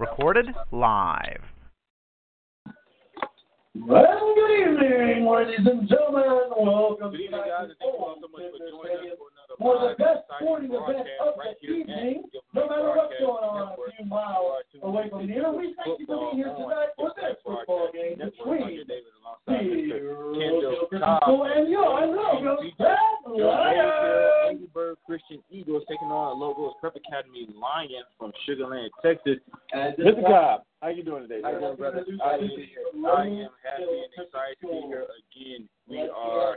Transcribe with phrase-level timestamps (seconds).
[0.00, 1.44] Recorded live.
[3.76, 6.24] Well, good evening, ladies and gentlemen.
[6.56, 9.28] Welcome Good evening, guys, to and thank you all so much for joining us for
[9.28, 12.24] another for the best sporting event of right the evening.
[12.56, 16.32] No matter what's going on a few miles away from here, we thank you for
[16.32, 18.88] being here uh, tonight for this football game between
[19.48, 20.90] Davis Mr.
[20.90, 21.46] Kendall.
[24.48, 29.38] Angry Bird Christian Eagles taking on Logos Prep Academy Lions from Sugar Land, Texas.
[29.74, 30.22] Mr.
[30.26, 31.40] Cobb, how you doing today?
[31.42, 31.90] How you doing?
[32.22, 35.68] I am, I am happy and excited to be here again.
[35.88, 36.56] We are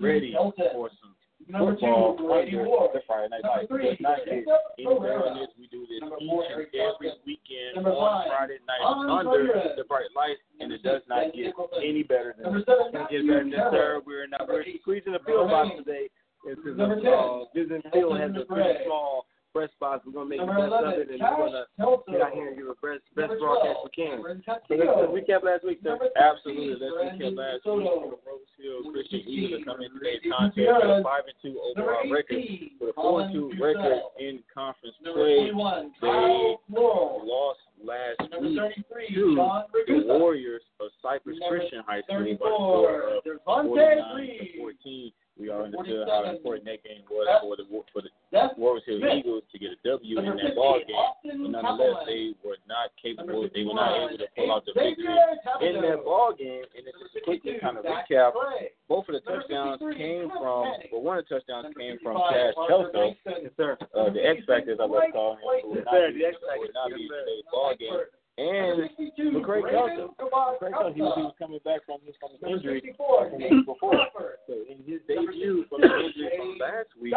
[0.00, 1.14] ready for some
[1.48, 2.90] Number football two, under Ward.
[2.94, 5.50] the Friday Night Number three, It's not here Jacob anywhere this.
[5.58, 7.20] We do this Number each four, and every Carson.
[7.26, 9.76] weekend Number on five, Friday night under Ramirez.
[9.76, 11.52] the bright lights, and it does not get
[11.84, 12.62] any better than this.
[12.62, 14.00] It doesn't get better than this, sir.
[14.06, 14.48] We're not.
[14.48, 16.08] We're squeezing the field box today.
[16.46, 19.24] It's because Number of, 10, uh, Vision Field has a pretty small
[19.54, 20.02] press box.
[20.04, 22.10] We're gonna make Number the best of 11, it, and Cash we're gonna Hilton.
[22.14, 24.10] get out here and give a best best Number broadcast 12, we can.
[24.18, 25.94] Cameron So let's, recap last week, sir.
[26.18, 26.74] Absolutely.
[26.82, 27.78] Let's recap last Soto.
[27.78, 28.10] week.
[28.10, 31.38] The Rose Hill Christian Eagles are coming in today's Number contest with a five and
[31.38, 32.42] two Number overall record
[32.82, 35.54] with a four and two record in conference Number play.
[35.54, 36.10] 21, They
[36.74, 38.74] lost last Number week
[39.14, 39.38] to
[39.86, 44.58] the Warriors of Cypress Number Christian High School by a 34, score of 49 to
[44.58, 45.12] 14.
[45.34, 48.10] We all Number understood how important that game was for the for the
[48.56, 50.94] Warriors Hill Eagles to get a W in that ball game.
[51.42, 53.50] But nonetheless, they were not capable.
[53.50, 55.10] They were not able to pull out the victory
[55.58, 56.62] in that ball game.
[56.78, 58.30] And it's just quick to kind of recap.
[58.86, 60.70] Both of the touchdowns came from.
[60.70, 60.94] Penny.
[60.94, 62.94] Well, one of the touchdowns came from Cash Arthur Kelso.
[62.94, 63.42] Bankston.
[63.42, 63.74] Yes, sir.
[63.90, 66.30] Uh, the X Factor, as I like to call him, who would not be, the
[66.30, 66.70] X Factor.
[66.78, 68.06] not be in today's ball game.
[68.36, 72.82] And Number 62, McCray Raymond McCray he was, coming back from his, from his injury
[72.82, 73.94] 64, from the Nate week before.
[74.50, 77.14] So in his debut from the injury from last week,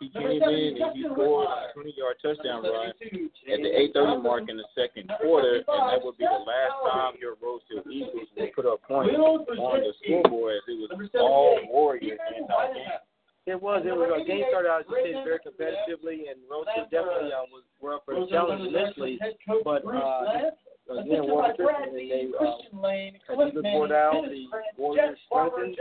[0.00, 4.44] he came in and he scored a 20-yard touchdown run at the James 8:30 mark
[4.50, 8.52] in the second quarter, and that would be the last time your Rose Eagles will
[8.52, 13.00] put up points on the scoreboard as it was all Warriors the entire game.
[13.46, 13.54] Whitehead.
[13.54, 13.82] It was.
[13.84, 17.32] It was a game started out, as you said, very competitively, and Rose Hill definitely
[17.32, 19.18] uh, was were up for a challenge initially.
[19.64, 20.50] but, uh,
[20.84, 23.56] Again, assisted Walker by Brad Christian, and Lee, they uh, Christian Lane, as Cliff you
[23.56, 24.44] look Manning, more down, the
[24.76, 25.76] Warriors Jeff strengthened,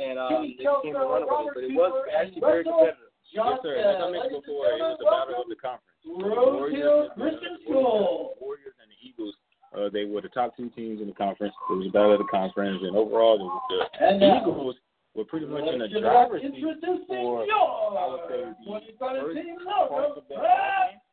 [0.00, 1.52] and um, they came to run with it.
[1.52, 3.12] But it was actually very Russell competitive.
[3.28, 3.76] Yes, sir.
[3.76, 6.00] As I mentioned before, it was the battle of the conference.
[6.00, 8.36] The Warriors and the- Christian the Warriors- School.
[8.40, 9.34] Warriors and the Eagles.
[9.76, 11.52] Uh, they were the top two teams in the conference.
[11.68, 14.76] It was a battle of the conference, and overall, the, the And now, Eagles
[15.14, 18.56] were pretty much in a let's driver's seat introducing for, your I would say, the
[18.96, 20.40] 2017 first logo, of the game.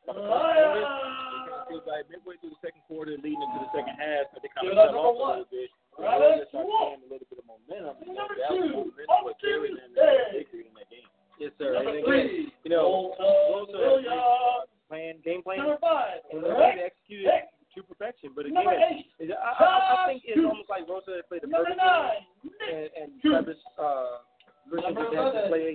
[0.08, 1.52] By the first quarter, Lions.
[1.52, 4.48] it feels like midway through the second quarter, leading into the second half, but they
[4.56, 5.68] kind of it fell off a little bit.
[5.68, 6.88] The Travis Warriors started Wolf.
[6.96, 7.94] gaining a little bit of momentum.
[8.00, 11.08] and Number that two, momentum was carrying them into Austin victory in that game.
[11.36, 11.76] Yes, sir.
[11.76, 15.60] Number And three, you know, Rose Walter Hill had a great, uh, plan, game plan,
[15.60, 17.44] Number five, and they executed it Hick.
[17.74, 18.30] To perfection.
[18.34, 22.50] But again, it- I, I, I think it's almost like Hill played the perfect game,
[22.68, 23.10] and, and.
[23.22, 24.24] Travis uh,
[24.70, 25.74] Number just had to play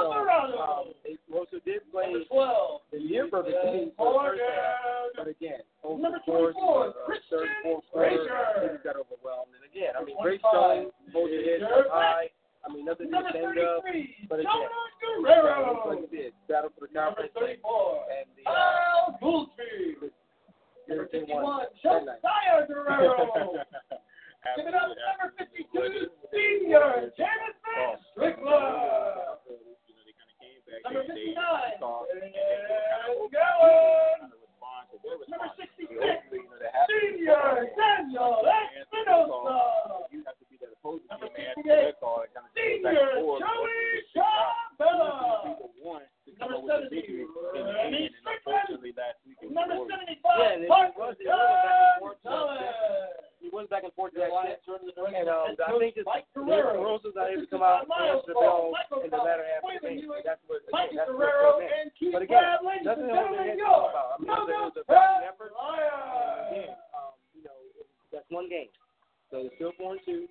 [0.00, 0.90] So, um,
[1.30, 5.14] Rose did play 12, the near perfect game for the first half.
[5.14, 8.26] But again, over Number the course of uh, third, fourth quarter,
[8.66, 9.54] things got overwhelmed.
[9.54, 12.30] And again, I mean, great 25, showing, hold your head up high.
[12.66, 13.82] I mean, nothing to be number ashamed of.
[13.86, 16.06] 33, But again, Jonah That's what Guerrero.
[16.10, 16.32] did.
[16.48, 17.30] Battle for the conference.
[17.38, 19.14] 34, And the uh.
[20.90, 22.18] Number 51, won that.
[22.18, 23.54] Josiah Guerrero.
[24.56, 29.38] Give it up number 52, senior Jonathan Strickland.
[30.82, 31.38] Number 59.
[35.30, 35.94] Number 66,
[36.90, 38.42] senior Daniel
[38.82, 40.10] Espinosa.
[41.06, 41.94] Number 68,
[42.58, 43.78] senior Joey
[44.10, 45.54] Chabella.
[46.38, 48.84] Number 70, Rennie Strickland.
[49.50, 52.18] Number 75, Yeah, and it Mark was- it was back and forth.
[52.22, 53.26] Gonzalez.
[53.40, 54.60] He went back and forth that shit.
[55.16, 56.76] And um, I think it's Mike the Guerrero.
[56.84, 58.68] Rose was not able to come out and answer the bell
[59.02, 60.04] in the latter half of the game.
[60.22, 63.08] That's what, Mike again, that's what Guerrero it and Keith But again, Brad, ladies and
[63.08, 64.08] nothing else gentlemen, they had to your talk about.
[64.12, 65.52] I mean, it was a Brad effort.
[65.56, 67.56] Again, um, you know,
[68.12, 68.68] that's one game.
[69.32, 70.28] So it's still four and two.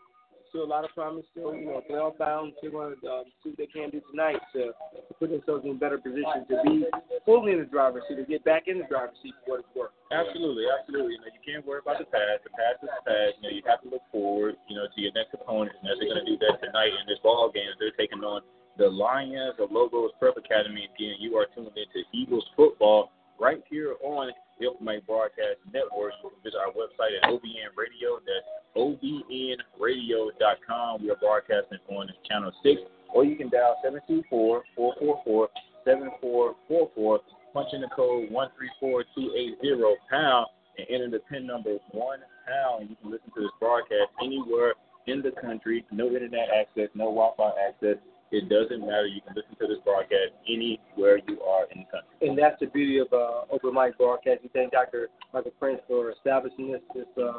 [0.50, 1.26] Still a lot of promise.
[1.32, 2.54] Still, you know, playoff bound.
[2.58, 5.78] Still going to um, see what they can do tonight to, to put themselves in
[5.78, 6.86] a better position to be
[7.26, 9.74] fully in the driver's seat, to get back in the driver's seat for what it's
[9.78, 9.94] worth.
[10.10, 11.14] Absolutely, absolutely.
[11.18, 12.50] You know, you can't worry about the past.
[12.50, 13.32] The past is the past.
[13.38, 16.02] You know, you have to look forward, you know, to your next opponent, and as
[16.02, 17.70] they're going to do that tonight in this ball game.
[17.78, 18.42] They're taking on
[18.82, 20.90] the Lions of Logos Prep Academy.
[20.90, 26.12] Again, you are tuned into Eagles football right here on the Mic Broadcast Network.
[26.24, 28.20] You can visit our website at OBN Radio.
[28.28, 28.46] That's
[28.76, 31.02] OBNRadio.com.
[31.02, 32.82] We are broadcasting on channel 6,
[33.14, 35.50] or you can dial 724 444
[35.86, 37.20] 7444
[37.54, 40.48] punch in the code 134280 pound
[40.78, 42.90] and enter the pin number one pound.
[42.90, 44.74] You can listen to this broadcast anywhere
[45.08, 45.86] in the country.
[45.92, 47.98] No internet access, no Wi-Fi access.
[48.32, 49.08] It doesn't matter.
[49.08, 52.14] You can listen to this broadcast anywhere you are in the country.
[52.22, 54.44] And that's the beauty of uh, open mic broadcast.
[54.44, 55.10] We thank Dr.
[55.34, 57.34] Michael Prince for establishing this this uh,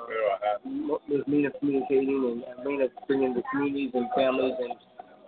[1.08, 4.74] this mean of communicating and, and mean of bringing the communities and families and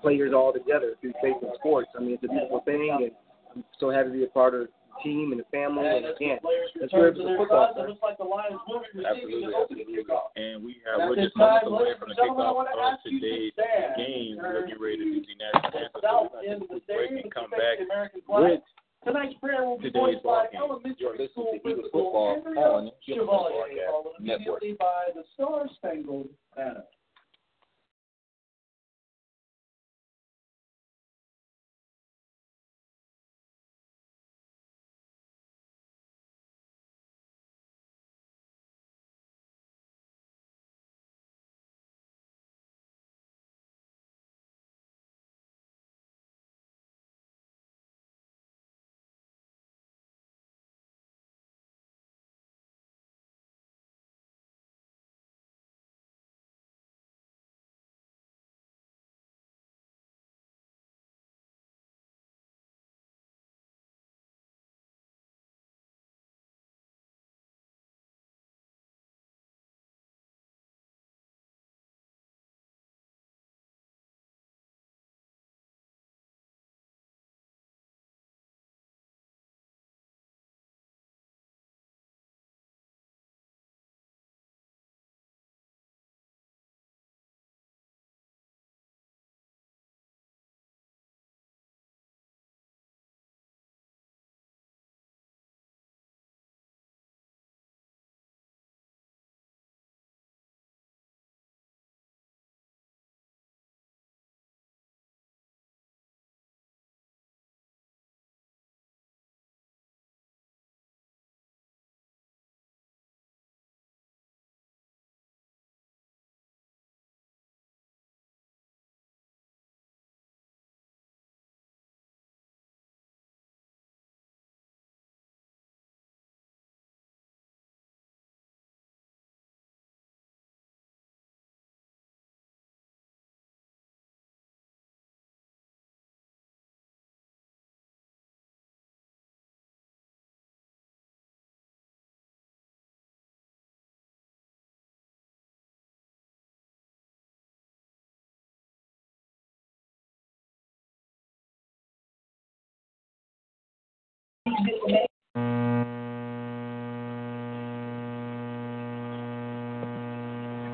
[0.02, 1.88] players all together through faith and sports.
[1.96, 3.12] I mean, it's a beautiful thing, and
[3.54, 4.66] I'm so happy to be a part of
[5.02, 5.86] team and the family.
[5.86, 6.38] And again,
[6.78, 7.72] that's where it's football.
[7.74, 7.88] sir.
[7.88, 10.04] Absolutely, absolutely.
[10.36, 13.52] And we have we're just moments away from the kickoff of today's
[13.96, 14.36] game.
[14.36, 16.00] We're getting ready to do the national anthem.
[16.00, 17.80] So we're going to take a break and come back
[18.28, 18.60] with
[19.04, 21.90] Tonight's prayer will be today's voiced by ball elementary You're listening school to Eagles principal
[21.90, 24.62] football on the Open Chevalier, followed Network.
[24.62, 26.84] immediately by the Star Spangled Banner.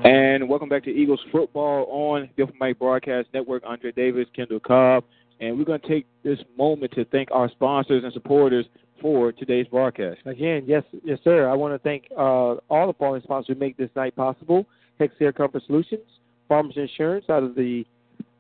[0.05, 3.62] And welcome back to Eagles football on the Open Mic Broadcast Network.
[3.67, 5.05] Andre Davis, Kendall Cobb,
[5.40, 8.64] and we're going to take this moment to thank our sponsors and supporters
[9.00, 10.21] for today's broadcast.
[10.25, 11.49] Again, yes, yes, sir.
[11.49, 14.67] I want to thank uh, all the following sponsors who make this night possible:
[15.00, 16.07] Hexair Comfort Solutions,
[16.49, 17.85] Farmers Insurance out of the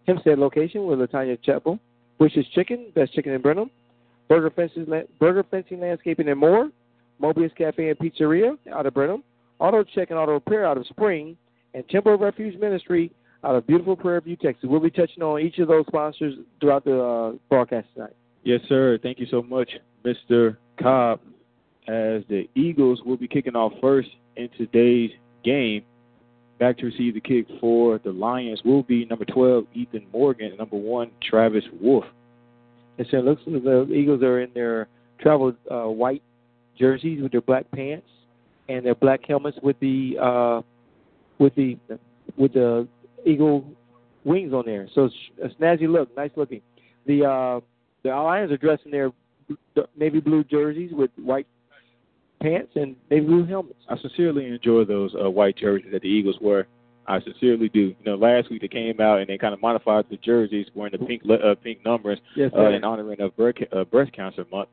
[0.06, 1.78] Hempstead location with Latanya Chapel,
[2.18, 3.70] Bush's Chicken, best chicken in Brenham,
[4.28, 4.86] Burger Fencing,
[5.18, 6.70] Burger Fencing Landscaping and more,
[7.20, 9.22] Mobius Cafe and Pizzeria out of Brenham,
[9.58, 11.36] Auto Check and Auto Repair out of Spring,
[11.74, 13.10] and Temple Refuge Ministry
[13.44, 14.68] out of beautiful Prairie View, Texas.
[14.68, 18.14] We'll be touching on each of those sponsors throughout the uh, broadcast tonight.
[18.44, 18.98] Yes, sir.
[19.02, 19.70] Thank you so much,
[20.04, 20.56] Mr.
[20.80, 21.20] Cobb.
[21.86, 25.10] As the Eagles will be kicking off first in today's
[25.42, 25.82] game.
[26.58, 30.58] Back to receive the kick for the Lions will be number 12, Ethan Morgan, and
[30.58, 32.04] number 1, Travis Wolf.
[32.98, 33.20] Yes, sir.
[33.20, 34.88] Looks like the Eagles are in their
[35.20, 36.22] travel uh, white
[36.78, 38.06] jerseys with their black pants
[38.68, 40.62] and their black helmets with the uh,
[41.38, 41.76] with the
[42.36, 42.86] with the
[43.24, 43.64] eagle
[44.24, 44.88] wings on there.
[44.94, 46.60] So it's a snazzy look, nice looking.
[47.06, 47.60] The uh,
[48.02, 49.10] the Lions are dressed in their
[49.96, 51.46] navy blue jerseys with white
[52.40, 53.78] pants and navy blue helmets.
[53.88, 56.66] I sincerely enjoy those uh, white jerseys that the Eagles wear.
[57.08, 57.80] I sincerely do.
[57.80, 60.92] You know, last week they came out and they kind of modified the jerseys wearing
[60.98, 64.68] the pink uh, pink numbers Yes, uh, in honoring of breast, uh, breast cancer month.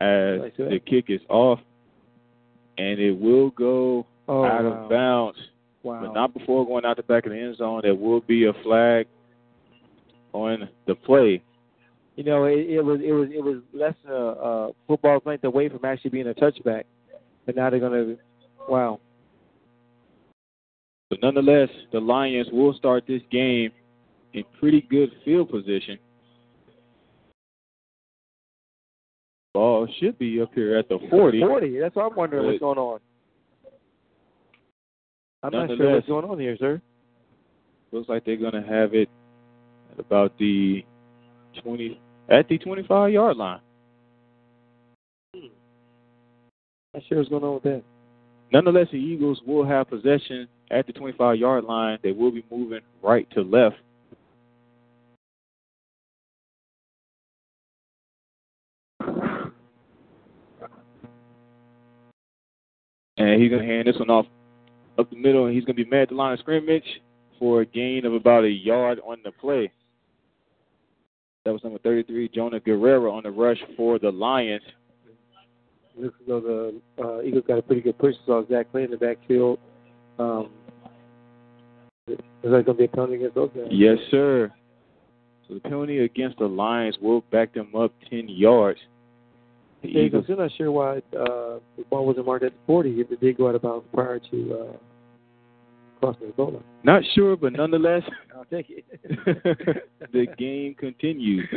[0.00, 1.58] As the kick is off,
[2.78, 4.70] and it will go Oh, out wow.
[4.84, 5.38] of bounds,
[5.82, 6.00] Wow.
[6.02, 7.80] but not before going out the back of the end zone.
[7.82, 9.06] There will be a flag
[10.32, 11.42] on the play.
[12.16, 15.44] You know, it, it was it was it was less than a, a football length
[15.44, 16.84] away from actually being a touchback,
[17.44, 18.16] but now they're gonna.
[18.68, 19.00] Wow.
[21.10, 23.70] But nonetheless, the Lions will start this game
[24.32, 25.98] in pretty good field position.
[29.54, 31.40] Ball should be up here at the 40.
[31.40, 31.78] Forty.
[31.78, 33.00] That's what I'm wondering what's going on.
[35.42, 36.82] I'm not sure what's going on here, sir.
[37.92, 39.08] Looks like they're going to have it
[39.92, 40.84] at about the
[41.62, 43.60] 20 at the 25 yard line.
[45.34, 45.46] Hmm.
[46.92, 47.82] Not sure what's going on with that.
[48.52, 51.98] Nonetheless, the Eagles will have possession at the 25 yard line.
[52.02, 53.76] They will be moving right to left.
[63.18, 64.26] And he's going to hand this one off
[64.98, 66.84] up the middle, and he's going to be met at the line of scrimmage
[67.38, 69.70] for a gain of about a yard on the play.
[71.44, 74.62] That was number 33, Jonah Guerrero on the rush for the Lions.
[75.96, 78.14] Looks as though the uh, Eagles got a pretty good push.
[78.26, 79.58] Saw Zach Clay in the backfield.
[80.18, 80.50] Um,
[82.08, 83.66] is that going to be a penalty against those guys?
[83.70, 84.52] Yes, sir.
[85.48, 88.78] So the penalty against the Lions will back them up 10 yards.
[89.82, 93.10] The Yeah, Eagles, I'm not sure why uh, the ball wasn't marked at 40 if
[93.10, 94.76] it did go out of bounds prior to uh,
[96.00, 96.62] crossing the goal line.
[96.82, 98.02] not sure, but nonetheless,
[98.36, 98.84] I'll take it.
[100.12, 101.48] the game continues.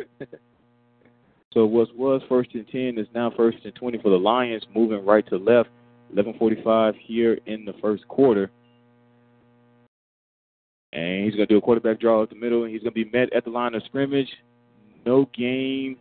[1.54, 5.04] So what was first and 10 is now first and 20 for the Lions, moving
[5.06, 5.70] right to left.
[6.16, 8.52] 11:45 here in the first quarter.
[10.92, 13.06] And he's going to do a quarterback draw up the middle, and he's going to
[13.06, 14.30] be met at the line of scrimmage.
[15.06, 15.98] No gain,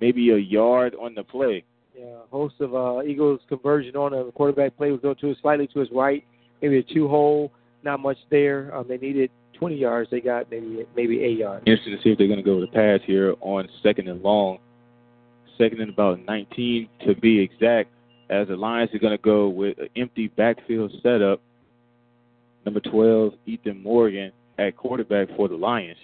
[0.00, 1.64] maybe a yard on the play.
[1.98, 5.78] Yeah, host of uh, Eagles conversion on a quarterback play would go to slightly to
[5.78, 6.24] his right,
[6.60, 8.74] maybe a two hole, not much there.
[8.74, 10.10] Um, they needed 20 yards.
[10.10, 11.62] They got maybe maybe eight yards.
[11.66, 14.22] Interesting to see if they're going to go with a pass here on second and
[14.22, 14.58] long.
[15.56, 17.90] Second and about 19 to be exact,
[18.30, 21.40] as the Lions are going to go with an empty backfield setup.
[22.64, 25.98] Number 12, Ethan Morgan at quarterback for the Lions.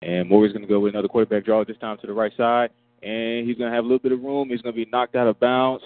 [0.00, 2.70] And Morgan's going to go with another quarterback draw this time to the right side.
[3.02, 4.48] And he's going to have a little bit of room.
[4.50, 5.84] He's going to be knocked out of bounds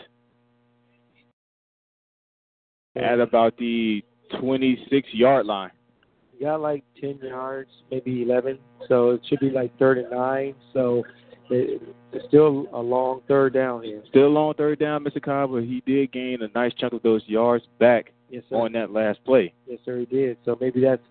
[2.97, 4.05] at about the
[4.41, 5.71] 26 yard line.
[6.41, 8.59] Got like 10 yards, maybe 11.
[8.89, 10.55] So it should be like third and nine.
[10.73, 11.03] So
[11.51, 14.03] it, it's still a long third down here.
[14.09, 15.21] Still a long third down, Mr.
[15.21, 18.93] Cobb, but he did gain a nice chunk of those yards back Yes, on that
[18.93, 19.53] last play.
[19.67, 20.37] Yes, sir, he did.
[20.45, 21.03] So maybe that's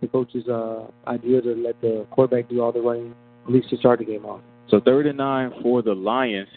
[0.00, 3.14] the coach's uh, idea to let the quarterback do all the running,
[3.44, 4.40] at least to start the game off.
[4.68, 6.48] So third and nine for the Lions.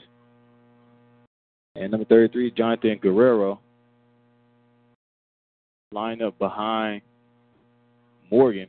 [1.75, 3.59] And number 33, Jonathan Guerrero.
[5.91, 7.01] Line up behind
[8.31, 8.67] Morgan.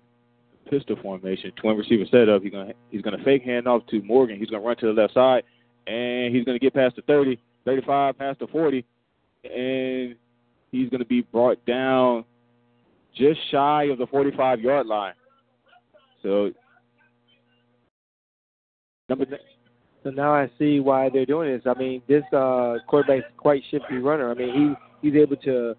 [0.71, 2.43] Pistol formation, twin receiver setup.
[2.43, 4.39] He's gonna he's gonna fake hand off to Morgan.
[4.39, 5.43] He's gonna run to the left side,
[5.87, 8.85] and he's gonna get past the 30, 35, past the 40,
[9.43, 10.15] and
[10.71, 12.25] he's gonna be brought down
[13.17, 15.15] just shy of the 45 yard line.
[16.23, 16.53] So
[19.09, 19.27] number
[20.05, 21.63] So now I see why they're doing this.
[21.67, 24.31] I mean, this uh, quarterback's quite shifty runner.
[24.31, 25.75] I mean, he he's able to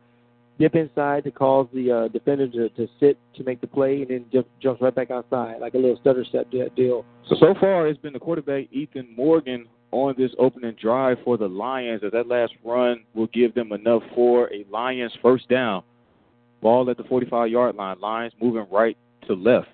[0.60, 4.10] dip inside to cause the uh, defender to, to sit to make the play, and
[4.10, 7.06] then jump, jumps right back outside like a little stutter step deal.
[7.30, 11.48] So so far, it's been the quarterback Ethan Morgan on this opening drive for the
[11.48, 12.02] Lions.
[12.04, 15.84] As that last run will give them enough for a Lions first down.
[16.62, 18.00] Ball at the 45-yard line.
[18.00, 18.96] Lions moving right
[19.28, 19.68] to left.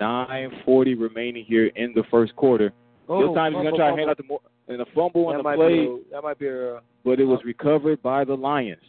[0.00, 2.72] 9:40 remaining here in the first quarter.
[3.08, 5.26] Oh, this time he's going to try to hand out the more and a fumble
[5.26, 8.80] on the play, a, that might be a but it was recovered by the Lions.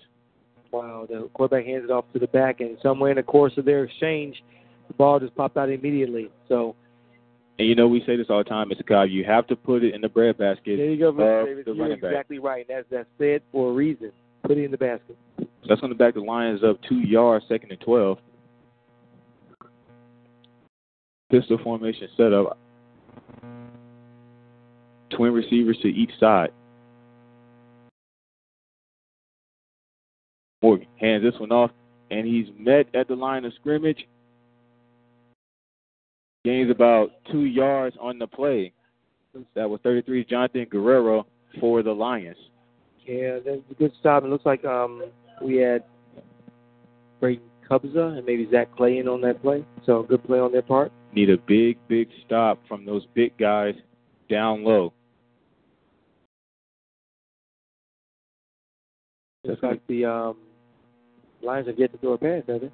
[0.72, 1.06] Wow.
[1.10, 3.84] The quarterback hands it off to the back, and somewhere in the course of their
[3.84, 4.44] exchange,
[4.88, 6.30] the ball just popped out immediately.
[6.48, 6.75] So
[7.60, 8.86] And you know we say this all the time, Mr.
[8.86, 9.10] Cobb.
[9.10, 10.78] You have to put it in the breadbasket.
[10.78, 11.46] there you go, Mr.
[11.46, 11.63] Davis.
[11.68, 12.12] You're running back.
[12.12, 12.66] exactly right.
[12.68, 14.12] That's that's said for a reason.
[14.44, 15.18] Put it in the basket.
[15.40, 18.18] So that's going to back the Lions up two yards, second and 12.
[21.30, 22.58] Pistol formation setup.
[25.16, 26.50] Twin receivers to each side.
[30.62, 31.72] Morgan hands this one off,
[32.12, 34.08] and he's met at the line of scrimmage.
[36.46, 38.74] Gains about two yards on the play.
[39.56, 41.25] That was 33, Jonathan Guerrero
[41.60, 42.38] for the Lions.
[43.06, 44.24] Yeah, that's a good stop.
[44.24, 45.03] It looks like um,
[45.41, 45.84] we had
[47.20, 49.65] Braden Cubza and maybe Zach Clay in on that play.
[49.86, 50.91] So good play on their part.
[51.13, 53.75] Need a big, big stop from those big guys
[54.30, 54.94] down low.
[59.44, 60.38] Looks like the um,
[61.44, 62.72] Lions have yet to throw a pass, have they?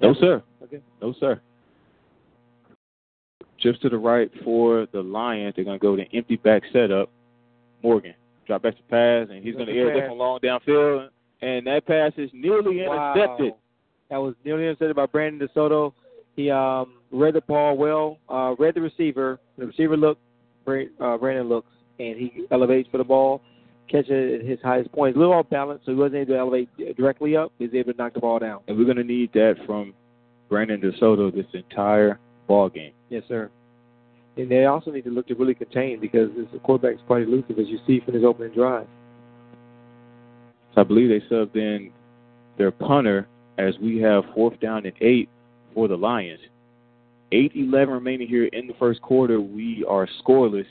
[0.00, 0.42] No, sir.
[0.62, 0.80] Okay.
[1.02, 1.40] No, sir.
[3.60, 5.54] Just to the right for the Lions.
[5.56, 7.10] They're going to go to an empty back setup.
[7.82, 8.14] Morgan
[8.48, 11.08] drop back to pass, and he's going to air this one long downfield.
[11.42, 13.52] And that pass is nearly intercepted.
[14.10, 15.92] That was nearly intercepted by Brandon DeSoto.
[16.34, 19.38] He um, read the ball well, uh, read the receiver.
[19.58, 20.22] The receiver looked,
[20.66, 23.42] uh, Brandon looks, and he elevates for the ball,
[23.88, 25.16] catch it at his highest point.
[25.16, 27.52] A little off balance, so he wasn't able to elevate directly up.
[27.58, 28.60] He was able to knock the ball down.
[28.68, 29.94] And we're going to need that from
[30.48, 32.92] Brandon DeSoto this entire ball game.
[33.10, 33.50] Yes, sir.
[34.36, 37.66] And they also need to look to really contain because the quarterback's quite elusive, as
[37.66, 38.86] you see from his opening drive.
[40.74, 41.90] So I believe they subbed in
[42.56, 43.26] their punter
[43.58, 45.28] as we have fourth down and eight
[45.74, 46.40] for the Lions.
[47.32, 49.40] 8-11 remaining here in the first quarter.
[49.40, 50.66] We are scoreless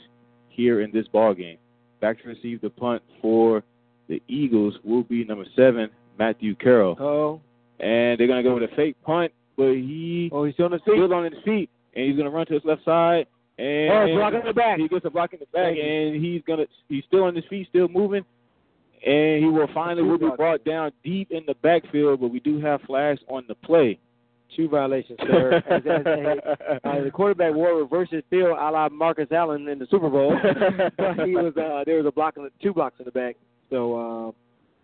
[0.48, 1.58] here in this ball game.
[2.00, 3.62] Back to receive the punt for
[4.08, 6.96] the Eagles will be number seven, Matthew Carroll.
[6.98, 7.40] Oh.
[7.80, 10.72] And they're going to go with a fake punt, but he oh he's still on
[10.72, 10.94] his feet.
[10.94, 13.26] Still on his feet, and he's going to run to his left side.
[13.58, 14.78] And oh, block in the back.
[14.78, 17.66] He gets a block in the back, and he's gonna he's still on his feet,
[17.68, 18.24] still moving,
[19.04, 22.20] and he will finally will be brought down deep in the backfield.
[22.20, 23.98] But we do have flags on the play.
[24.56, 25.62] Two violations, sir.
[25.70, 29.78] as, as, as, uh, the quarterback wore reverse his field, a la Marcus Allen in
[29.78, 30.36] the Super Bowl.
[30.96, 33.36] but he was uh, there was a block in the, two blocks in the back,
[33.70, 33.94] so
[34.28, 34.32] uh,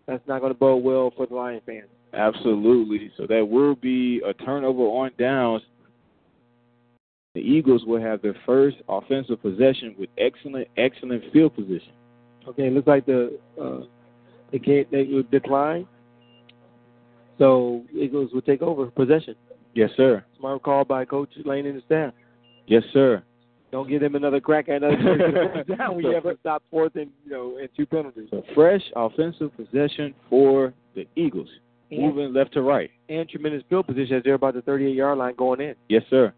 [0.07, 1.87] that's not going to bode well for the Lion fans.
[2.13, 3.11] Absolutely.
[3.17, 5.63] So that will be a turnover on downs
[7.35, 11.91] the Eagles will have their first offensive possession with excellent, excellent field position.
[12.47, 13.81] Okay, looks like the uh,
[14.51, 15.85] they can't they will decline.
[17.37, 19.35] So Eagles will take over possession.
[19.75, 20.23] Yes, sir.
[20.39, 22.13] Smart call by Coach Lane and the staff.
[22.65, 23.21] Yes, sir.
[23.71, 25.97] Don't give them another crack at another down.
[25.97, 28.29] We have to stop fourth and you know and two penalties.
[28.31, 31.49] So fresh offensive possession for the Eagles,
[31.91, 35.17] and, moving left to right, and tremendous field position as they're about the 38 yard
[35.17, 35.75] line going in.
[35.89, 36.33] Yes, sir.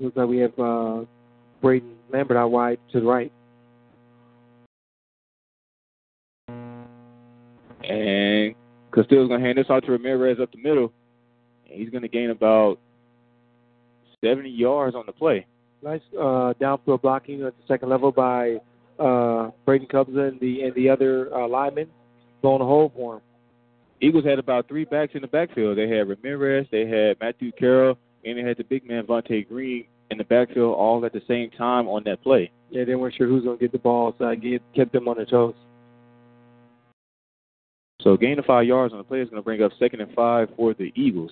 [0.00, 1.04] Looks like we have uh,
[1.60, 3.30] Braden Lambert out wide to the right.
[7.84, 8.54] And
[8.94, 10.92] Castillo's going to hand this out to Ramirez up the middle.
[11.68, 12.78] And he's going to gain about
[14.24, 15.46] 70 yards on the play.
[15.82, 18.58] Nice uh, downfield blocking at the second level by
[18.98, 21.88] uh, Braden Cubza and the and the other uh, linemen
[22.40, 23.22] blowing a hole for him.
[24.00, 25.78] Eagles had about three backs in the backfield.
[25.78, 29.86] They had Ramirez, they had Matthew Carroll, and they had the big man Vontae Green
[30.10, 32.50] in the backfield all at the same time on that play.
[32.70, 35.08] Yeah, they weren't sure who's going to get the ball, so I get, kept them
[35.08, 35.54] on their toes.
[38.02, 40.12] So gain of five yards on the play is going to bring up second and
[40.14, 41.30] five for the Eagles.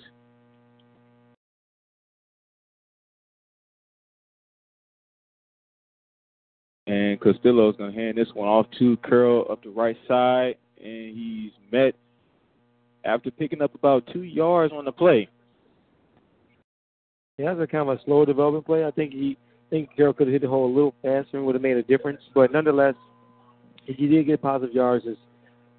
[6.87, 10.55] And Castillo is going to hand this one off to Carroll up the right side,
[10.83, 11.95] and he's met
[13.05, 15.29] after picking up about two yards on the play.
[17.37, 18.85] Yeah, that's a kind of a slow development play.
[18.85, 21.45] I think he I think Carroll could have hit the hole a little faster and
[21.45, 22.19] would have made a difference.
[22.35, 22.95] But nonetheless,
[23.85, 25.15] he did get positive yards as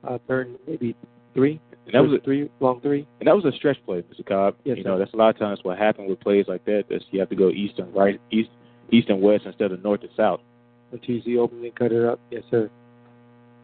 [0.06, 0.96] uh, third maybe
[1.34, 1.60] three.
[1.86, 3.06] And that was a three long three.
[3.20, 4.26] And that was a stretch play, Mr.
[4.26, 4.56] Cobb.
[4.64, 4.90] Yes, you sir.
[4.90, 6.84] know, that's a lot of times what happened with plays like that.
[6.88, 8.50] That's you have to go east and right, east,
[8.90, 10.40] east and west instead of north and south.
[10.92, 12.20] The TC opened and cut it up.
[12.30, 12.70] Yes, sir.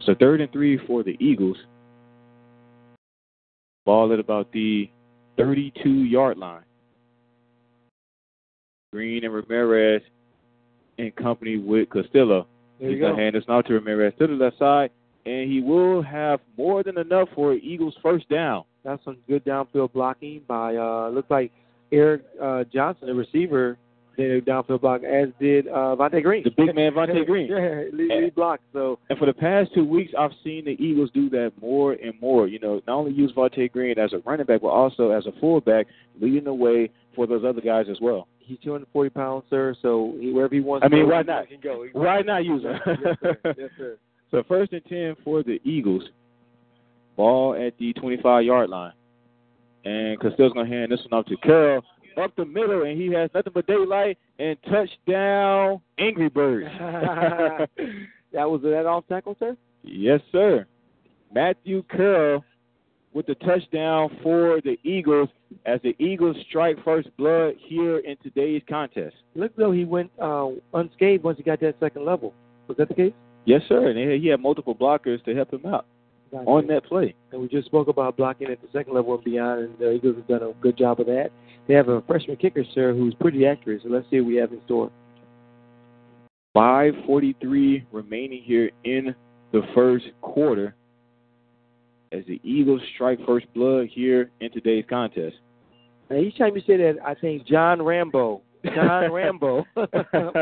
[0.04, 1.56] So third and three for the Eagles.
[3.84, 4.90] Ball at about the
[5.36, 6.62] 32 yard line.
[8.92, 10.02] Green and Ramirez
[10.96, 12.46] in company with Castillo.
[12.80, 13.06] There He's you go.
[13.08, 14.90] going to hand this now to Ramirez to the left side,
[15.28, 18.64] and he will have more than enough for Eagles first down.
[18.84, 21.52] That's some good downfield blocking by uh looks like
[21.92, 23.78] Eric uh, Johnson, the receiver,
[24.16, 26.44] did a downfield block, as did uh Vontae Green.
[26.44, 27.46] The big man Vontae Green.
[27.50, 28.60] yeah, lead, lead block.
[28.72, 32.18] So And for the past two weeks, I've seen the Eagles do that more and
[32.20, 32.46] more.
[32.46, 35.32] You know, not only use Vontae Green as a running back, but also as a
[35.40, 35.86] fullback,
[36.20, 38.28] leading the way for those other guys as well.
[38.38, 39.74] he's 240 pounds, sir.
[39.82, 41.48] So he, wherever he wants, I mean, to go, why he not?
[41.48, 41.86] Can go.
[41.92, 42.80] Why not use him?
[42.86, 43.36] yes, sir.
[43.58, 43.98] Yes, sir.
[44.30, 46.04] So first and ten for the Eagles.
[47.16, 48.92] Ball at the 25 yard line.
[49.84, 51.82] And Castillo's going to hand this one off to Carroll
[52.18, 56.66] up the middle, and he has nothing but daylight and touchdown, Angry Birds.
[58.32, 59.56] that was that off tackle, sir.
[59.82, 60.66] yes, sir.
[61.32, 62.44] Matthew Carroll
[63.12, 65.28] with the touchdown for the Eagles
[65.66, 69.14] as the Eagles strike first blood here in today's contest.
[69.34, 72.34] Looked though he went uh, unscathed once he got that second level.
[72.66, 73.12] Was that the case?
[73.48, 73.88] Yes, sir.
[73.88, 75.86] And he had multiple blockers to help him out
[76.30, 76.44] Gotcha.
[76.44, 77.14] on that play.
[77.32, 80.16] And we just spoke about blocking at the second level and beyond, and the Eagles
[80.16, 81.30] have done a good job of that.
[81.66, 83.80] They have a freshman kicker, sir, who's pretty accurate.
[83.84, 84.90] So let's see what we have in store.
[86.54, 89.14] 5:43 remaining here in
[89.52, 90.74] the first quarter
[92.12, 95.36] as the Eagles strike first blood here in today's contest.
[96.10, 98.42] And each time you say that, I think John Rambo.
[98.64, 99.64] John Rambo.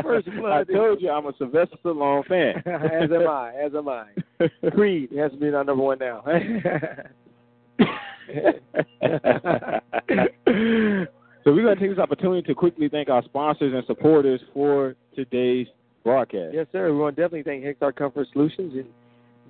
[0.03, 0.53] first blood.
[0.53, 2.57] I told you I'm a Sylvester Stallone fan.
[2.67, 3.53] as am I.
[3.65, 4.07] As am I.
[4.73, 6.23] Creed has to be our number one now.
[11.45, 14.95] so we're going to take this opportunity to quickly thank our sponsors and supporters for
[15.15, 15.67] today's
[16.05, 16.55] broadcast.
[16.55, 16.93] Yes, sir.
[16.93, 18.87] We want to definitely thank Hexar Comfort Solutions and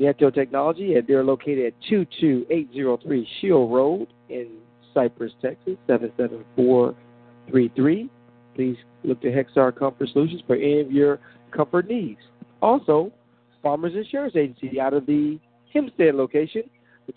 [0.01, 0.95] Nieto Technology.
[1.07, 4.49] They're located at 22803 Schiel Road in
[4.95, 8.11] Cypress, Texas, 77433.
[8.57, 12.21] Please look to Hexar Comfort Solutions for any of your comfort needs.
[12.63, 13.13] Also,
[13.63, 15.39] Farmers Insurance Agency out of the
[15.73, 16.63] Hempstead location.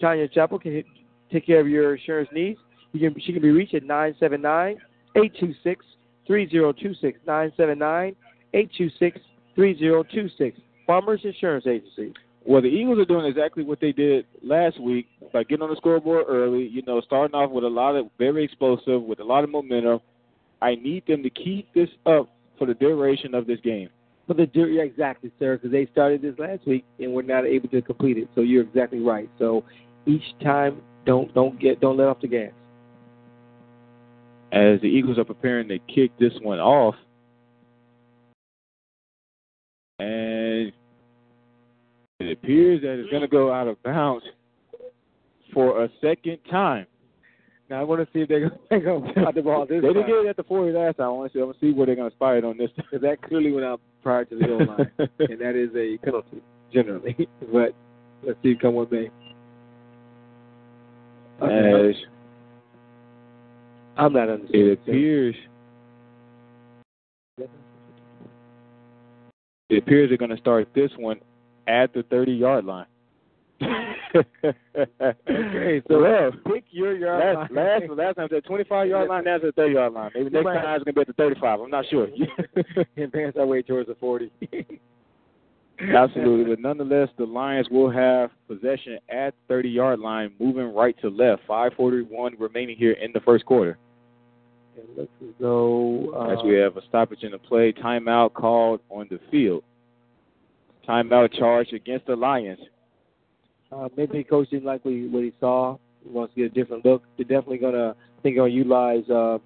[0.01, 0.83] Tanya Chapel can
[1.31, 2.59] take care of your insurance needs.
[2.91, 4.77] Can, she can be reached at 979
[5.15, 5.85] 826
[6.27, 7.19] 3026.
[7.25, 8.15] 979
[8.53, 9.19] 826
[9.55, 10.59] 3026.
[10.85, 12.13] Farmers Insurance Agency.
[12.45, 15.75] Well, the Eagles are doing exactly what they did last week by getting on the
[15.75, 19.43] scoreboard early, you know, starting off with a lot of very explosive, with a lot
[19.43, 19.99] of momentum.
[20.61, 23.89] I need them to keep this up for the duration of this game.
[24.27, 27.67] For the yeah, exactly, sir, because they started this last week and were not able
[27.69, 28.27] to complete it.
[28.35, 29.29] So you're exactly right.
[29.39, 29.63] So
[30.05, 32.51] each time, don't don't get don't let off the gas.
[34.51, 36.95] As the Eagles are preparing to kick this one off,
[39.99, 40.71] and
[42.19, 44.25] it appears that it's going to go out of bounds
[45.53, 46.85] for a second time.
[47.69, 50.03] Now I want to see if they're going to spot the ball this They didn't
[50.03, 50.07] time.
[50.07, 51.05] get it at the 40 last time.
[51.05, 52.57] I want to see, I want to see where they're going to spot it on
[52.57, 52.85] this time.
[52.89, 56.41] Because that clearly went out prior to the goal line, and that is a penalty
[56.73, 57.15] generally.
[57.53, 57.75] but
[58.23, 59.09] let's see come what may.
[61.41, 61.95] As
[63.97, 64.71] I'm not understanding.
[64.71, 65.35] it appears,
[69.69, 71.19] it appears they're going to start this one
[71.67, 72.87] at the 30 yard line.
[74.15, 77.79] Okay, so well, pick your yard last, line.
[77.87, 80.11] last, last time was at 25 yard line, now it's the 30 yard line.
[80.15, 81.59] Maybe next time it's going to be at the 35.
[81.61, 82.07] I'm not sure.
[82.97, 84.31] and pants our way towards the 40.
[85.81, 91.09] Absolutely, but nonetheless, the Lions will have possession at 30 yard line, moving right to
[91.09, 91.43] left.
[91.47, 93.77] 5:41 remaining here in the first quarter.
[94.75, 98.81] It looks as though uh, As we have a stoppage in the play, timeout called
[98.89, 99.63] on the field.
[100.87, 102.59] Timeout charge against the Lions.
[103.71, 105.77] Uh, maybe coach didn't like what he, what he saw.
[106.03, 107.03] He wants to get a different look.
[107.17, 109.37] They're definitely gonna I think gonna utilize uh,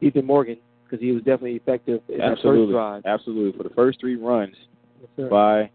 [0.00, 3.02] Ethan Morgan because he was definitely effective in that first Absolutely, drive.
[3.06, 3.56] absolutely.
[3.56, 4.54] For the first three runs
[5.16, 5.70] Yes, by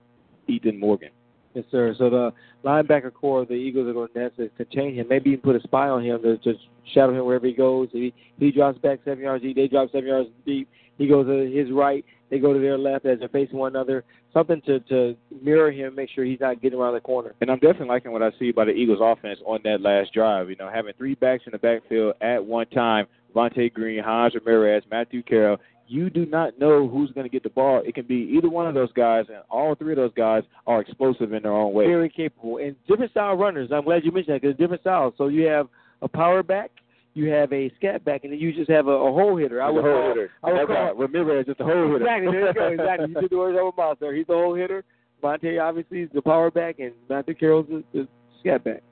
[0.47, 1.09] Ethan Morgan.
[1.53, 1.93] Yes, sir.
[1.97, 2.33] So the
[2.65, 5.07] linebacker core of the Eagles are going to have to contain him.
[5.07, 6.59] Maybe even put a spy on him to just
[6.93, 7.89] shadow him wherever he goes.
[7.93, 10.67] If he, he drops back seven yards deep, they drop seven yards deep.
[10.97, 14.03] He goes to his right, they go to their left as they're facing one another.
[14.33, 17.35] Something to to mirror him, make sure he's not getting around the corner.
[17.41, 20.49] And I'm definitely liking what I see by the Eagles offense on that last drive.
[20.49, 24.83] You know, having three backs in the backfield at one time, Vontae Green, Hans Ramirez,
[24.89, 25.57] Matthew Carroll.
[25.85, 27.83] You do not know who's going to get the ball.
[27.85, 30.81] It can be either one of those guys, and all three of those guys are
[30.81, 31.85] explosive in their own way.
[31.85, 33.69] Very capable and different style runners.
[33.71, 35.13] I'm glad you mentioned that because different styles.
[35.19, 35.67] So you have
[36.01, 36.71] a power back,
[37.13, 39.61] you have a scat back, and then you just have a, a hole hitter.
[39.61, 40.31] I would hole hitter.
[40.43, 40.95] I would call.
[40.95, 41.97] Ramirez is the hole hitter.
[41.97, 42.31] Exactly.
[42.31, 42.83] There you go.
[42.83, 43.07] Exactly.
[43.09, 44.13] You took the of my mouth, sir.
[44.13, 44.83] He's the whole hitter.
[45.21, 48.07] Vontae obviously is the power back, and Matthew Carroll's the, the
[48.39, 48.83] scat back.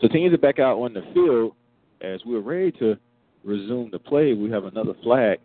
[0.00, 1.54] So teams are back out on the field
[2.00, 2.96] as we're ready to
[3.44, 4.34] resume the play.
[4.34, 5.38] We have another flag.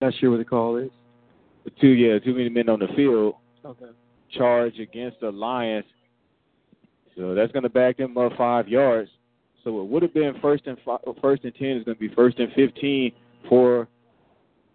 [0.00, 0.90] Not sure what the call is.
[1.80, 3.34] Two yeah, too many men on the field.
[3.64, 3.86] Okay.
[4.30, 5.84] Charge against the Lions.
[7.16, 9.10] So that's going to back them up five yards.
[9.64, 12.14] So it would have been first and fi- first and ten is going to be
[12.14, 13.12] first and fifteen
[13.48, 13.88] for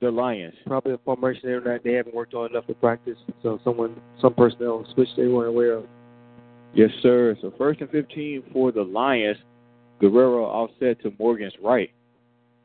[0.01, 0.55] the Lions.
[0.65, 3.17] Probably a formation they're not, they haven't worked on enough in practice.
[3.43, 5.85] So someone, some personnel switch they weren't aware of.
[6.73, 7.37] Yes, sir.
[7.41, 9.37] So first and 15 for the Lions.
[10.01, 11.91] Guerrero offset to Morgan's right.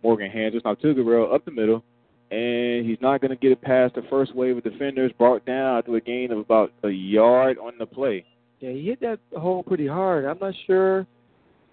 [0.02, 1.84] Morgan hands us now to Guerrero up the middle,
[2.30, 5.12] and he's not going to get it past the first wave of defenders.
[5.18, 8.24] Brought down to a gain of about a yard on the play.
[8.66, 10.24] Yeah, he hit that hole pretty hard.
[10.24, 11.00] I'm not sure.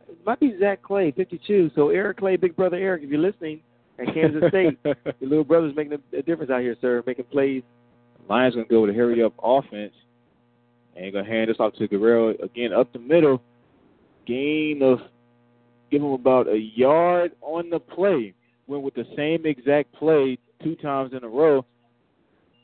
[0.08, 1.72] It might be Zach Clay, 52.
[1.74, 3.62] So Eric Clay, big brother Eric, if you're listening
[3.98, 7.64] at Kansas State, your little brother's making a, a difference out here, sir, making plays.
[8.30, 9.94] Lions going to go with a hurry up offense.
[10.96, 13.42] And to hand this off to Guerrero again up the middle.
[14.28, 15.00] Gain of,
[15.90, 18.36] give him about a yard on the play.
[18.68, 21.66] Went with the same exact play two times in a row.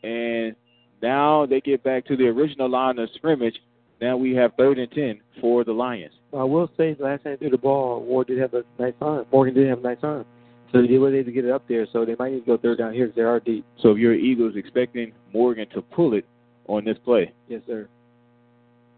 [0.03, 0.55] And
[1.01, 3.55] now they get back to the original line of scrimmage.
[4.01, 6.13] Now we have third and 10 for the Lions.
[6.33, 9.25] I will say, last time they threw the ball, Ward did have a nice arm.
[9.31, 10.25] Morgan did have a nice arm.
[10.71, 12.57] So they were able to get it up there, so they might need to go
[12.57, 13.65] third down here because they are deep.
[13.81, 16.25] So if you're Eagles expecting Morgan to pull it
[16.67, 17.33] on this play.
[17.47, 17.89] Yes, sir.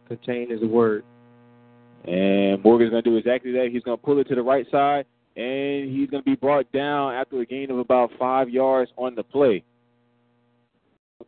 [0.08, 1.06] Contain is a word.
[2.04, 3.70] And Morgan's going to do exactly that.
[3.72, 5.06] He's going to pull it to the right side,
[5.38, 9.16] and he's going to be brought down after a gain of about five yards on
[9.16, 9.64] the play.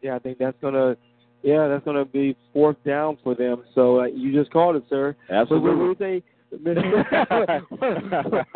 [0.01, 0.97] Yeah, I think that's going to–
[1.43, 3.63] yeah, that's going to be fourth down for them.
[3.75, 5.15] So uh, you just called it, sir.
[5.29, 5.75] Absolutely.
[5.75, 6.23] What, what, say?
[6.51, 6.75] wait,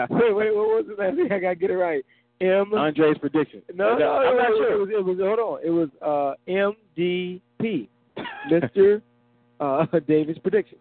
[0.10, 1.00] wait, what was it?
[1.00, 2.04] I think I got to get it right.
[2.40, 2.74] M.
[2.74, 3.62] Andre's prediction.
[3.74, 4.74] No, no, I'm no, not sure.
[4.74, 5.60] It was, it was, hold on.
[5.66, 7.88] It was uh, MDP,
[8.52, 9.02] Mr.
[9.60, 10.78] uh, Davis prediction.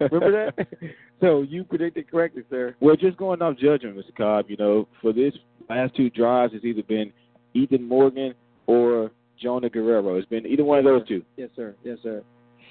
[0.00, 0.66] Remember that?
[1.20, 2.76] so you predicted correctly, sir.
[2.80, 4.14] Well, just going off judgment, Mr.
[4.16, 5.34] Cobb, you know, for this
[5.68, 7.12] last two drives, it's either been
[7.54, 8.34] Ethan Morgan
[8.66, 10.16] or Jonah Guerrero.
[10.16, 11.22] It's been either one of those two.
[11.36, 11.74] Yes, sir.
[11.84, 12.22] Yes, sir.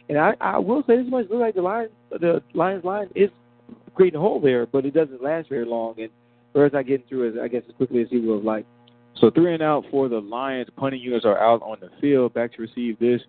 [0.08, 3.30] And I, I will say this much: look like the Lions, the Lions line is
[3.96, 5.96] creating a hole there, but it doesn't last very long.
[5.98, 6.10] And
[6.54, 8.68] Bird's not getting through as I guess as quickly as he would have liked.
[9.20, 10.70] So three and out for the Lions.
[10.78, 12.34] Punting units are out on the field.
[12.34, 13.22] Back to receive this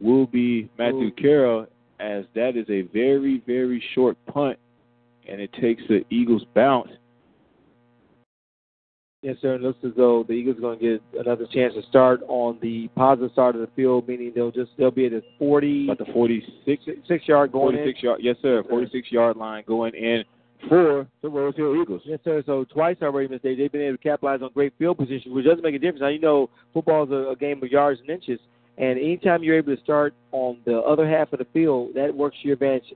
[0.00, 1.12] will be Matthew Ooh.
[1.12, 1.66] Carroll,
[1.98, 4.58] as that is a very very short punt,
[5.28, 6.90] and it takes the Eagles bounce.
[9.20, 9.56] Yes, sir.
[9.56, 12.56] It looks as though the Eagles are going to get another chance to start on
[12.62, 15.98] the positive side of the field, meaning they'll just they'll be at a forty About
[15.98, 20.22] the 46, six yard going 46 yard, yes sir, 46 yard line going in
[20.68, 22.02] for the Rose Hill Eagles.
[22.04, 22.44] Yes, sir.
[22.46, 25.44] So twice already, Miss Day, they've been able to capitalize on great field position, which
[25.44, 26.00] doesn't make a difference.
[26.00, 28.38] Now you know football is a, a game of yards and inches,
[28.76, 32.36] and anytime you're able to start on the other half of the field, that works
[32.42, 32.94] to your advantage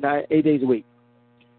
[0.00, 0.84] nine eight days a week.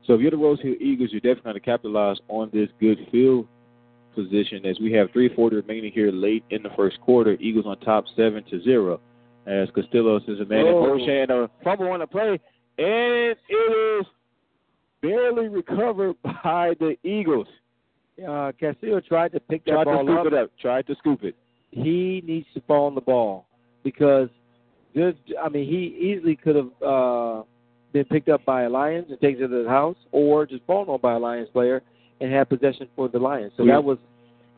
[0.05, 2.97] So if you're the Rose Hill Eagles, you're definitely going to capitalize on this good
[3.09, 3.47] field
[4.15, 7.37] position as we have 340 remaining here late in the first quarter.
[7.39, 8.99] Eagles on top seven to zero.
[9.47, 10.81] As Castillo is a man in Oh.
[10.97, 12.39] motion and a fumble on the play, and
[12.77, 14.05] it is
[15.01, 17.47] barely recovered by the Eagles.
[18.25, 20.25] Uh, Castillo tried to pick that Tried to scoop up.
[20.27, 20.51] it up.
[20.61, 21.35] Tried to scoop it.
[21.71, 23.47] He needs to fall on the ball
[23.83, 24.29] because
[24.95, 27.43] just I mean he easily could have uh,
[27.93, 30.99] been picked up by a Lions and taken to the house, or just fallen on
[31.01, 31.81] by a Lions player
[32.21, 33.51] and had possession for the Lions.
[33.57, 33.73] So Yeah.
[33.75, 33.97] that was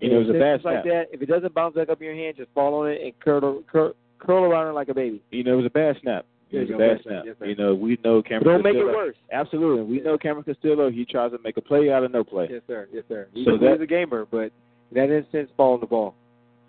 [0.02, 1.10] And it was a bad instances like snap.
[1.10, 1.16] that.
[1.16, 3.64] If it doesn't bounce back up in your hand, just fall on it and curl
[3.72, 5.22] curl, curl around it like a baby.
[5.32, 6.26] You know, it was a bad snap.
[6.52, 7.24] It was a bad snap.
[7.24, 7.38] snap.
[7.40, 9.16] Yes, you know, we know Cameron don't make it worse.
[9.32, 9.84] Absolutely.
[9.86, 10.92] We know Cameron Castillo.
[10.92, 12.48] He tries to make a play out of no play.
[12.52, 12.88] Yes, sir.
[12.94, 13.28] Yes, sir.
[13.34, 14.52] He's, So a, that- he's a gamer, but
[14.92, 16.14] in that instance, fall on the ball.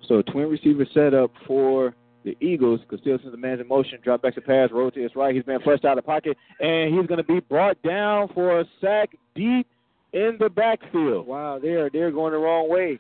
[0.09, 2.80] So twin receiver setup for the Eagles.
[2.88, 5.35] Castillo sends the man's in motion, drop back to pass, roll to his right.
[5.35, 8.64] He's been flushed out of pocket, and he's going to be brought down for a
[8.80, 9.66] sack deep
[10.14, 11.27] in the backfield.
[11.27, 12.98] Wow, they're they're going the wrong way.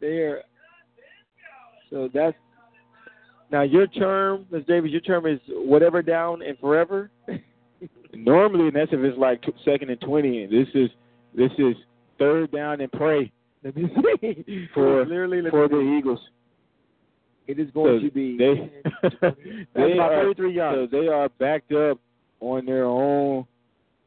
[0.00, 0.42] They're
[1.90, 2.36] so that's
[3.50, 4.64] now your term, Ms.
[4.66, 4.90] Davis.
[4.90, 7.10] Your term is whatever down and forever.
[8.14, 10.42] Normally, and that's if it's like second and twenty.
[10.44, 10.88] And this is
[11.34, 11.74] this is
[12.18, 13.30] third down and pray
[13.62, 13.84] Let me
[14.20, 14.68] see.
[14.74, 15.04] for
[15.50, 15.96] for the.
[15.98, 16.20] Eagles.
[17.46, 18.36] it is going So to be.
[18.36, 18.70] they
[19.74, 20.90] they are 33 yards.
[20.92, 21.98] so they are backed up
[22.40, 23.46] on their own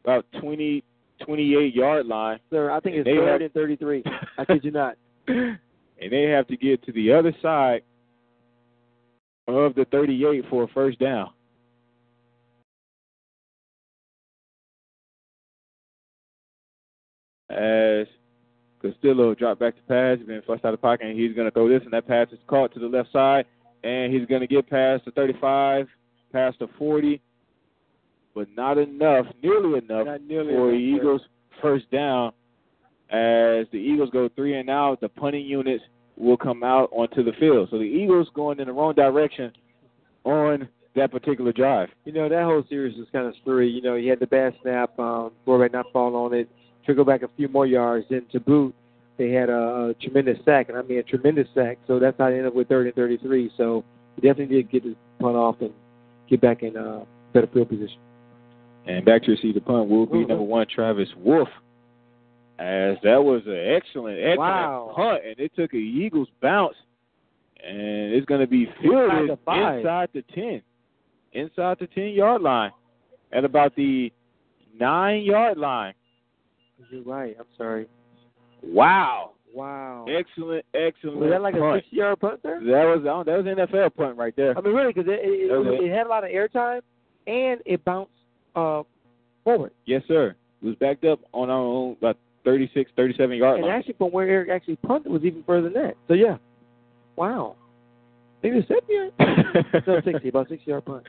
[0.04, 0.84] about 20,
[1.26, 2.40] 28 yard line.
[2.50, 4.04] Sir, I think it's third have- and 33.
[4.38, 4.96] I kid you not.
[5.28, 5.58] and
[6.12, 7.82] they have to get to the other side
[9.48, 11.30] of the 38 for a first down.
[17.50, 18.08] As
[18.82, 21.52] Castillo dropped back to pass, he's been flushed out of pocket, and he's going to
[21.52, 23.46] throw this, and that pass is caught to the left side,
[23.84, 25.88] and he's going to get past the 35,
[26.32, 27.22] past the 40,
[28.34, 30.76] but not enough, nearly enough nearly for enough, sir.
[30.76, 31.22] Eagles
[31.62, 32.34] first down.
[33.10, 35.84] As the Eagles go three and out, the punting units
[36.18, 37.68] will come out onto the field.
[37.70, 39.52] So the Eagles going in the wrong direction
[40.24, 41.90] on that particular drive.
[42.06, 43.70] You know, that whole series was kind of screwy.
[43.70, 46.50] You know, you had the bad snap, um, quarterback not falling on it,
[46.86, 48.06] trickle back a few more yards.
[48.10, 48.76] Then to boot,
[49.18, 51.80] they had a, a tremendous sack, and I mean a tremendous sack.
[51.88, 53.52] So that's how they ended up with third and 33.
[53.58, 53.84] So
[54.16, 55.72] he definitely did get his punt off and
[56.30, 57.98] get back in uh, better field position.
[58.88, 60.30] And back to receive the punt will be Mhm.
[60.30, 61.50] number one, Travis Wolf.
[62.60, 64.92] As that was an excellent, excellent Wow.
[64.96, 66.78] punt, and it took a Eagles bounce,
[67.64, 70.62] and it's going to be fielded inside the ten,
[71.34, 72.72] inside the ten yard line,
[73.32, 74.12] at about the
[74.80, 75.94] nine yard line.
[76.92, 77.36] You're right.
[77.40, 77.88] I'm sorry.
[78.64, 79.32] Wow!
[79.54, 80.06] Wow.
[80.08, 81.18] Excellent, excellent.
[81.18, 81.84] Was that like a punt.
[81.86, 82.60] 60-yard punt there?
[82.60, 84.58] That was that was an NFL punt right there.
[84.58, 85.76] I mean, really, because it, it, Okay.
[85.78, 86.82] it, it had a lot of airtime,
[87.28, 88.12] and it bounced
[88.56, 88.84] uh,
[89.44, 89.72] forward.
[89.86, 90.36] Yes, sir.
[90.62, 93.76] It was backed up on our own about 36, 37 yard And line.
[93.78, 95.96] actually, from where Eric actually punted was even further than that.
[96.08, 96.38] So yeah,
[97.16, 97.56] wow.
[98.44, 99.14] Maybe a seven yard.
[99.88, 101.04] no, sixty, about sixty yard punt.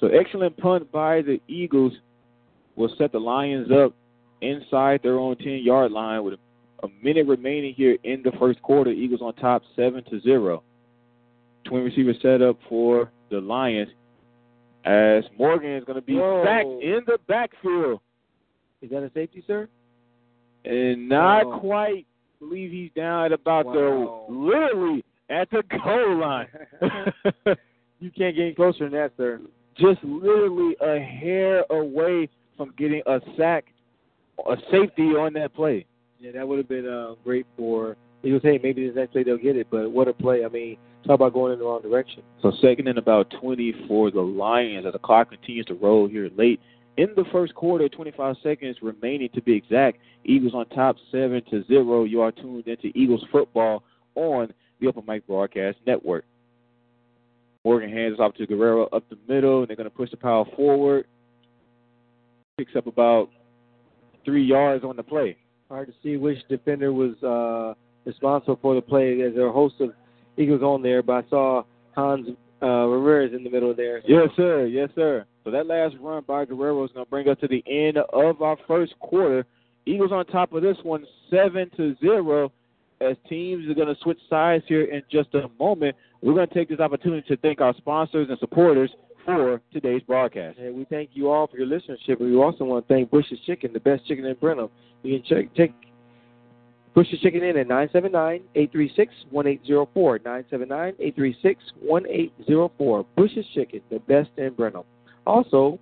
[0.00, 1.92] So excellent punt by the Eagles
[2.76, 3.92] will set the Lions up
[4.40, 8.60] inside their own 10 yard line with a, a minute remaining here in the first
[8.62, 8.90] quarter.
[8.90, 10.62] Eagles on top 7 to 0.
[11.64, 13.88] Twin receiver set up for the Lions
[14.84, 16.44] as Morgan is going to be Whoa.
[16.44, 18.00] back in the backfield.
[18.80, 19.68] Is that a safety, sir?
[20.64, 21.58] And not Wow.
[21.60, 22.06] quite
[22.40, 24.26] believe he's down at about Wow.
[24.28, 26.48] the literally at the goal line.
[28.00, 29.40] You can't get any closer than that, sir.
[29.76, 33.66] Just literally a hair away from getting a sack,
[34.44, 35.86] a safety on that play.
[36.18, 38.42] Yeah, that would have been uh, great for Eagles.
[38.42, 40.44] Hey, maybe this next play they'll get it, but what a play!
[40.44, 42.22] I mean, talk about going in the wrong direction.
[42.42, 46.30] So second and about 20 for the Lions as the clock continues to roll here
[46.36, 46.60] late
[46.96, 47.88] in the first quarter.
[47.88, 49.98] 25 seconds remaining to be exact.
[50.24, 52.04] Eagles on top seven to zero.
[52.04, 53.82] You are tuned into Eagles football
[54.14, 56.24] on the Open Mic Broadcast Network.
[57.64, 60.16] Morgan hands it off to Guerrero up the middle, and they're going to push the
[60.16, 61.06] power forward.
[62.58, 63.30] Picks up about
[64.24, 65.36] three yards on the play.
[65.68, 69.16] Hard to see which defender was uh, responsible for the play.
[69.16, 69.92] There's a host of
[70.36, 71.62] Eagles on there, but I saw
[71.94, 72.28] Hans
[72.62, 74.02] uh, Ramirez in the middle there.
[74.06, 74.66] Yes, sir.
[74.66, 75.26] Yes, sir.
[75.44, 78.40] So that last run by Guerrero is going to bring us to the end of
[78.40, 79.44] our first quarter.
[79.84, 82.52] Eagles on top of this one, seven to zero.
[83.00, 86.54] As teams are going to switch sides here in just a moment, we're going to
[86.54, 88.90] take this opportunity to thank our sponsors and supporters
[89.24, 90.58] for today's broadcast.
[90.58, 92.20] And we thank you all for your listenership.
[92.20, 94.68] We also want to thank Bush's Chicken, the best chicken in Brenham.
[95.02, 95.70] You can check, check
[96.94, 100.20] Bush's Chicken in at 979-836-1804.
[101.80, 103.06] 979-836-1804.
[103.16, 104.84] Bush's Chicken, the best in Brenham.
[105.26, 105.78] Also,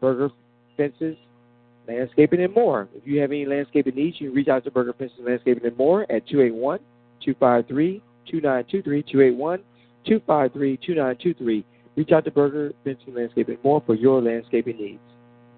[0.00, 0.30] Burger
[0.76, 1.16] Fences,
[1.86, 2.88] Landscaping, and more.
[2.94, 5.76] If you have any landscaping needs, you can reach out to Burger Fences Landscaping and
[5.76, 8.02] more at 281-253-2923,
[10.06, 11.64] 281-253-2923.
[11.96, 15.00] Reach out to Burger Fences Landscaping and more for your landscaping needs.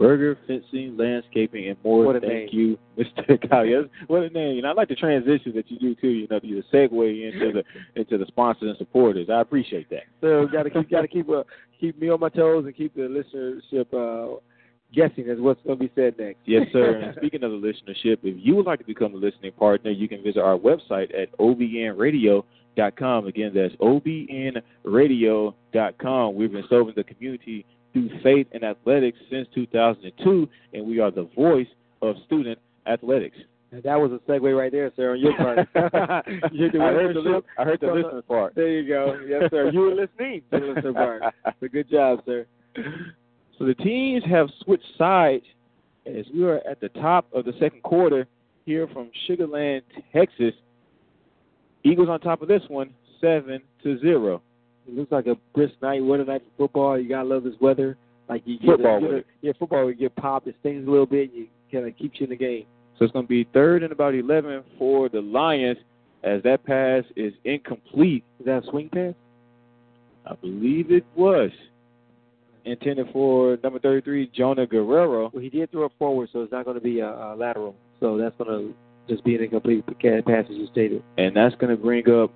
[0.03, 2.19] Burger, fencing, landscaping, and more.
[2.19, 2.49] Thank name.
[2.51, 3.49] you, Mr.
[3.49, 3.65] Kyle.
[3.65, 4.61] Yes, what a name.
[4.61, 6.09] Know, I like the transition that you do too.
[6.09, 7.62] You know, you segue into the
[8.01, 9.31] into the sponsors and supporters.
[9.31, 10.03] I appreciate that.
[10.21, 11.45] So got to keep got to keep uh,
[11.79, 14.41] keep me on my toes and keep the listenership uh,
[14.93, 16.41] guessing as what's going to be said next.
[16.47, 16.97] Yes, sir.
[17.03, 20.09] and speaking of the listenership, if you would like to become a listening partner, you
[20.09, 23.27] can visit our website at obnradio.com.
[23.29, 26.35] Again, that's obnradio.com.
[26.35, 31.28] We've been serving the community through faith and athletics since 2002, and we are the
[31.37, 31.66] voice
[32.00, 33.37] of student athletics.
[33.70, 35.59] And that was a segue right there, sir, on your part.
[36.52, 38.55] you I heard the, I heard the listener part.
[38.55, 39.18] There you go.
[39.26, 39.70] Yes, sir.
[39.70, 41.22] You were listening to the part.
[41.61, 42.46] So good job, sir.
[43.59, 45.44] So the teams have switched sides
[46.07, 48.26] as we are at the top of the second quarter
[48.64, 50.55] here from Sugar Land, Texas.
[51.85, 54.42] Eagles on top of this one, seven to zero.
[54.88, 56.99] It looks like a brisk night, weather night for football.
[56.99, 57.97] You gotta love this weather.
[58.29, 59.88] Like you get Football a, get a- yeah, football.
[59.88, 61.31] You get popped, it stings a little bit.
[61.31, 62.64] And you kind of keeps you in the game.
[62.99, 65.79] So it's going to be third and about 11 for the Lions
[66.23, 68.25] as that pass is incomplete.
[68.38, 69.14] Is that a swing pass?
[70.27, 71.51] I believe it was
[72.64, 75.31] intended for number 33, Jonah Guerrero.
[75.33, 77.75] Well, he did throw it forward, so it's not going to be a, a lateral.
[77.99, 78.75] So that's going to
[79.12, 81.03] just be an incomplete pass, as you stated.
[81.18, 82.33] And that's going to bring up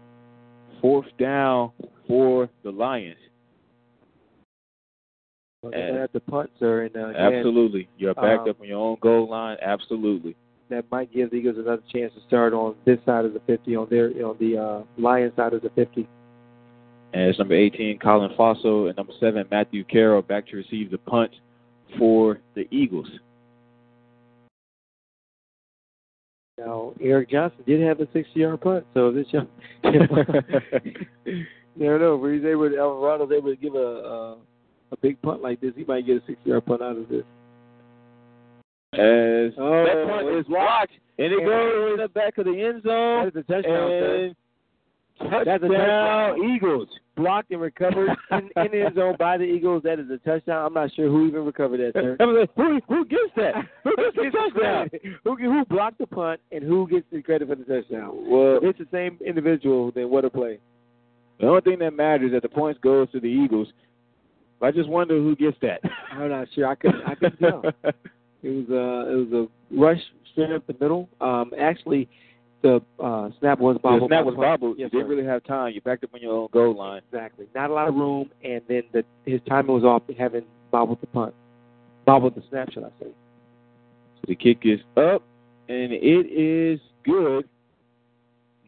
[0.80, 1.70] fourth down
[2.06, 3.16] for the Lions.
[5.62, 7.88] They're gonna have punt, sir, and uh, again, Absolutely.
[7.98, 9.56] You're backed um, up on your own goal line.
[9.60, 10.36] Absolutely.
[10.68, 13.76] that might give the Eagles another chance to start on this side of the 50,
[13.76, 16.08] on their on the uh, Lions side of the 50.
[17.12, 20.98] And it's number 18, Colin Fosso, and number 7, Matthew Carroll, back to receive the
[20.98, 21.30] punt
[21.98, 23.08] for the Eagles.
[26.58, 29.46] Now, Eric Johnson did have a 60-yard punt, so this young,
[31.78, 32.24] never know.
[32.24, 34.36] If he's able, to, Alvarado's able to give a, a
[34.92, 37.24] a big punt like this, he might get a 60-yard punt out of this.
[38.92, 42.52] As Oh, that punt is blocked, and it And- goes in the back of the
[42.62, 43.24] end zone.
[43.24, 44.36] That is a touchdown, and
[45.18, 45.70] That's a touchdown,
[46.36, 46.50] touchdown.
[46.54, 46.88] Eagles.
[47.16, 49.82] Blocked and recovered in, in the end zone by the Eagles.
[49.84, 50.66] That is a touchdown.
[50.66, 52.16] I'm not sure who even recovered that, sir.
[52.56, 53.54] Who, who gets that?
[53.84, 54.90] Who gets the touchdown?
[55.24, 58.10] Who, who blocked the punt and who gets the credit for the touchdown?
[58.30, 60.58] Well, If it's the same individual, then what a play.
[61.40, 63.68] The only thing that matters is that the points goes to the Eagles.
[64.62, 65.80] I just wonder who gets that.
[66.12, 66.66] I'm not sure.
[66.66, 67.02] I couldn't.
[67.06, 67.62] I couldn't tell.
[68.42, 71.08] It was a it was a rush straight up the middle.
[71.20, 72.08] Um, actually,
[72.62, 74.02] the uh, snap was bobbled.
[74.02, 74.60] The snap was by the punt.
[74.60, 74.76] bobbled.
[74.78, 75.16] Yes, you didn't sir.
[75.16, 75.72] really have time.
[75.72, 77.02] You backed up on your own goal line.
[77.10, 77.46] Exactly.
[77.54, 81.06] Not a lot of room, and then the, his timing was off, having bobbled the
[81.08, 81.34] punt,
[82.04, 83.08] bobbled the snap, should I say?
[83.08, 85.22] So the kick is up,
[85.68, 87.48] and it is good.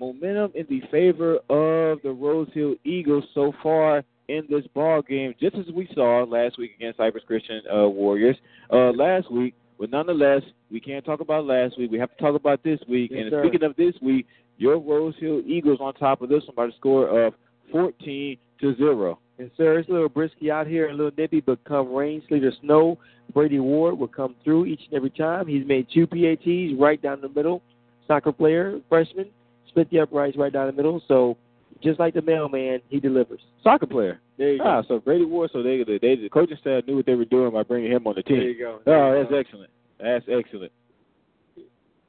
[0.01, 5.34] Momentum in the favor of the Rose Hill Eagles so far in this ball game,
[5.40, 8.36] just as we saw last week against Cypress Christian uh, Warriors
[8.72, 9.55] uh, last week.
[9.78, 11.90] But nonetheless, we can't talk about last week.
[11.90, 13.11] We have to talk about this week.
[13.12, 13.42] Yes, and sir.
[13.42, 14.26] speaking of this week,
[14.59, 17.34] your Rose Hill Eagles on top of this one by the score of
[17.72, 19.18] 14 to zero.
[19.38, 22.44] And sir, it's a little brisky out here, a little nippy, but come rain, sleet,
[22.44, 22.99] or snow,
[23.32, 25.46] Brady Ward will come through each and every time.
[25.46, 27.62] He's made two PATs right down the middle.
[28.07, 29.26] Soccer player, freshman,
[29.79, 31.01] split the uprights right down the middle.
[31.09, 31.37] So
[31.83, 33.41] just like the mailman, he delivers.
[33.62, 34.20] Soccer player.
[34.37, 34.89] There you Ah, go.
[34.89, 37.62] so Brady Ward, so they, they the coaching staff knew what they were doing by
[37.62, 38.39] bringing him on the team.
[38.39, 38.81] There you go.
[38.87, 39.70] Oh, that's excellent.
[40.01, 40.72] That's excellent.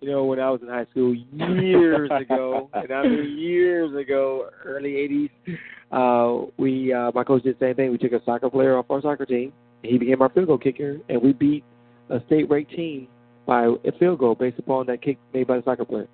[0.01, 4.49] You know, when I was in high school years ago, and I mean years ago,
[4.63, 5.57] early '80s,
[5.91, 7.91] uh, we uh, my coach did the same thing.
[7.91, 9.51] We took a soccer player off our soccer team.
[9.83, 11.63] And he became our field goal kicker, and we beat
[12.09, 13.07] a state-ranked team
[13.45, 16.07] by a field goal based upon that kick made by the soccer player.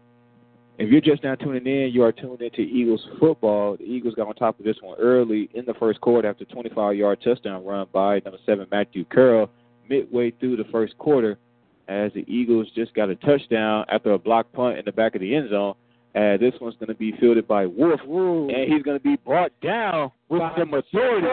[0.77, 3.77] If you're just now tuning in, you are tuned into Eagles football.
[3.77, 6.47] The Eagles got on top of this one early in the first quarter after a
[6.47, 9.49] 25-yard touchdown run by number seven Matthew Carroll
[9.89, 11.37] midway through the first quarter,
[11.87, 15.21] as the Eagles just got a touchdown after a block punt in the back of
[15.21, 15.75] the end zone.
[16.13, 19.51] Uh, this one's going to be fielded by Wolf, and he's going to be brought
[19.61, 21.27] down with By some authority.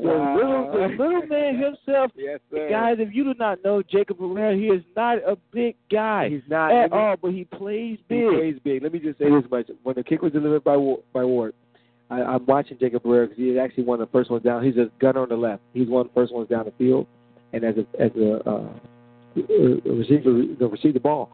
[0.00, 0.36] Herrera.
[0.36, 1.54] The little, the little man
[1.86, 2.68] himself yes, sir.
[2.70, 6.42] Guys, if you do not know Jacob Herrera, he is not a big guy He's
[6.48, 8.28] not at me- all, but he plays He big.
[8.32, 8.82] plays big.
[8.82, 11.54] Let me just say this much: when the kick was delivered by Wa- by Ward,
[12.10, 14.64] I, I'm watching Jacob Herrera because he is actually one of the first ones down.
[14.64, 15.62] He's a gunner on the left.
[15.74, 17.06] He's one of the first ones down the field,
[17.52, 18.68] and as a as a uh,
[19.36, 21.30] a receiver, to receive the ball,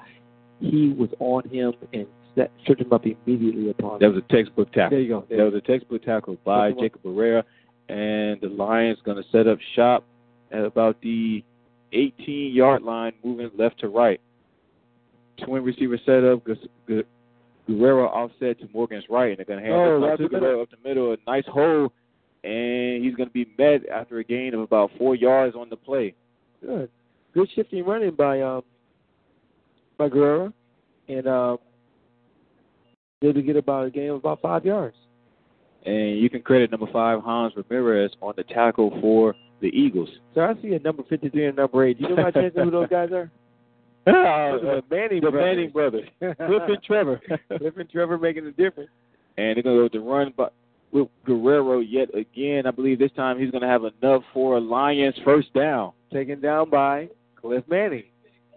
[0.60, 3.98] he was on him and set, stripped him up immediately upon.
[4.00, 4.90] That was a textbook tackle.
[4.90, 5.24] There you go.
[5.28, 6.84] There That was a textbook tackle by That's the one.
[6.84, 7.44] Jacob Herrera,
[7.88, 10.04] and the Lions going to set up shop
[10.50, 11.42] at about the
[11.92, 14.20] 18-yard line, moving left to right.
[15.44, 16.42] Twin receiver setup.
[17.66, 20.70] Guerrero offset to Morgan's right, and they're going to hand Oh, right to Guerrero up
[20.70, 21.12] the middle.
[21.12, 21.92] A nice hole,
[22.42, 25.76] and he's going to be met after a gain of about four yards on the
[25.76, 26.14] play.
[26.60, 26.90] Good,
[27.32, 28.62] good shifting running by um
[29.98, 30.52] by Guerrero,
[31.08, 31.58] and um
[33.22, 34.96] able to get about a gain of about five yards.
[35.84, 40.08] And you can credit number five, Hans Ramirez, on the tackle for the Eagles.
[40.34, 41.98] So I see a number fifty three and number eight.
[41.98, 43.30] Do you know by chance who those guys are?
[44.06, 45.56] Uh, Manning the brothers.
[45.56, 47.18] Manning brothers, Cliff and Trevor.
[47.58, 48.90] Cliff and Trevor making a difference.
[49.38, 50.52] and they're going to go with the run but
[50.92, 52.66] with Guerrero yet again.
[52.66, 55.92] I believe this time he's going to have enough for a Lions first down.
[56.12, 57.08] Taken down by
[57.40, 58.04] Cliff Manning.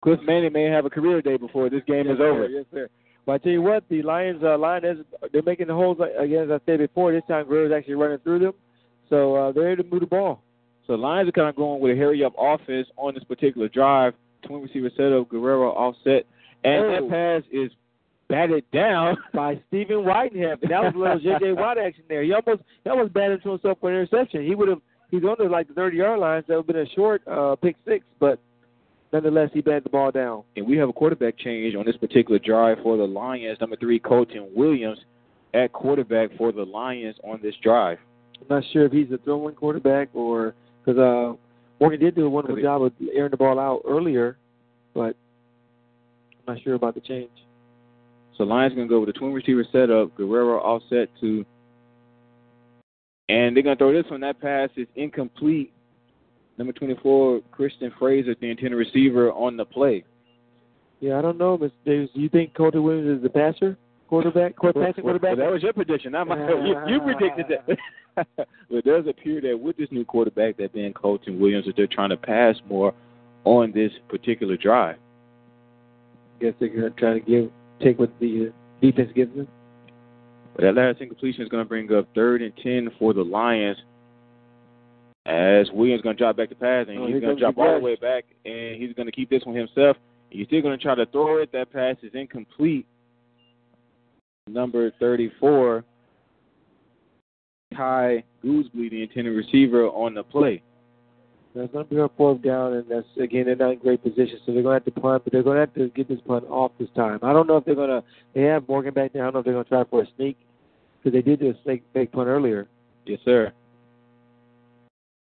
[0.02, 2.46] Cliff Manning may have a career day before this game yes, is over.
[2.46, 2.88] Sir, yes, sir.
[3.28, 5.04] But I tell you what, the Lions, uh, Lions,
[5.34, 6.44] they're making the holes again.
[6.44, 8.52] As I said before, this time Guerrero's actually running through them,
[9.10, 10.40] so uh, they're able to move the ball.
[10.86, 13.68] So the Lions are kind of going with a hurry up offense on this particular
[13.68, 14.14] drive.
[14.46, 16.24] Twin receiver setup, Guerrero offset,
[16.64, 16.90] and Oh.
[16.90, 17.70] that pass is
[18.30, 19.18] batted down.
[19.34, 20.60] by Stephen Whitehead.
[20.62, 21.52] And that was a little J.J.
[21.60, 22.22] Watt action there.
[22.22, 24.46] He almost he almost batted to himself for an interception.
[24.46, 26.86] He would have he's under like the thirty yard line, so that would have been
[26.90, 28.38] a short uh, pick six, but
[29.12, 30.44] nonetheless he batted the ball down.
[30.56, 33.58] And we have a quarterback change on this particular drive for the Lions.
[33.60, 34.98] Number three, Colton Williams
[35.54, 37.98] at quarterback for the Lions on this drive.
[38.40, 40.54] I'm not sure if he's a throwing quarterback or
[40.84, 41.36] because uh,
[41.80, 44.36] Morgan did do a wonderful job of airing the ball out earlier,
[44.94, 45.16] but
[46.46, 47.30] I'm not sure about the change.
[48.36, 51.44] So Lions going to go with the twin receiver setup, Guerrero offset to,
[53.28, 54.20] and they're going to throw this one.
[54.20, 55.72] That pass is incomplete.
[56.58, 60.04] Number 24, Christian Fraser, the intended receiver on the play.
[61.00, 61.70] Yeah, I don't know, Mr.
[61.86, 62.10] Davis.
[62.14, 63.78] Do you think Colton Williams is the passer
[64.08, 65.38] quarterback, quarter, passing Well, quarterback?
[65.38, 66.40] that was your prediction, not mine.
[66.66, 67.78] you, you predicted that.
[68.36, 71.86] but it does appear that with this new quarterback, that being Colton Williams, that they're
[71.86, 72.92] trying to pass more
[73.44, 74.96] on this particular drive.
[76.40, 77.50] guess they're gonna try to give
[77.80, 79.46] take what the uh, defense gives them.
[80.56, 83.78] But that last incompletion is going to bring up third and 10 for the Lions.
[85.28, 87.74] As Williams going to drop back to pass, and Oh, he's going to drop all
[87.74, 89.98] the way back, and he's going to keep this one himself.
[90.30, 91.52] He's still going to try to throw it.
[91.52, 92.86] That pass is incomplete.
[94.48, 95.84] Number 34,
[97.74, 100.62] Kai Gooseby, the intended receiver on the play.
[101.54, 104.38] That's going to be on fourth down, and that's again they're not in great position,
[104.46, 106.20] so they're going to have to punt, but they're going to have to get this
[106.26, 107.18] punt off this time.
[107.22, 108.02] I don't know if they're going to.
[108.34, 109.22] They have Morgan back there.
[109.22, 110.38] I don't know if they're going to try for a sneak
[110.98, 112.68] because they did do a snake fake punt earlier.
[113.06, 113.52] Yes, sir.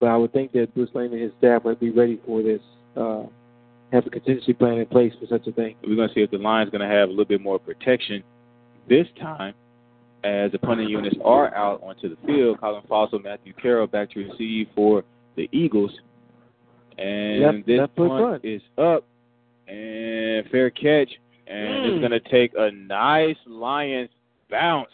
[0.01, 2.61] But I would think that Bruce Lane and his staff would be ready for this,
[2.97, 3.23] uh,
[3.93, 5.75] have a contingency plan in place for such a thing.
[5.83, 8.23] We're going to see if the line's going to have a little bit more protection
[8.89, 9.55] this time
[10.25, 12.61] as the punting units are out onto the field.
[12.61, 15.03] Colin Fossil, Matthew Carroll back to receive for
[15.37, 15.93] the Eagles.
[16.99, 18.45] And Left- this left punt front.
[18.45, 19.05] is up
[19.69, 21.11] and fair catch.
[21.47, 21.89] And Mm.
[21.93, 24.11] it's going to take a nice Lions
[24.51, 24.91] bounce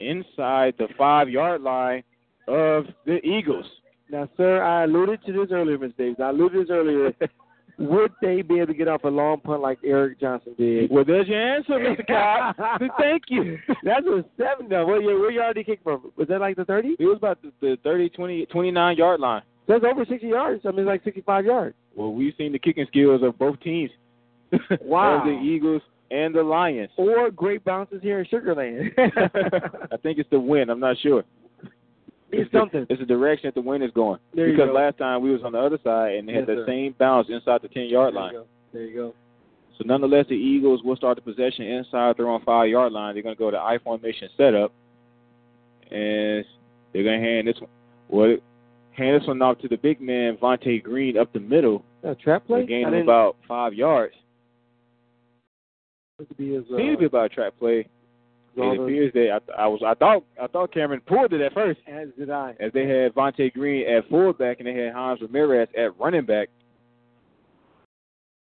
[0.00, 2.02] inside the five yard line
[2.46, 3.80] of the Eagles.
[4.10, 5.92] Now, sir, I alluded to this earlier, Ms.
[5.98, 6.20] Davis.
[6.22, 7.12] I alluded to this earlier.
[7.78, 10.90] Would they be able to get off a long punt like Eric Johnson did?
[10.90, 12.06] Well, there's your answer, Mr.
[12.56, 12.80] Cobb.
[12.98, 13.58] Thank you.
[13.82, 14.86] That's was seven, though.
[14.86, 16.10] Where, where you already kicked from?
[16.16, 16.96] Was that like the 30?
[16.98, 19.42] It was about the, the 30, 20, 29 yard line.
[19.68, 20.62] That's over 60 yards.
[20.64, 21.74] I mean, it's like 65 yards.
[21.94, 23.90] Well, we've seen the kicking skills of both teams.
[24.80, 25.18] Wow.
[25.18, 26.90] of the Eagles and the Lions.
[26.96, 28.92] Or great bounces here in Sugar Land.
[28.96, 30.70] I think it's the win.
[30.70, 31.24] I'm not sure.
[32.32, 32.86] It's the- something.
[32.90, 34.18] It's the direction that the wind is going.
[34.34, 36.62] There because last time we was on the other side and they had Yes, the
[36.62, 36.66] sir.
[36.66, 38.32] same bounce inside the 10 yard line.
[38.32, 38.46] There you go.
[38.72, 39.14] There you go.
[39.78, 43.14] So nonetheless, the Eagles will start the possession inside their own five yard line.
[43.14, 44.72] They're going to go to I formation setup,
[45.90, 46.44] and
[46.92, 47.70] they're going to hand this one.
[48.08, 48.36] Well,
[48.92, 51.84] hand this one off to the big man Vontae Green up the middle.
[52.02, 52.64] A trap play?
[52.66, 54.14] Gain I about five yards.
[56.18, 57.86] Looked to be his, uh, Seems to be about a trap play.
[58.56, 61.80] It appears that I, I was I thought I thought Cameron pulled it at first,
[61.86, 62.54] As did I.
[62.58, 66.48] as they had Vontae Green at fullback and they had Hans Ramirez at running back.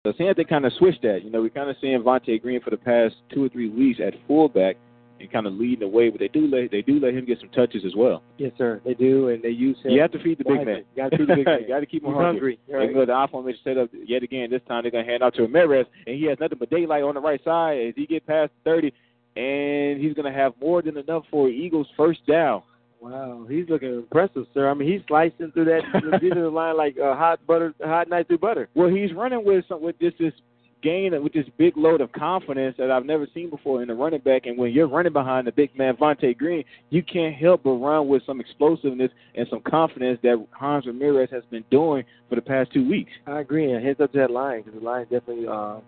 [0.05, 2.41] So seeing that they kind of switched that, you know, we kind of seeing Vontae
[2.41, 4.77] Green for the past two or three weeks at fullback
[5.19, 7.37] and kind of leading the way, but they do let they do let him get
[7.41, 8.23] some touches as well.
[8.37, 8.79] Yes, sir.
[8.85, 9.91] They do, and they use him.
[9.91, 10.85] You have to feed the big man.
[10.95, 11.61] You got to feed the big man.
[11.63, 12.59] you got to keep him He's hungry.
[12.71, 12.87] hungry.
[12.87, 12.99] Right.
[13.01, 14.49] to the I formation set up yet again.
[14.49, 17.03] This time they're going to hand out to Ramirez, and he has nothing but daylight
[17.03, 18.93] on the right side as he get past 30,
[19.35, 22.63] and he's going to have more than enough for Eagles first down.
[23.01, 24.69] Wow, he's looking impressive, sir.
[24.69, 28.39] I mean, he's slicing through that defensive line like uh, hot butter, hot knife through
[28.39, 28.67] butter.
[28.75, 30.33] Well, he's running with some with this this
[30.81, 34.21] gain with this big load of confidence that I've never seen before in a running
[34.21, 34.45] back.
[34.45, 38.07] And when you're running behind the big man Vontae Green, you can't help but run
[38.07, 42.71] with some explosiveness and some confidence that Hans Ramirez has been doing for the past
[42.73, 43.11] two weeks.
[43.27, 43.71] I agree.
[43.71, 45.79] And heads up to that line because the line definitely uh,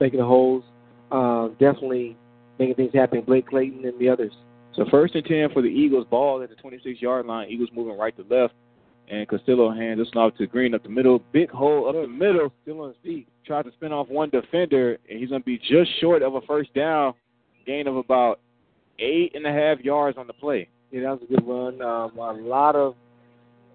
[0.00, 0.64] making the holes,
[1.10, 2.16] uh, definitely
[2.58, 3.22] making things happen.
[3.22, 4.32] Blake Clayton and the others.
[4.74, 6.06] So first and ten for the Eagles.
[6.10, 7.48] Ball at the 26 yard line.
[7.48, 8.54] Eagles moving right to left,
[9.08, 11.22] and Castillo hands this off to Green up the middle.
[11.32, 12.52] Big hole up the middle.
[12.62, 13.28] Still on his feet.
[13.46, 16.40] Tried to spin off one defender, and he's going to be just short of a
[16.42, 17.14] first down.
[17.66, 18.40] Gain of about
[18.98, 20.68] eight and a half yards on the play.
[20.90, 21.82] Yeah, that was a good run.
[21.82, 22.94] Um, a lot of,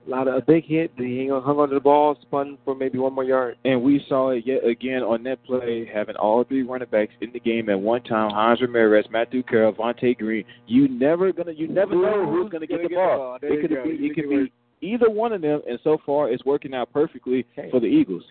[0.07, 0.91] lot of a big hit.
[0.97, 3.57] He hung hung onto the ball, spun for maybe one more yard.
[3.65, 7.31] And we saw it yet again on that play, having all three running backs in
[7.31, 8.31] the game at one time.
[8.31, 10.45] Hans Ramirez, Matthew Carroll, Vontae Green.
[10.67, 13.37] You never gonna, you never know who's gonna get the ball.
[13.41, 13.83] There It could go.
[13.83, 17.45] be, it could be either one of them, and so far it's working out perfectly
[17.71, 18.23] for the Eagles.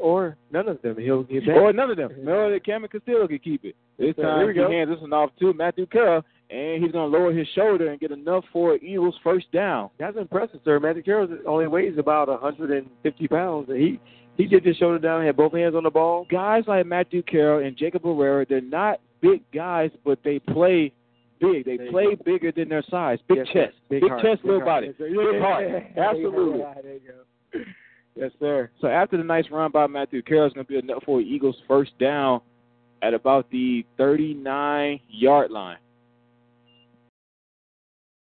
[0.00, 0.96] or none of them.
[0.98, 1.56] He'll get back.
[1.56, 2.10] Or none of them.
[2.22, 3.76] No, Cameron Castillo can keep it.
[3.98, 4.70] This time Here we go.
[4.70, 8.10] hands this one off to Matthew Carroll, and he's gonna lower his shoulder and get
[8.12, 9.90] enough for Eagles first down.
[9.98, 10.78] That's impressive, sir.
[10.80, 13.68] Matthew Carroll only weighs about 150 pounds.
[13.68, 14.00] And he
[14.36, 16.26] he did his shoulder down, and had both hands on the ball.
[16.30, 20.92] Guys like Matthew Carroll and Jacob Herrera, they're not big guys, but they play
[21.40, 21.64] big.
[21.64, 23.18] They There play bigger than their size.
[23.28, 24.84] Big Yes, chest, big, heart, chest, big little heart.
[24.84, 25.64] body, Yes, big heart.
[25.96, 26.58] Yeah, Absolutely.
[26.60, 27.60] yeah, there you go.
[28.14, 28.70] Yes, sir.
[28.80, 31.56] So after the nice run by Matthew Carroll, it's going to be enough for Eagles
[31.68, 32.40] first down
[33.02, 35.76] at about the 39 yard line.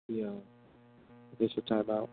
[0.09, 0.30] The uh,
[1.34, 2.09] official timeout.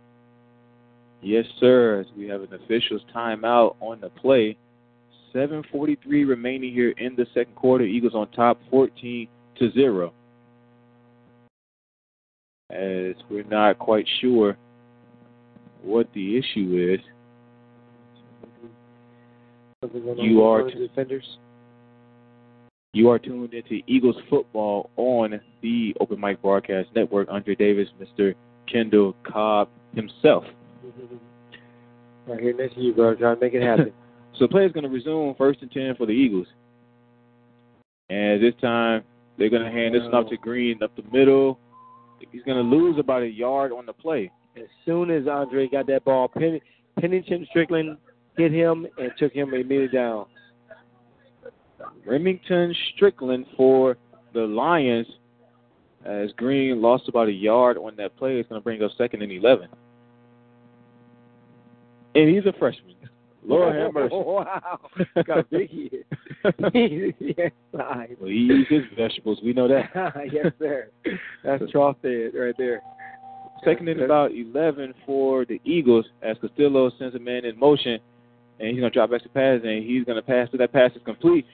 [1.21, 1.99] Yes, sir.
[1.99, 4.57] As we have an official's timeout on the play.
[5.33, 7.85] 7:43 remaining here in the second quarter.
[7.85, 9.27] Eagles on top, 14
[9.59, 10.13] to zero.
[12.69, 14.57] As we're not quite sure
[15.83, 16.99] what the issue is.
[20.17, 21.37] You are defenders.
[22.93, 27.29] You are tuned into Eagles football on the Open Mic Broadcast Network.
[27.31, 28.35] Andre Davis, Mr.
[28.69, 30.43] Kendall Cobb himself.
[32.27, 33.15] Right here next to you, bro.
[33.15, 33.93] Trying to make it happen.
[34.39, 36.47] So the play is going to resume first and 10 for the Eagles.
[38.09, 39.03] And this time,
[39.37, 40.41] they're going to hand this one off to oh.
[40.41, 41.59] Green up the middle.
[42.31, 44.31] He's going to lose about a yard on the play.
[44.55, 46.61] as soon as Andre got that ball, Penn,
[46.97, 47.97] Pennington Strickland
[48.37, 50.27] hit him and took him immediately down.
[52.05, 53.97] Remington Strickland for
[54.33, 55.07] the Lions,
[56.05, 58.39] as Green lost about a yard on that play.
[58.39, 59.67] It's going to bring up second and 11.
[62.15, 62.95] And he's a freshman.
[63.43, 64.15] Lord have mercy.
[64.15, 64.79] Wow.
[65.25, 66.05] Got big hit.
[67.37, 68.07] yes, I.
[68.19, 69.39] Well, he eats his vegetables.
[69.43, 69.89] We know that.
[70.31, 70.89] yes, sir.
[71.43, 72.81] That's trough right there.
[73.63, 77.99] Second and about 11 for the Eagles as Castillo sends a man in motion,
[78.59, 80.73] and he's going to drop back to pass, and he's going to pass to that
[80.73, 81.45] pass is complete,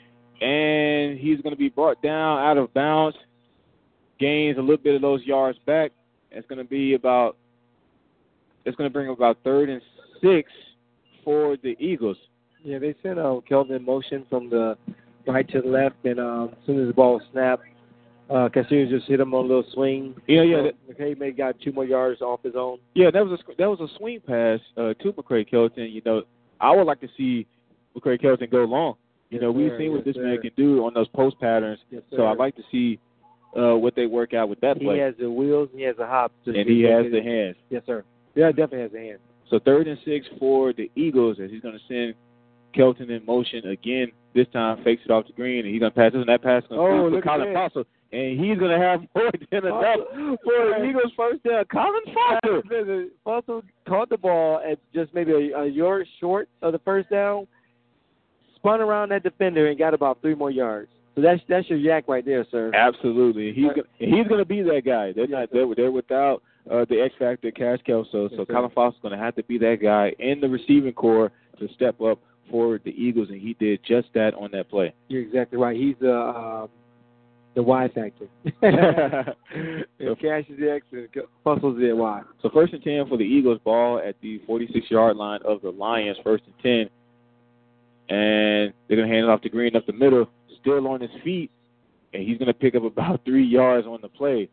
[0.42, 3.18] and he's going to be brought down out of bounds,
[4.20, 5.92] gains a little bit of those yards back.
[6.32, 7.38] It's going to be about,
[8.66, 9.82] it's going to bring about third and
[10.22, 10.52] six
[11.24, 12.18] for the Eagles.
[12.64, 14.78] Yeah, they sent uh, Kelton in motion from the
[15.26, 17.64] right to the left, and um, as soon as the ball snapped,
[18.30, 20.16] uh, Castillo just hit him on a little swing.
[20.28, 20.70] Yeah, yeah.
[20.88, 22.80] So may got two more yards off his own.
[22.94, 25.86] Yeah, that was a that was a swing pass uh, to McCray Kelton.
[25.86, 26.24] You know,
[26.60, 27.48] I would like to see
[27.96, 28.96] McCray Kelton go long.
[29.30, 29.78] You Yes, know, we've sir.
[29.80, 31.80] seen what Yes, this man can do on those post patterns.
[31.92, 32.28] Yes, so.
[32.28, 33.00] I'd like to see
[33.58, 34.96] uh, what they work out with that He play.
[34.96, 36.34] He has the wheels, and he has the hops.
[36.46, 37.56] and he has the hands.
[37.70, 38.04] Yes, sir.
[38.36, 39.20] Yeah, definitely has the hands.
[39.50, 42.14] So third and six for the Eagles as he's going to send
[42.74, 44.12] Kelton in motion again.
[44.36, 46.44] This time fakes it off to Green, and he's going to pass this, and that
[46.44, 47.54] pass is going to Oh, Colin.
[47.54, 49.98] Fossil, and he's going to have more than enough
[50.44, 51.66] for the Eagles first down.
[51.66, 53.10] Colin Fossil.
[53.24, 57.48] Fossil caught the ball at just maybe a, a yard short of the first down,
[58.58, 60.90] spun around that defender and got about three more yards.
[61.16, 62.72] So that's that's your YAC right there, sir.
[62.76, 65.14] Absolutely, he's gonna, he's going to be that guy.
[65.14, 68.30] They're not they're, they're without uh, the X factor, Cash Kelso.
[68.30, 68.48] So Yes.
[68.52, 72.00] Colin Fossil's going to have to be that guy in the receiving corps to step
[72.02, 72.20] up
[72.52, 74.94] for the Eagles, and he did just that on that play.
[75.08, 75.76] You're exactly right.
[75.76, 76.70] He's the um,
[77.56, 78.28] the Y factor.
[80.00, 81.08] So Cash is the X and
[81.44, 82.22] Fossil's the Y.
[82.44, 86.18] So first and ten for the Eagles, ball at the 46-yard line of the Lions.
[86.24, 86.90] First and ten,
[88.10, 90.30] and they're gonna hand it off to Green up the middle,
[90.62, 91.52] still on his feet,
[92.14, 94.50] and he's gonna pick up about three yards on the play.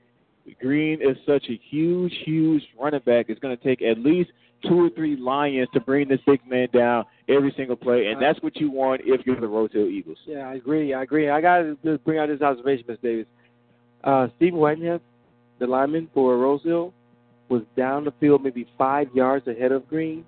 [0.60, 3.26] Green is such a huge, huge running back.
[3.28, 4.30] It's gonna take at least
[4.68, 8.40] two or three Lions to bring this big man down every single play, and that's
[8.42, 10.18] what you want if you're the Rose Hill Eagles.
[10.26, 10.94] Yeah, I agree.
[10.94, 11.30] I agree.
[11.30, 13.26] I got to just bring out this observation, Miss Davis.
[14.02, 15.00] Uh, Stephen Whitehead,
[15.58, 16.92] the lineman for Rosehill,
[17.48, 20.24] was down the field maybe five yards ahead of Green,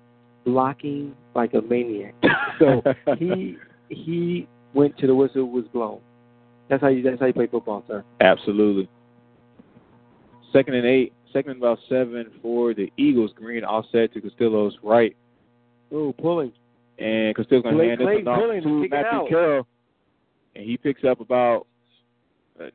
[0.47, 2.15] blocking like a maniac.
[2.57, 2.81] So
[3.19, 3.57] he
[3.89, 5.99] he went to the whistle was blown.
[6.69, 8.03] That's how you that's how you play football, sir.
[8.21, 8.89] Absolutely.
[10.53, 13.31] Second and eight, second and about seven for the Eagles.
[13.35, 15.15] Green offset to Castillo's right.
[15.91, 16.53] Oh, pulling.
[16.97, 19.29] And Castillo's going to Blake hand this Clayton off pulling, to Matthew.
[19.29, 19.67] Carroll.
[20.55, 21.67] And he picks up about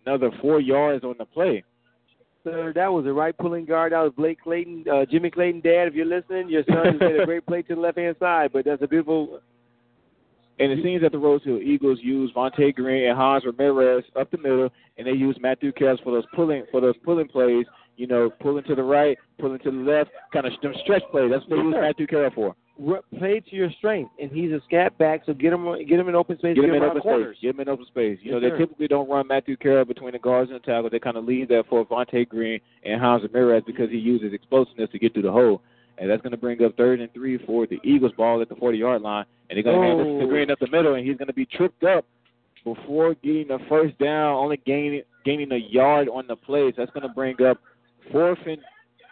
[0.07, 1.65] another four yards on the play.
[2.45, 3.93] Sir, that was a right pulling guard.
[3.93, 5.87] That was Blake Clayton, uh, Jimmy Clayton, Dad.
[5.89, 8.51] If you're listening, your son has made a great play to the left hand side.
[8.53, 9.41] But that's a beautiful.
[10.59, 14.39] And it seems that the Rosehill Eagles use Vontae Green and Hans Ramirez up the
[14.39, 14.69] middle,
[14.99, 17.65] and they use Matthew Carroll for those pulling for those pulling plays.
[17.97, 21.31] You know, pulling to the right, pulling to the left, kind of them stretch plays.
[21.31, 21.75] That's what they Yes, use.
[21.79, 22.57] Matthew Carroll for.
[22.89, 26.09] R- Play to your strength, and he's a scat back, so get him get him
[26.09, 26.55] in open space.
[26.57, 27.37] Get him in open corners.
[27.37, 27.43] space.
[27.43, 28.19] Get him in open space.
[28.23, 28.59] You Yes, know, they sir.
[28.59, 30.91] typically don't run Matthew Carroll between the guards and the tackle.
[30.91, 34.91] They kind of leave that for Vontae Green and Hans Ramirez because he uses explosiveness
[34.91, 35.63] to get through the hole.
[35.99, 38.57] And that's going to bring up third and three for the Eagles ball at the
[38.57, 39.27] 40 yard line.
[39.51, 40.27] And they're going to hand this to Oh.
[40.29, 42.07] Green up the middle, and he's going to be tripped up
[42.65, 46.71] before getting the first down, only gaining gaining a yard on the play.
[46.71, 47.59] So that's going to bring up
[48.11, 48.59] fourth and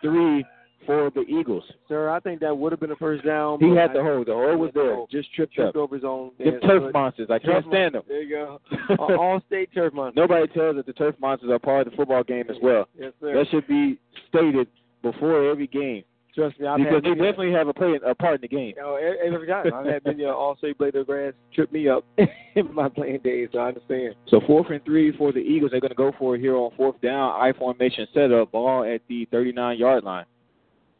[0.02, 0.44] three
[0.86, 1.64] for the Eagles.
[1.88, 3.60] Sir, I think that would have been a first down.
[3.60, 4.24] He had the hole.
[4.24, 4.96] The hole was there.
[5.10, 5.82] Just tripped tripped up.
[5.82, 6.30] over his own.
[6.38, 7.28] Man, turf but- monsters.
[7.30, 8.02] I Turf can't stand them.
[8.08, 8.60] There you go.
[8.98, 10.16] All- state turf monsters.
[10.20, 12.88] Nobody tells that the turf monsters are part of the football game as well.
[12.98, 13.34] Yes, sir.
[13.34, 14.68] That should be stated
[15.02, 16.04] before every game
[16.34, 18.74] Trust me, I've because they definitely have a play a part in the game.
[18.82, 19.72] Oh, every, every time.
[19.74, 22.04] I've had many uh, all state blade of grass trip me up
[22.54, 24.14] in my playing days, so I understand.
[24.28, 25.72] So fourth and three for the Eagles.
[25.72, 27.32] They're going to go for it here on fourth down.
[27.40, 28.52] I formation setup.
[28.52, 30.24] Ball at the 39 yard line,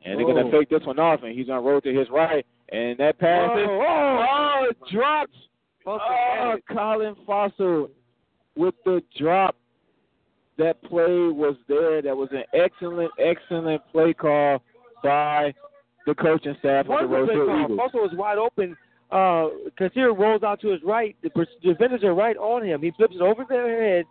[0.05, 2.09] and they're going to fake this one off, and he's going to roll to his
[2.11, 5.37] right, and that pass is Oh, oh, it drops.
[5.87, 6.57] Oh.
[6.71, 7.91] Colin Fossil
[8.57, 9.57] with the drop.
[10.59, 12.03] That play was there.
[12.03, 14.63] That was an excellent, excellent play call
[15.03, 15.55] by
[16.07, 17.65] the coaching staff of the call.
[17.65, 17.79] Eagles.
[17.79, 18.77] Fossil was wide open.
[19.11, 19.49] Uh,
[19.81, 21.17] Kassir rolls out to his right.
[21.23, 21.31] The
[21.63, 22.83] defenders are right on him.
[22.83, 24.05] He flips it over their head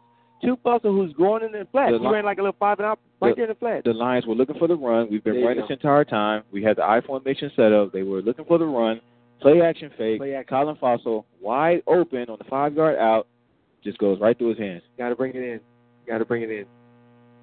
[0.44, 1.90] to Fossil, who's going in the flat.
[1.94, 3.84] He li- ran like a little five and out right the- there in the flat.
[3.84, 5.08] The Lions were looking for the run.
[5.10, 5.68] We've been There you running go.
[5.68, 6.44] this entire time.
[6.52, 7.92] We had the I formation set up.
[7.92, 9.02] They were looking for the run.
[9.42, 10.20] Play action fake.
[10.20, 10.50] Play action.
[10.50, 13.28] Colin Fossil wide open on the five yard out.
[13.84, 14.84] Just goes right through his hands.
[14.98, 15.60] Got to bring it in.
[16.08, 16.66] Got to bring it in.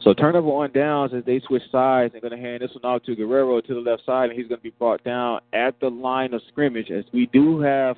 [0.01, 2.13] So turnover on downs as they switch sides.
[2.13, 4.47] They're going to hand this one off to Guerrero to the left side, and he's
[4.47, 7.97] going to be brought down at the line of scrimmage as we do have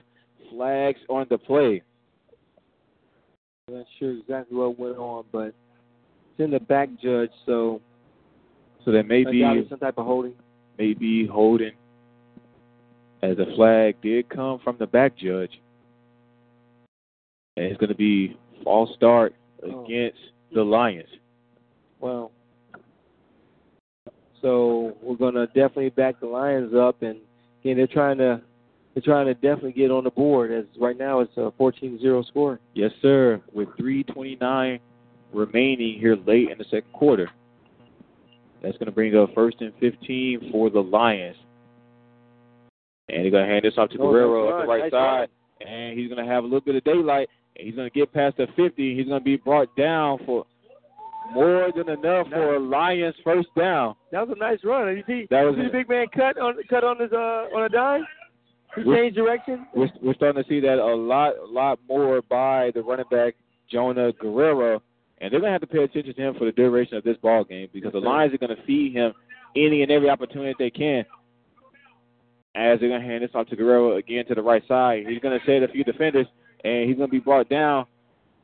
[0.51, 1.83] flags on the play.
[3.69, 5.53] I'm not sure exactly what went on, but
[6.41, 7.81] in the back judge, so
[8.85, 10.35] So there may be some type of holding.
[10.79, 11.73] maybe holding
[13.23, 15.61] as the flag did come from the back judge.
[17.57, 19.35] And it's going to be false start
[19.65, 19.85] Oh.
[19.85, 20.19] against
[20.53, 21.09] the Lions.
[22.01, 22.31] Well,
[24.41, 27.19] So we're gonna definitely back the Lions up, and
[27.61, 28.41] again, they're trying to
[28.95, 30.53] they're trying to definitely get on the board.
[30.53, 32.61] As right now, it's a 14-0 score.
[32.75, 33.41] Yes, sir.
[33.53, 34.79] With 3:29
[35.33, 37.31] remaining here late in the second quarter.
[38.63, 41.37] That's going to bring up first and 15 for the Lions.
[43.09, 44.91] And they're going to hand this off to Oh, Guerrero nice on the right nice
[44.91, 45.29] side.
[45.61, 45.69] run.
[45.69, 47.29] And he's going to have a little bit of daylight.
[47.57, 48.97] And he's going to get past the 50.
[48.97, 50.45] He's going to be brought down for
[51.33, 53.95] more than enough for a Lions first down.
[54.13, 54.97] That was a nice run.
[54.97, 57.13] You see, That was you see a- the big man cut on cut on his
[57.13, 58.07] uh on a dime.
[58.77, 59.67] He changed direction.
[59.75, 63.35] We're, we're starting to see that a lot, a lot more by the running back
[63.71, 64.83] Jonah Guerrero,
[65.21, 67.17] and they're going to have to pay attention to him for the duration of this
[67.19, 69.13] ball game because the Lions are going to feed him
[69.57, 71.05] any and every opportunity they can.
[72.55, 75.21] As they're going to hand this off to Guerrero again to the right side, he's
[75.21, 76.27] going to set a few defenders,
[76.65, 77.87] and he's going to be brought down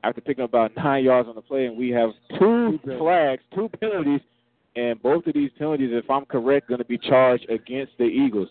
[0.02, 1.66] after picking up about nine yards on the play.
[1.66, 4.20] And we have two flags, two penalties,
[4.76, 8.48] and both of these penalties, if I'm correct, going to be charged against the Eagles.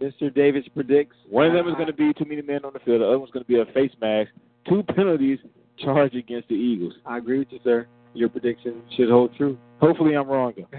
[0.00, 0.32] Mr.
[0.32, 3.00] Davis predicts One of them is going to be too many men on the field.
[3.00, 4.30] The other one's going to be a face mask.
[4.68, 5.38] Two penalties
[5.84, 6.94] charged against the Eagles.
[7.06, 7.86] I agree with you, sir.
[8.14, 9.58] Your prediction should hold true.
[9.80, 10.54] Hopefully, I'm wrong.
[10.56, 10.64] though.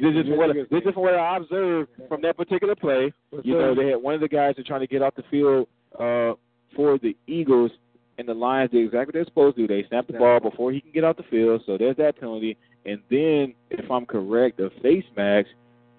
[0.00, 3.12] this is what this is what I observed from that particular play.
[3.42, 5.68] You know, they had one of the guys are trying to get off the field
[5.94, 6.34] uh,
[6.74, 7.70] for the Eagles,
[8.18, 9.74] and the Lions did exactly what they're supposed to do.
[9.82, 12.56] They snapped the ball before he can get off the field, so there's that penalty.
[12.86, 15.48] And then, if I'm correct, a face mask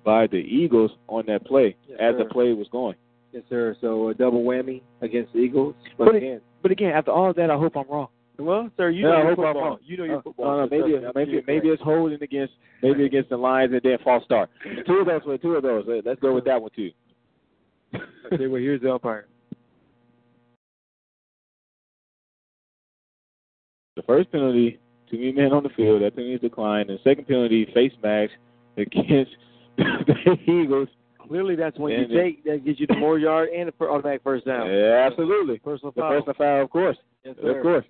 [0.04, 2.96] by the Eagles on that play Yes, as the play was going.
[3.32, 3.76] Yes, sir.
[3.82, 5.76] So a double whammy against the Eagles.
[5.98, 8.08] But, again, but again, after all that, I hope I'm wrong.
[8.40, 9.62] well, sir, you Yeah, know I your hope football.
[9.62, 9.78] wrong.
[9.86, 10.60] You know your Uh, football.
[10.62, 14.00] uh, so maybe me, maybe maybe it's holding against maybe against the Lions and then
[14.04, 14.50] false start.
[14.88, 15.86] Two of those, two of those.
[15.88, 16.90] Let- Let's go with that one too.
[18.34, 19.28] Okay, well, here's the umpire.
[23.96, 26.02] The first penalty, too many men on the field.
[26.02, 26.90] That penalty is declined.
[26.90, 28.32] And the second penalty, face mask
[28.78, 29.32] against
[29.78, 30.90] the Eagles.
[31.28, 34.22] Clearly, that's when And you take that gives you the more yard and the automatic
[34.24, 34.70] first down.
[34.70, 35.60] Yeah, absolutely.
[35.60, 36.12] Personal The foul.
[36.12, 36.98] personal foul, of course.
[37.24, 37.58] Yes, sir.
[37.58, 37.86] Of course.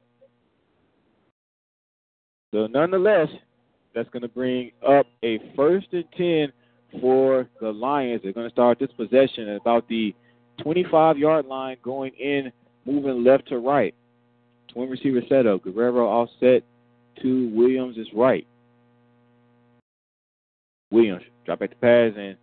[2.53, 3.27] So nonetheless,
[3.93, 6.53] that's going to bring up a first and ten
[7.01, 8.21] for the Lions.
[8.23, 10.15] They're going to start this possession at about the
[10.61, 12.51] 25-yard line, going in,
[12.85, 13.93] moving left to right.
[14.71, 15.63] Twin receiver setup.
[15.63, 16.63] Guerrero offset
[17.21, 18.47] to Williams is right.
[20.91, 22.37] Williams drop back the pass, and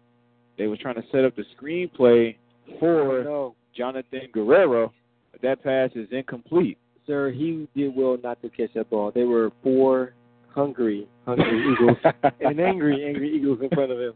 [0.62, 2.36] they were trying to set up the screenplay
[2.78, 4.92] for No, Jonathan Guerrero.
[5.32, 6.78] But that pass is incomplete.
[7.04, 9.10] sir, he did well not to catch that ball.
[9.12, 10.14] They were four
[10.54, 11.96] hungry, hungry Eagles
[12.40, 14.12] and angry, angry Eagles in front of him.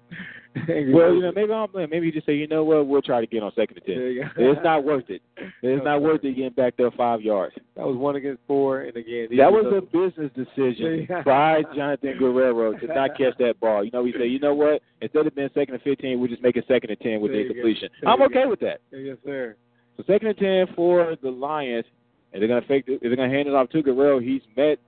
[0.68, 1.68] Well, you know, maybe I'm.
[1.90, 3.94] Maybe you just say, you know what, we'll try to get on second and ten.
[3.96, 4.28] There you go.
[4.36, 5.20] It's not worth it.
[5.62, 7.54] It's not worth it getting back there five yards.
[7.76, 12.72] That was one against four, and again, That was a business decision by Jonathan Guerrero
[12.78, 13.84] to not catch that ball.
[13.84, 16.42] You know, we say, you know what, instead of being second and fifteen, we'll just
[16.42, 17.88] make it second and ten with There the completion.
[18.06, 18.50] I'm okay go.
[18.50, 18.80] with that.
[18.92, 19.56] yes, sir.
[19.96, 21.84] So second and ten for the Lions,
[22.32, 22.84] and they're gonna fake.
[22.86, 24.20] It, they're gonna hand it off to Guerrero.
[24.20, 24.78] He's met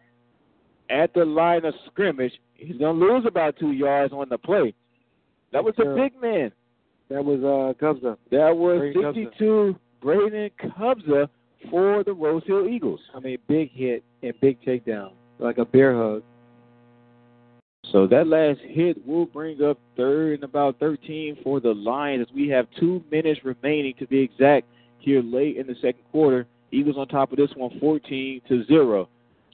[0.90, 2.32] at the line of scrimmage.
[2.54, 4.74] He's gonna lose about two yards on the play.
[5.52, 6.52] That was a big man.
[7.08, 8.02] That was uh, Cubs.
[8.02, 9.24] That was Braden Cubza.
[9.24, 11.28] 62 Braden Cubza
[11.70, 13.00] for the Rose Hill Eagles.
[13.14, 16.22] I mean, big hit and big takedown, like a bear hug.
[17.92, 22.34] So that last hit will bring up third and about 13 for the Lions as
[22.34, 24.66] we have two minutes remaining to be exact
[24.98, 26.46] here late in the second quarter.
[26.70, 29.08] Eagles on top of this one 14 to 0.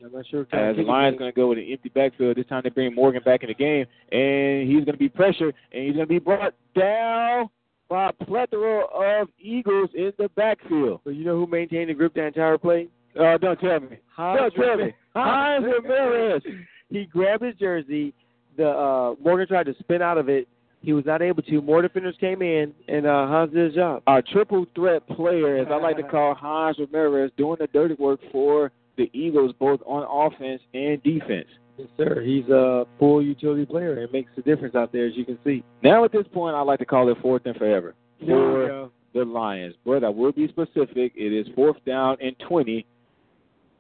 [0.05, 0.41] I'm not sure.
[0.41, 2.37] what kind of As the Lions going to go with an empty backfield.
[2.37, 5.55] This time they bring Morgan back in the game, and he's going to be pressured,
[5.73, 7.49] and he's going to be brought down
[7.89, 11.01] by a plethora of Eagles in the backfield.
[11.05, 12.89] So you know who maintained the grip that entire play?
[13.19, 13.99] Uh, don't tell me.
[14.15, 14.95] Hines Don't tell me.
[15.15, 16.43] Hines Ramirez.
[16.91, 18.13] he grabbed his jersey.
[18.57, 20.49] The uh, Morgan tried to spin out of it.
[20.83, 21.63] He was not able to.
[21.63, 24.03] More defenders came in, and uh, Hans did his job.
[24.07, 28.21] Our triple threat player, as I like to call Hines Ramirez, doing the dirty work
[28.31, 31.49] for the Eagles, both on offense and defense.
[31.77, 32.23] Yes, sir.
[32.23, 35.65] He's a full utility player and makes a difference out there, as you can see.
[35.83, 39.75] Now, at this point, I like to call it fourth and forever for the Lions.
[39.85, 41.13] But I will be specific.
[41.17, 42.87] It is fourth down and 20.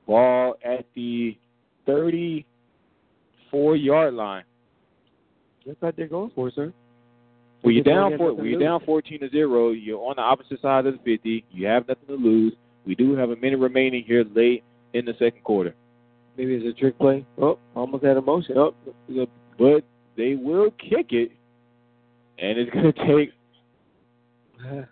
[0.06, 1.36] Ball at the
[1.88, 4.44] 34-yard line.
[5.64, 6.72] That's what they're going for, sir.
[7.62, 9.70] Well, you're down four, you're down 14 to zero.
[9.70, 11.44] You're on the opposite side of the 50.
[11.50, 12.52] You have nothing to lose.
[12.84, 14.62] We do have a minute remaining here late
[14.94, 15.74] in the second quarter.
[16.36, 17.24] Maybe it's a trick play.
[17.38, 18.56] Oh, almost had a motion.
[18.56, 18.74] Oh,
[19.58, 19.84] but
[20.16, 21.30] they will kick it,
[22.38, 23.32] and it's going to take.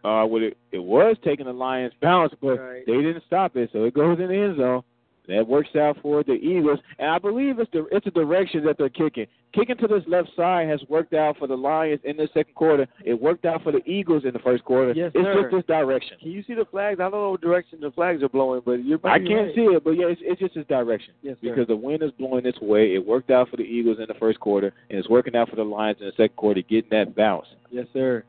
[0.05, 2.82] Uh, well, it, it was taking the Lions' bounce, but Right.
[2.86, 4.82] they didn't stop it, so it goes in the end zone.
[5.28, 8.76] That works out for the Eagles, and I believe it's the it's the direction that
[8.76, 9.26] they're kicking.
[9.53, 12.86] Kicking to this left side has worked out for the Lions in the second quarter.
[13.05, 14.92] It worked out for the Eagles in the first quarter.
[14.92, 15.42] Yes, it's sir.
[15.42, 16.16] just this direction.
[16.20, 17.00] Can you see the flags?
[17.00, 18.98] I don't know what direction the flags are blowing, but you're.
[19.05, 19.55] I can't right.
[19.55, 21.12] see it, but yeah, it's, it's just this direction.
[21.20, 21.50] Yes, sir.
[21.50, 22.94] because the wind is blowing this way.
[22.94, 25.57] It worked out for the Eagles in the first quarter, and it's working out for
[25.57, 27.46] the Lions in the second quarter, getting that bounce.
[27.70, 28.24] Yes, sir.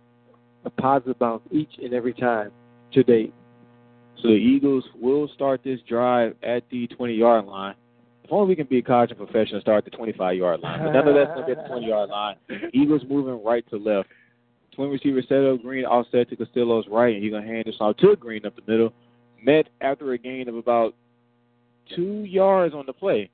[0.65, 2.51] A positive bounce each and every time
[2.93, 3.33] to date.
[4.21, 7.75] So the Eagles will start this drive at the 20 yard line.
[8.23, 10.61] If only we can be a college and professional and start at the 25 yard
[10.61, 10.83] line.
[10.83, 12.35] But nonetheless, going to be at the 20 yard line.
[12.73, 14.09] Eagles moving right to left.
[14.75, 17.75] Twin receiver set up Green offset to Castillo's right, and he's going to hand this
[17.79, 18.93] off to Green up the middle.
[19.43, 20.95] Met after a gain of about
[21.95, 23.29] two yards on the play.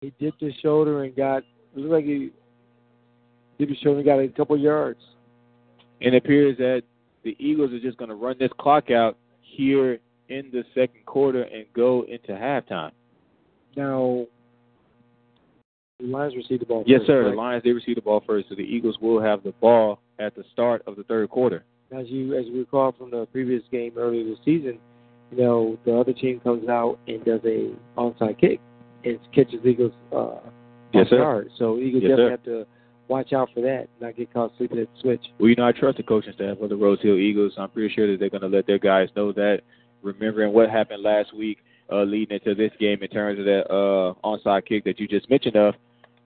[0.00, 1.38] He dipped his shoulder and got.
[1.74, 2.30] It looked like he
[3.58, 5.00] dipped his shoulder and got a couple yards.
[6.02, 6.82] And it appears that
[7.24, 9.98] the Eagles are just going to run this clock out here
[10.32, 12.92] in the second quarter and go into halftime.
[13.76, 14.26] Now,
[16.00, 16.84] the Lions received the ball.
[16.86, 17.30] Yes, first, sir.
[17.30, 17.36] The?
[17.36, 20.44] Lions they receive the ball first, so the Eagles will have the ball at the
[20.52, 21.64] start of the third quarter.
[21.96, 24.78] As you as you recall from the previous game earlier this season,
[25.30, 28.60] you know the other team comes out and does a onside kick
[29.04, 30.40] and catches Eagles uh,
[30.94, 31.18] Yes, sir.
[31.18, 31.50] guard.
[31.58, 32.30] So Eagles Yes, definitely sir.
[32.30, 32.66] have to
[33.08, 35.20] watch out for that, not get caught sleeping at the switch.
[35.38, 37.52] Well, you know, I trust the coaching staff of the Rose Hill Eagles.
[37.58, 39.60] I'm pretty sure that they're going to let their guys know that,
[40.02, 41.58] remembering what happened last week
[41.90, 45.28] uh, leading into this game in terms of that uh, onside kick that you just
[45.30, 45.74] mentioned of.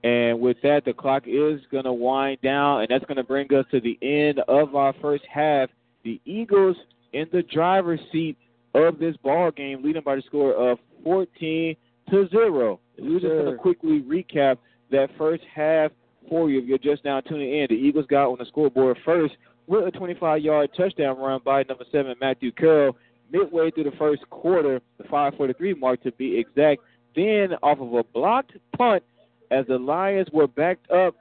[0.04, 3.52] And with that, the clock is going to wind down, and that's going to bring
[3.52, 5.68] us to the end of our first half.
[6.04, 6.76] The Eagles
[7.12, 8.36] in the driver's seat
[8.74, 11.74] of this ball game, leading by the score of 14
[12.10, 12.78] to zero.
[12.98, 14.58] We're just going to quickly recap
[14.90, 15.90] that first half
[16.28, 16.60] for you.
[16.60, 19.34] If you're just now tuning in, the Eagles got on the scoreboard first
[19.66, 22.96] with a 25-yard touchdown run by number seven Matthew Carroll
[23.32, 26.82] midway through the first quarter, the 5:43 mark to be exact.
[27.14, 29.02] Then off of a blocked punt,
[29.50, 31.14] as the Lions were backed up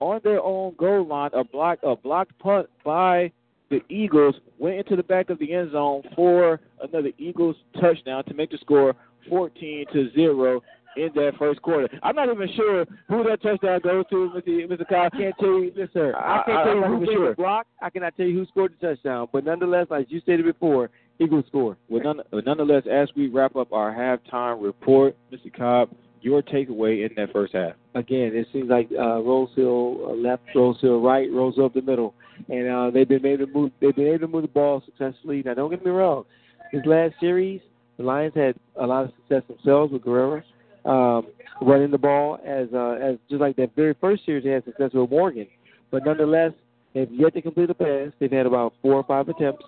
[0.00, 3.32] on their own goal line, a block a blocked punt by
[3.70, 8.34] the Eagles went into the back of the end zone for another Eagles touchdown to
[8.34, 8.94] make the score
[9.28, 10.62] 14 to zero
[10.96, 11.88] in that first quarter.
[12.02, 14.68] I'm not even sure who that touchdown goes to, Mr.
[14.70, 14.88] Mr.
[14.88, 15.08] Kyle.
[15.12, 16.14] I can't tell you, yes, sir.
[16.16, 17.28] I, can't I- tell you who gave sure.
[17.30, 17.66] the block.
[17.82, 19.28] I cannot tell you who scored the touchdown.
[19.32, 21.76] But nonetheless, as you stated before, Eagles score.
[21.88, 25.54] Well, none, nonetheless, as we wrap up our halftime report, Mr.
[25.56, 25.90] Cobb,
[26.20, 27.74] your takeaway in that first half.
[27.94, 31.82] Again, it seems like uh, Rose Hill uh, left, Rose Hill right, Rose up the
[31.82, 32.14] middle,
[32.48, 33.72] and uh, they've been able to move.
[33.80, 35.42] They've been able to move the ball successfully.
[35.44, 36.24] Now, don't get me wrong.
[36.72, 37.60] This last series,
[37.98, 40.42] the Lions had a lot of success themselves with Guerrero
[40.84, 41.26] um,
[41.60, 44.90] running the ball, as uh, as just like that very first series they had success
[44.92, 45.46] with Morgan.
[45.90, 46.52] But nonetheless,
[46.94, 48.08] they've yet to complete a pass.
[48.18, 49.64] They've had about four or five attempts.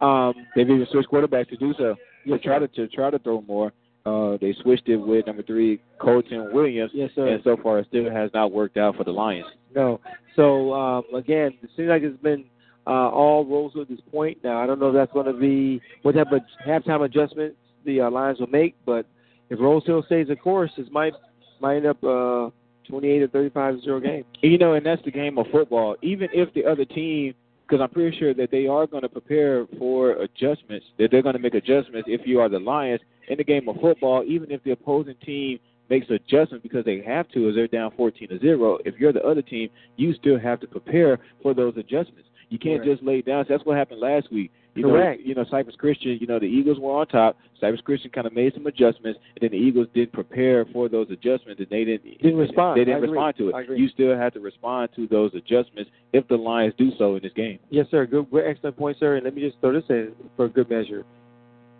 [0.00, 1.96] Um, They've even switched quarterbacks to do so.
[2.26, 3.72] To try to, to try to throw more.
[4.06, 6.90] Uh, they switched it with number three, Colton Williams.
[6.94, 7.28] Yes, sir.
[7.28, 9.46] And so far, it still has not worked out for the Lions.
[9.74, 10.00] No.
[10.36, 12.44] So um, again, it seems like it's been
[12.86, 14.38] uh, all Rose at this point.
[14.42, 18.00] Now I don't know if that's going to be what type of halftime adjustments the
[18.02, 19.06] uh, Lions will make, but
[19.50, 21.12] if Rose Hill stays the course, this might
[21.60, 22.50] might end up uh,
[22.88, 24.24] 28 or 35 zero game.
[24.40, 25.96] You know, and that's the game of football.
[26.02, 27.34] Even if the other team,
[27.70, 31.36] because I'm pretty sure that they are going to prepare for adjustments, that they're going
[31.36, 34.62] to make adjustments if you are the Lions in the game of football, even if
[34.64, 38.78] the opposing team makes adjustments because they have to as they're down 14 to 0.
[38.84, 42.28] If you're the other team, you still have to prepare for those adjustments.
[42.48, 42.98] You can't Correct.
[42.98, 43.46] just lay down.
[43.48, 44.50] That's what happened last week.
[44.74, 45.20] You Correct.
[45.20, 47.36] know, you know, Cypress Christian, you know, the Eagles were on top.
[47.60, 51.10] Cypress Christian kind of made some adjustments, and then the Eagles didn't prepare for those
[51.10, 52.80] adjustments, and they didn't Didn't respond.
[52.80, 53.78] They didn't respond to it.
[53.78, 57.32] You still have to respond to those adjustments if the Lions do so in this
[57.34, 57.58] game.
[57.70, 58.06] Yes, sir.
[58.06, 59.16] Good, excellent point, sir.
[59.16, 61.04] And let me just throw this in for good measure.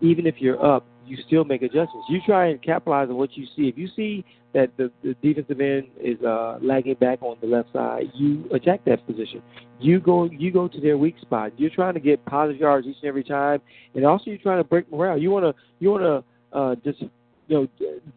[0.01, 2.07] Even if you're up, you still make adjustments.
[2.09, 3.67] You try and capitalize on what you see.
[3.67, 4.23] If you see
[4.53, 8.85] that the, the defensive end is uh, lagging back on the left side, you attack
[8.85, 9.41] that position.
[9.79, 11.53] You go you go to their weak spot.
[11.57, 13.61] You're trying to get positive yards each and every time,
[13.95, 15.17] and also you're trying to break morale.
[15.17, 17.09] You want to you want to uh, just you
[17.49, 17.67] know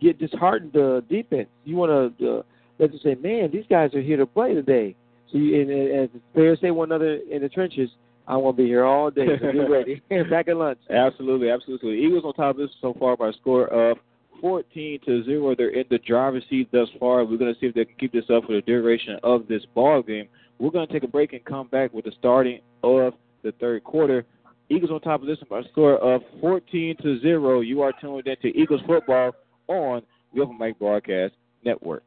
[0.01, 1.49] get disheartened the defense.
[1.65, 2.43] You want to uh,
[2.79, 4.95] let them say, man, these guys are here to play today.
[5.31, 7.91] So you, and, and as players say one another in the trenches,
[8.27, 9.27] I to be here all day.
[9.41, 10.03] So get ready.
[10.31, 10.79] Back at lunch.
[10.91, 12.05] Absolutely, absolutely.
[12.05, 13.99] Eagles on top of this so far by a score of
[14.41, 15.55] 14 to 0.
[15.57, 17.25] They're in the driver's seat thus far.
[17.25, 19.63] We're going to see if they can keep this up for the duration of this
[19.75, 20.29] ball game.
[20.59, 23.85] We're going to take a break and come back with the starting of the third
[23.85, 24.25] quarter.
[24.71, 27.61] Eagles on top of this by a score of 14 to 0.
[27.61, 29.33] You are tuned into Eagles football
[29.69, 30.03] on
[30.35, 32.03] the Open Mic Broadcast Network.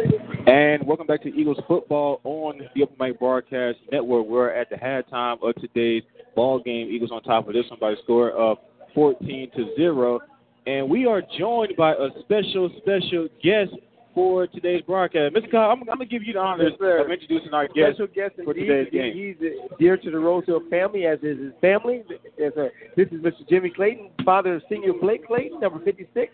[0.00, 4.26] And welcome back to Eagles football on the Open Mic Broadcast Network.
[4.26, 6.02] We're at the halftime of today's
[6.34, 6.88] ball game.
[6.90, 8.58] Eagles on top of this one by a score of
[8.94, 10.20] 14 to zero.
[10.66, 13.70] And we are joined by a special, special guest
[14.14, 15.34] for today's broadcast.
[15.34, 15.50] Mr.
[15.50, 18.06] Kyle, I'm, I'm going to give you the honor Yes, of introducing our guest, Special
[18.14, 18.66] guest for indeed.
[18.66, 19.14] today's game.
[19.40, 22.02] He's dear to the Rosehill family, as is his family.
[22.38, 23.48] This is Mr.
[23.48, 26.32] Jimmy Clayton, father of senior Blake Clayton, number 56.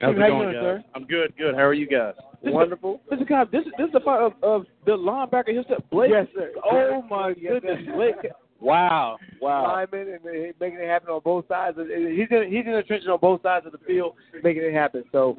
[0.00, 0.84] How's Jimmy, it how you going, doing, guys?
[0.94, 1.54] I'm good, good.
[1.54, 2.14] How are you guys?
[2.42, 3.00] Wonderful.
[3.12, 3.26] Mr.
[3.28, 6.10] Kyle, this, is- this is the part of, of the linebacker himself, Blake.
[6.12, 6.50] Yes, sir.
[6.64, 7.60] Oh, my Yes, sir.
[7.60, 8.32] goodness, Blake.
[8.60, 9.62] Wow, wow.
[9.68, 10.24] Lineman and
[10.60, 11.76] making it happen on both sides.
[11.78, 15.04] He's in, he's in the trenches on both sides of the field, making it happen.
[15.12, 15.38] So,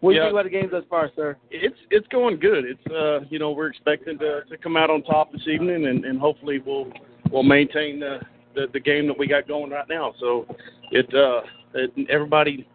[0.00, 1.36] what do you think about the game thus far, sir?
[1.50, 2.64] It's it's going good.
[2.64, 6.04] It's uh you know we're expecting to to come out on top this evening and
[6.04, 6.86] and hopefully we'll
[7.32, 8.20] we'll maintain the
[8.54, 10.14] the, the game that we got going right now.
[10.20, 10.46] So
[10.92, 11.40] it uh
[11.74, 12.68] it, everybody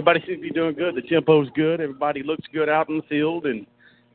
[0.00, 0.94] everybody seems to be doing good.
[0.94, 1.80] The tempo's good.
[1.80, 3.66] Everybody looks good out in the field and.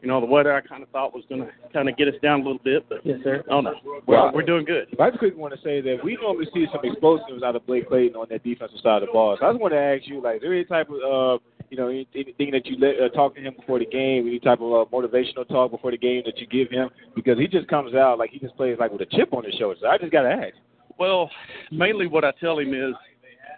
[0.01, 2.13] You know the weather I kind of thought was going to kind of get us
[2.21, 3.43] down a little bit, but Yes, sir.
[3.49, 3.73] oh no,
[4.05, 4.85] Well, we're, we're doing good.
[4.99, 7.87] I just quickly want to say that we normally see some explosives out of Blake
[7.87, 9.35] Clayton on that defensive side of the ball.
[9.39, 11.77] So I just want to ask you, like, is there any type of, uh, you
[11.77, 14.71] know, anything that you let, uh, talk to him before the game, any type of
[14.73, 16.89] uh, motivational talk before the game that you give him?
[17.15, 19.55] Because he just comes out like he just plays like with a chip on his
[19.55, 19.79] shoulder.
[19.81, 20.53] So I just got to ask.
[20.99, 21.31] Well,
[21.71, 22.93] mainly what I tell him is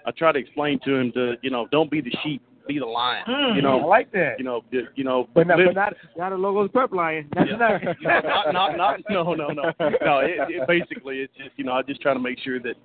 [0.07, 2.85] I try to explain to him to you know don't be the sheep, be the
[2.85, 3.23] lion.
[3.27, 4.35] Hmm, you know, I like that.
[4.39, 7.27] you know, you you know, But not, live- but not, not a logo's prep lion.
[7.35, 7.83] Not tonight.
[8.01, 10.19] no, not, not, not, no, no, no, no.
[10.19, 12.75] It, it, basically, it's just you know, I just try to make sure that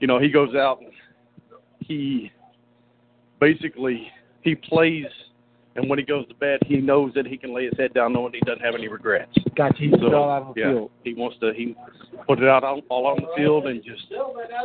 [0.00, 0.90] you know he goes out and
[1.80, 2.32] he
[3.38, 4.08] basically
[4.40, 5.04] he plays,
[5.76, 8.12] and when he goes to bed, he knows that he can lay his head down,
[8.12, 9.32] knowing he doesn't have any regrets.
[9.56, 9.76] Gotcha.
[9.78, 10.90] He's So, all out on the yeah, field.
[11.04, 11.74] he wants to he
[12.26, 14.02] put it out on, all on the field and just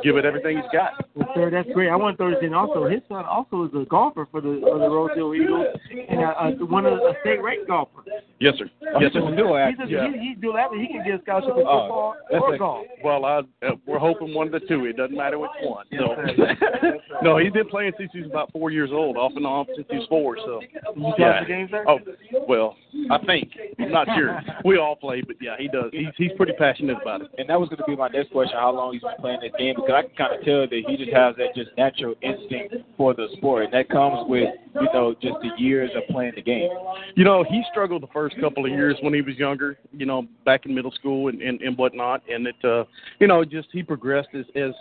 [0.03, 0.93] give it everything he's got.
[1.15, 1.89] Well, sir, that's great.
[1.89, 2.85] I want to throw this in also.
[2.87, 5.67] His son also is a golfer for the for the Rosehill Eagles
[6.09, 8.03] and uh, uh, one of the state ranked golfer.
[8.39, 8.69] Yes, sir.
[8.99, 9.21] Yes, sir.
[9.21, 10.11] He's, a, Yeah.
[10.11, 10.81] he, he's dual athlete.
[10.81, 12.59] He can get a scholarship in football that's or it.
[12.59, 12.85] golf.
[13.03, 14.85] Well, I, uh, we're hoping one of the two.
[14.85, 15.85] It doesn't matter which one.
[15.97, 16.15] So,
[17.23, 19.87] no, he's been playing since he was about four years old, off and on since
[19.89, 20.37] he was four.
[20.37, 20.61] So,
[20.97, 21.33] You yeah.
[21.33, 21.85] catch the game, sir?
[21.87, 21.99] Oh,
[22.47, 22.75] well,
[23.11, 24.41] I think I'm not sure.
[24.65, 25.91] We all play, but yeah, he does.
[25.91, 27.27] He's he's pretty passionate about it.
[27.37, 29.51] And that was going to be my next question: How long he's been playing this
[29.59, 29.75] game?
[29.75, 33.13] Because I can kind of tell that he just has that just natural instinct for
[33.13, 36.69] the sport, and that comes with you know just the years of playing the game.
[37.15, 39.77] You know, he struggled the first couple of years when he was younger.
[39.91, 42.85] You know, back in middle school and and, and whatnot, and it, uh,
[43.19, 44.73] you know, just he progressed as as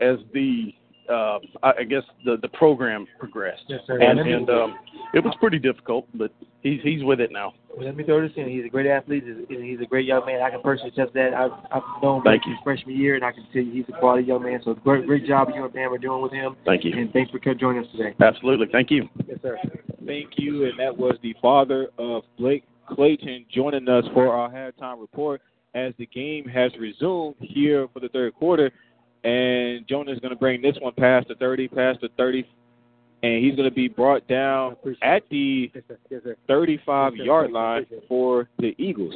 [0.00, 0.74] as the
[1.08, 3.62] uh, I I guess the the program progressed.
[3.68, 3.98] Yes, sir.
[4.00, 4.78] And, Let and um,
[5.14, 6.32] it was pretty difficult, but
[6.62, 7.54] he's he's with it now.
[7.76, 8.48] Well, let me throw this in.
[8.48, 9.24] He's a great athlete.
[9.24, 10.42] He's a, he's a great young man.
[10.42, 11.34] I can personally attest that.
[11.34, 13.84] I've, I've known him Thank since his freshman year, and I can tell you he's
[13.88, 14.60] a quality young man.
[14.64, 16.56] So great, great job you and Pam are doing with him.
[16.64, 16.92] Thank you.
[16.96, 18.14] And thanks for joining us today.
[18.20, 18.66] Absolutely.
[18.72, 19.08] Thank you.
[19.26, 19.56] Yes, sir.
[20.04, 25.00] Thank you, and that was the father of Blake Clayton joining us for our halftime
[25.00, 25.40] report
[25.74, 28.72] as the game has resumed here for the third quarter.
[29.24, 32.46] And Jonah is going to bring this one past the 30, past the 30,
[33.22, 35.98] and he's going to be brought down at the Yes, sir.
[36.08, 36.36] Yes, sir.
[36.48, 37.24] 35 Yes, sir.
[37.24, 39.14] yard line for the Eagles.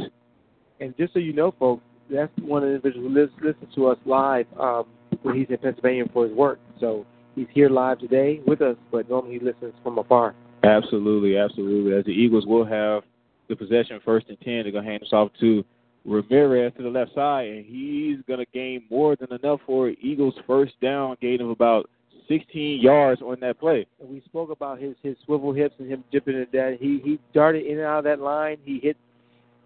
[0.81, 3.87] And just so you know, folks, that's one of the individuals who lis- listens to
[3.87, 4.85] us live um,
[5.23, 6.59] when he's in Pennsylvania for his work.
[6.81, 10.35] So he's here live today with us, but normally he listens from afar.
[10.65, 11.97] Absolutely, absolutely.
[11.97, 13.05] As the Eagles will have
[13.49, 15.65] the possession first and 10, they're going to hand this off to
[16.05, 20.35] Ramirez to the left side, and he's going to gain more than enough for Eagles'
[20.47, 21.89] first down gain of about
[22.29, 23.87] 16 yards on that play.
[24.01, 26.77] And we spoke about his his swivel hips and him dipping it down.
[26.81, 28.59] He he darted in and out of that line.
[28.65, 28.97] He hit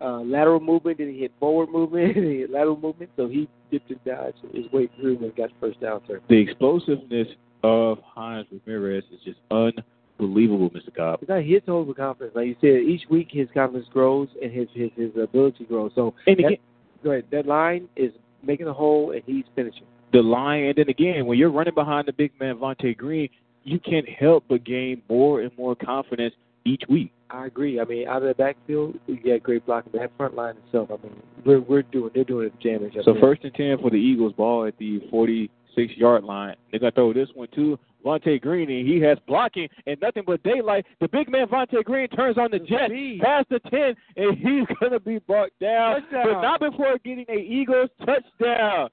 [0.00, 3.10] uh, lateral movement, then he hit forward movement, and he hit lateral movement.
[3.16, 6.20] So he dipped and dodged his way through and got first down, sir.
[6.28, 7.28] The explosiveness
[7.62, 9.84] of Hines Ramirez is just unbelievable,
[10.20, 10.94] Mr.
[10.94, 11.20] Cobb.
[11.20, 12.34] He's not he hits the hole with confidence.
[12.34, 15.92] Like you said, each week his confidence grows and his his his ability grows.
[15.94, 16.58] So And that, again,
[17.02, 17.24] go ahead.
[17.30, 18.12] That line is
[18.42, 19.84] making a hole and he's finishing.
[20.12, 23.28] the line, and then again, when you're running behind the big man, Vontae Green,
[23.64, 26.34] you can't help but gain more and more confidence
[26.64, 27.12] each week.
[27.30, 27.78] I agree.
[27.78, 30.88] I mean, out of the backfield, we got great blocking, but that front line itself,
[30.90, 31.14] I mean,
[31.44, 32.94] we're we're doing they're doing a damage.
[33.04, 36.56] So first and ten for the Eagles, ball at the 46 yard line.
[36.70, 40.42] They're gonna throw this one to Vontae Green, and he has blocking and nothing but
[40.42, 40.86] daylight.
[41.00, 42.90] The big man Vontae Green turns on the jet
[43.22, 46.24] past the 10, and he's gonna be brought down, Touchdown.
[46.32, 48.90] but not before getting a Eagles touchdown.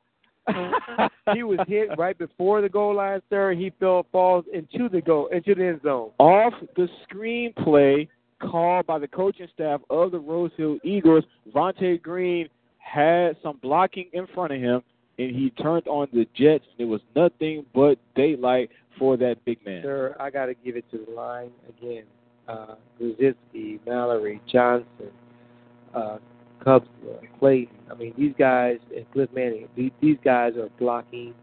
[1.34, 3.53] he was hit right before the goal line, sir.
[3.53, 6.11] He fell falls into the goal into the end zone.
[6.19, 8.07] off the screenplay
[8.41, 11.23] called by the coaching staff of the Rose Hill Eagles.
[11.53, 14.84] Vontae Green had some blocking in front of him,
[15.18, 16.65] and he turned on the Jets.
[16.77, 19.81] and It was nothing but daylight for that big man.
[19.84, 22.03] Sir, I got to give it to the line again.
[22.47, 25.11] uh, Grzycki, Mallory, Johnson,
[25.93, 26.17] uh,
[26.63, 27.76] Cubs, uh, Clayton.
[27.91, 29.67] I mean, these guys and Cliff Manning.
[29.76, 31.34] These, these guys are blocking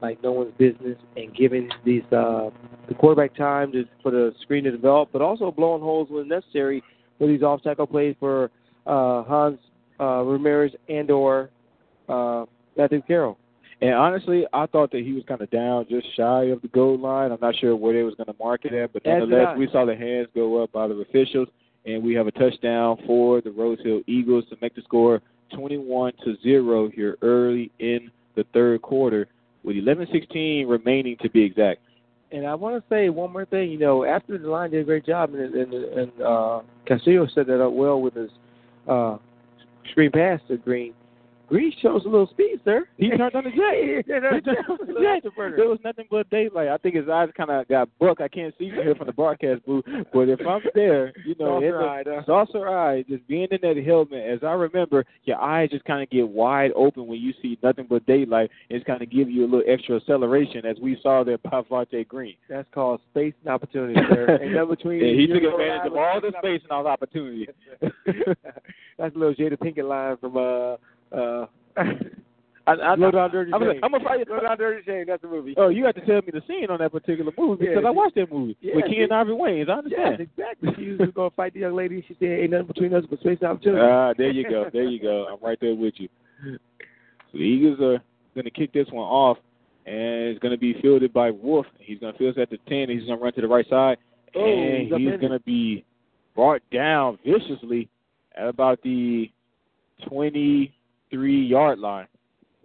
[0.00, 2.50] like no one's business and giving these uh,
[2.88, 6.82] the quarterback time to, for the screen to develop, but also blowing holes when necessary
[7.18, 8.44] for these off tackle plays for
[8.86, 9.58] uh, Hans
[9.98, 11.50] uh, Ramirez and or
[12.08, 12.44] uh,
[12.76, 13.36] Matthew Carroll.
[13.80, 16.98] And honestly, I thought that he was kind of down, just shy of the goal
[16.98, 17.30] line.
[17.30, 19.36] I'm not sure where they was going to mark it at, but As did I.
[19.36, 21.48] nonetheless, we saw the hands go up by the officials,
[21.86, 25.22] and we have a touchdown for the Rose Hill Eagles to make the score
[25.54, 29.28] 21 to zero here early in the third quarter,
[29.62, 31.80] with 11:16 remaining to be exact.
[32.30, 33.70] And I want to say one more thing.
[33.70, 37.46] You know, after the line did a great job, and, and, and uh, Castillo set
[37.46, 38.30] that up well with his
[38.88, 39.18] uh,
[39.90, 40.94] screen pass to Green.
[41.48, 42.86] Green shows a little speed, sir.
[42.98, 43.58] He turned on the jet.
[43.96, 45.32] He turned on the jet.
[45.56, 46.68] There was nothing but daylight.
[46.68, 48.20] I think his eyes kind of got buck.
[48.20, 51.60] I can't see you here from the broadcast booth, but if I'm there, you know,
[51.60, 54.24] Saucer it's eye, a saucer eye, just being in that helmet.
[54.28, 57.86] As I remember, your eyes just kind of get wide open when you see nothing
[57.88, 58.50] but daylight.
[58.68, 62.06] It's kind of give you a little extra acceleration, as we saw there by Vontae
[62.06, 62.36] Green.
[62.48, 64.38] That's called space and opportunity, sir.
[64.42, 67.48] and that between Yeah, he took advantage of all the space and all the opportunity.
[68.98, 70.76] That's a little Jada Pinkett line from uh
[71.12, 71.46] uh.
[72.68, 73.80] I, I, Low Down Dirty I'm, Shame.
[73.82, 74.28] I'm gonna fight.
[74.28, 75.04] Low Down Dirty Shame.
[75.08, 75.54] That's the movie.
[75.56, 77.90] Oh, you have to tell me the scene on that particular movie Yeah, because I
[77.90, 79.70] watched that movie Yeah, with Keenen Ivory Wayans.
[79.70, 80.16] I understand.
[80.18, 80.70] Yes, exactly.
[80.76, 82.04] She was going to fight the young lady.
[82.06, 84.66] She said, "Ain't nothing between us but space and opportunity." Ah, there you go.
[84.70, 85.28] There you go.
[85.32, 86.08] I'm right there with you.
[86.44, 86.58] So
[87.32, 88.02] the Eagles are
[88.34, 89.38] going to kick this one off,
[89.86, 91.64] and it's going to be fielded by Wolf.
[91.78, 92.90] He's going to field it at the 10.
[92.90, 93.96] He's going to run to the right side,
[94.34, 95.86] Oh, and he's he's going to be
[96.34, 97.88] brought down viciously
[98.36, 99.30] at about the
[101.12, 102.06] 23-yard line.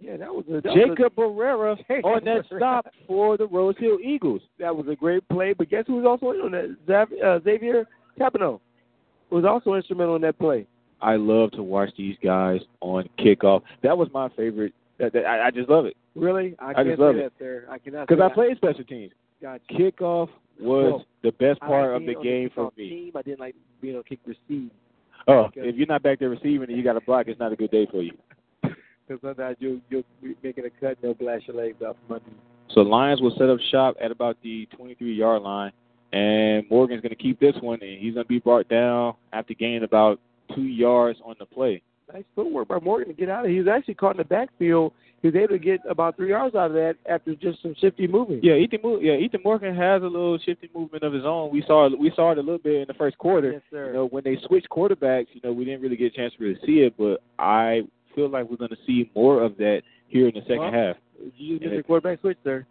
[0.00, 4.42] Yeah, that was a that Jacob Barrera on that stop for the Rose Hill Eagles.
[4.58, 5.52] that was a great play.
[5.54, 7.06] But guess who was also on that?
[7.24, 7.86] Uh, Xavier
[8.18, 8.60] Tapano
[9.30, 10.66] was also instrumental in that play.
[11.00, 13.62] I love to watch these guys on kickoff.
[13.82, 14.74] That was my favorite.
[14.98, 17.24] That, that, I, I just love it Really, I, I can't just say love that,
[17.24, 17.32] it.
[17.38, 17.66] sir.
[17.68, 18.34] I cannot because I that.
[18.34, 19.12] played special teams.
[19.42, 19.64] Gotcha.
[19.72, 20.28] Kickoff
[20.60, 22.88] was Well, the best part like of the game for me.
[22.90, 23.12] Team.
[23.16, 24.70] I didn't like being on kick receive
[25.26, 27.56] Oh, if you're not back there receiving and you got a block, it's not a
[27.56, 28.12] good day for you.
[29.06, 32.16] Because otherwise you'll you'll be making a cut and they'll blast your legs out from
[32.16, 32.36] under you.
[32.74, 35.72] So Lions will set up shop at about the 23 yard line,
[36.12, 39.54] and Morgan's going to keep this one, and he's going to be brought down after
[39.54, 40.18] gaining about
[40.54, 41.82] two yards on the play.
[42.12, 43.50] Nice footwork by Morgan to get out of.
[43.50, 44.92] He was actually caught in the backfield.
[45.22, 48.06] He was able to get about three yards out of that after just some shifty
[48.06, 48.40] moving.
[48.42, 48.80] Yeah, Ethan.
[49.00, 51.50] Yeah, Ethan Morgan has a little shifty movement of his own.
[51.50, 53.52] We saw we saw it a little bit in the first quarter.
[53.52, 53.86] Yes, sir.
[53.86, 56.44] You know, when they switched quarterbacks, you know, we didn't really get a chance to
[56.44, 57.82] really see it, but I
[58.14, 60.96] feel like we're going to see more of that here in the second Well, half.
[61.36, 62.66] You missed the quarterback switch there.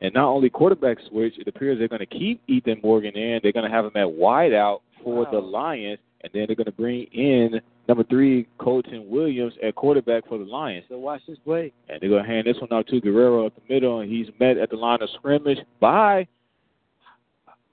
[0.00, 3.40] And not only quarterback switch, it appears they're going to keep Ethan Morgan in.
[3.42, 5.30] They're going to have him at wide out for Wow.
[5.32, 10.28] the Lions, and then they're going to bring in number three Colton Williams at quarterback
[10.28, 10.84] for the Lions.
[10.88, 11.72] So watch this play.
[11.88, 14.28] And they're going to hand this one out to Guerrero up the middle, and he's
[14.38, 16.26] met at the line of scrimmage by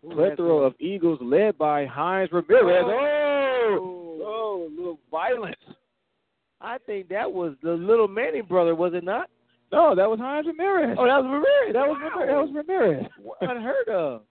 [0.05, 2.85] Ooh, plethora of Eagles led by Hines Ramirez.
[2.87, 4.21] Oh, Oh.
[4.23, 5.55] oh, a little violence.
[6.65, 9.29] I think that was the little Manning brother, was it not?
[9.71, 10.95] No, that was Hines Ramirez.
[10.99, 11.73] Oh, that was Ramirez.
[11.73, 12.19] that was Wow.
[12.19, 13.05] Ramirez.
[13.13, 13.57] That was Ramirez.
[13.57, 14.21] unheard of.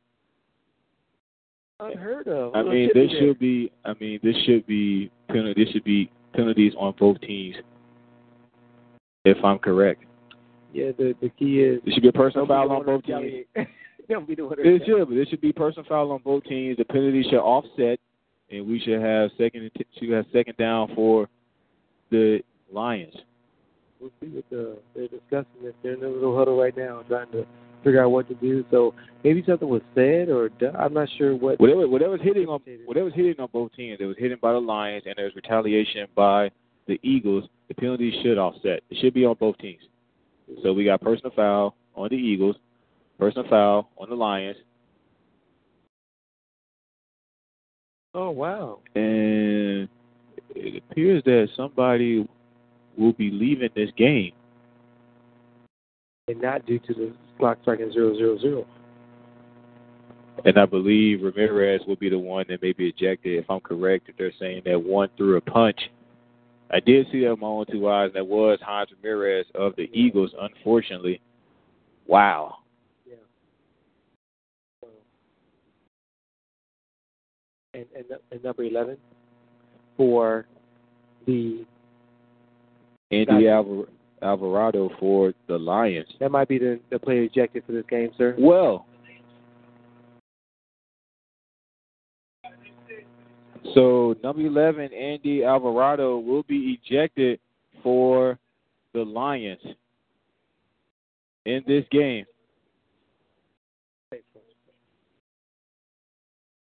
[1.81, 2.55] Unheard of.
[2.55, 3.21] I Little mean, this there.
[3.21, 3.73] should be.
[3.85, 5.65] I mean, this should be penalty.
[5.65, 7.57] This should be penalties on both teams.
[9.25, 10.05] If I'm correct,
[10.73, 13.05] Yeah, the the key is there should be a personal don't be foul on both
[13.05, 13.47] teams.
[14.09, 16.77] don't be the one It should, but there should be personal foul on both teams.
[16.77, 17.99] The penalty should offset,
[18.51, 19.63] and we should have second.
[19.63, 21.29] and t- Should have second down for
[22.11, 22.41] the
[22.73, 23.15] Lions.
[24.01, 25.75] We'll see what the, they're discussing this.
[25.83, 27.47] They're in a little huddle right now, trying to
[27.83, 28.65] figure out what to do.
[28.71, 30.77] So maybe something was said or done.
[30.77, 31.61] I'm not sure what.
[31.61, 33.99] Whatever, whatever's hitting on, whatever's hitting on both teams.
[34.01, 36.51] It was hitting by the Lions, and there's retaliation by
[36.87, 37.45] the Eagles.
[37.69, 38.81] The penalty should offset.
[38.91, 39.83] It should be on both teams.
[40.63, 42.57] So we got personal foul on the Eagles,
[43.19, 44.59] personal foul on the Lions,
[48.17, 48.79] Oh wow.
[48.95, 49.89] and
[50.55, 52.29] it appears that somebody
[52.97, 54.33] will be leaving this game.
[56.29, 58.67] And not due to the clock striking zero zero zero.
[60.45, 64.09] And I believe Ramirez will be the one that may be ejected, if I'm correct,
[64.09, 65.79] if they're saying that one threw a punch.
[66.71, 69.77] I did see that with my own two eyes, and that was Hines Ramirez of
[69.77, 71.21] the Eagles, unfortunately.
[72.07, 72.57] Wow.
[73.07, 73.15] Yeah.
[74.81, 74.89] So,
[77.75, 78.97] and, and and number eleven
[79.97, 80.47] for
[81.27, 81.65] the
[83.11, 83.89] Andy Alvar-
[84.23, 86.09] Alvarado for the Lions.
[86.21, 88.35] that might be the the player ejected for this game, sir.
[88.39, 88.87] Well,
[93.75, 97.41] So number 11, Andy Alvarado, will be ejected
[97.83, 98.39] for
[98.93, 99.61] the Lions
[101.45, 102.25] in this game.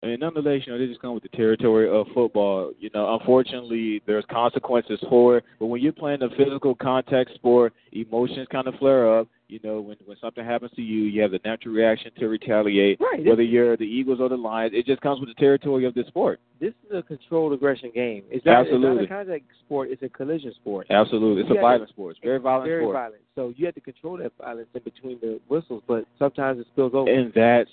[0.03, 2.71] And nonetheless, you know, they just come with the territory of football.
[2.79, 5.43] You know, unfortunately, there's consequences for it.
[5.59, 9.27] But when you're playing a physical contact sport, emotions kind of flare up.
[9.47, 12.99] You know, when when something happens to you, you have the natural reaction to retaliate.
[13.01, 13.23] Right.
[13.25, 16.03] Whether you're the Eagles or the Lions, it just comes with the territory of the
[16.07, 16.39] sport.
[16.59, 18.23] This is a controlled aggression game.
[18.31, 19.03] It's not, Absolutely.
[19.03, 19.89] It's not a contact sport.
[19.91, 20.87] It's a collision sport.
[20.89, 22.11] Absolutely, it's You a violent to- sport.
[22.15, 22.93] It's very violent Very sport.
[22.95, 23.21] violent.
[23.35, 26.93] So you have to control that violence in between the whistles, but sometimes it spills
[26.95, 27.11] over.
[27.11, 27.69] And that's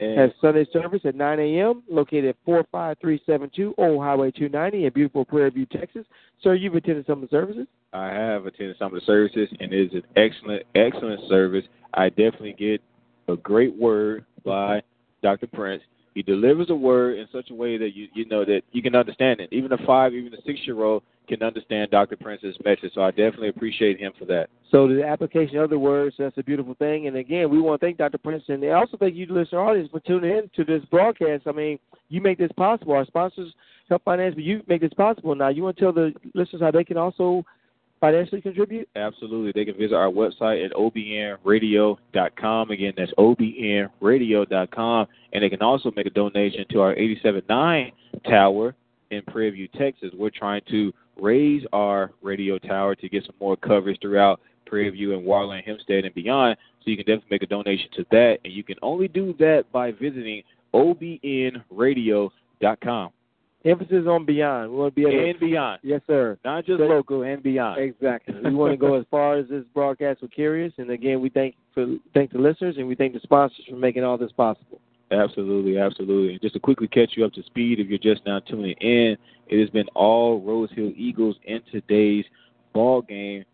[0.00, 1.82] And- Has Sunday service at 9 a.m.
[1.88, 6.04] located at 45372 Old Highway 290 in beautiful Prairie View, Texas.
[6.42, 7.66] Sir, you've attended some of the services?
[7.92, 11.64] I have attended some of the services, and it is an excellent, excellent service.
[11.94, 12.82] I definitely get
[13.28, 14.82] a great word by
[15.22, 15.46] Dr.
[15.46, 15.82] Prince.
[16.16, 18.96] He delivers a word in such a way that you you know that you can
[18.96, 19.50] understand it.
[19.52, 22.16] Even a five, even a six year old can understand Dr.
[22.16, 22.92] Prince's message.
[22.94, 24.48] So I definitely appreciate him for that.
[24.70, 27.06] So the application of the words, that's a beautiful thing.
[27.06, 28.16] And again, we want to thank Dr.
[28.16, 31.42] Prince and I also thank you, listener audience, for tuning in to this broadcast.
[31.46, 31.78] I mean,
[32.08, 32.94] you make this possible.
[32.94, 33.52] Our sponsors
[33.90, 35.34] help finance, but you make this possible.
[35.34, 37.44] Now, you want to tell the listeners how they can also
[38.00, 38.88] financially contribute?
[38.96, 39.52] Absolutely.
[39.54, 42.70] They can visit our website at obnradio.com.
[42.70, 45.06] Again, that's obnradio.com.
[45.32, 47.92] And they can also make a donation to our 87.9
[48.28, 48.74] tower
[49.10, 50.10] in Prairie View, Texas.
[50.14, 55.14] We're trying to raise our radio tower to get some more coverage throughout Prairie View
[55.14, 56.56] and Waller, Hempstead, and beyond.
[56.84, 58.38] So you can definitely make a donation to that.
[58.44, 60.42] And you can only do that by visiting
[60.74, 63.10] obnradio.com.
[63.66, 64.70] Emphasis on beyond.
[64.70, 65.80] We want to be able to, And beyond.
[65.82, 66.38] Yes, sir.
[66.44, 67.80] Not just So- local and beyond.
[67.80, 68.34] Exactly.
[68.44, 70.72] We want to go as far as this broadcast will carry us.
[70.78, 74.04] And again, we thank for thank the listeners and we thank the sponsors for making
[74.04, 74.80] all this possible.
[75.10, 76.32] Absolutely, absolutely.
[76.32, 79.16] And just to quickly catch you up to speed, if you're just now tuning in,
[79.48, 82.24] it has been all Rose Hill Eagles in today's
[82.72, 83.44] ball game.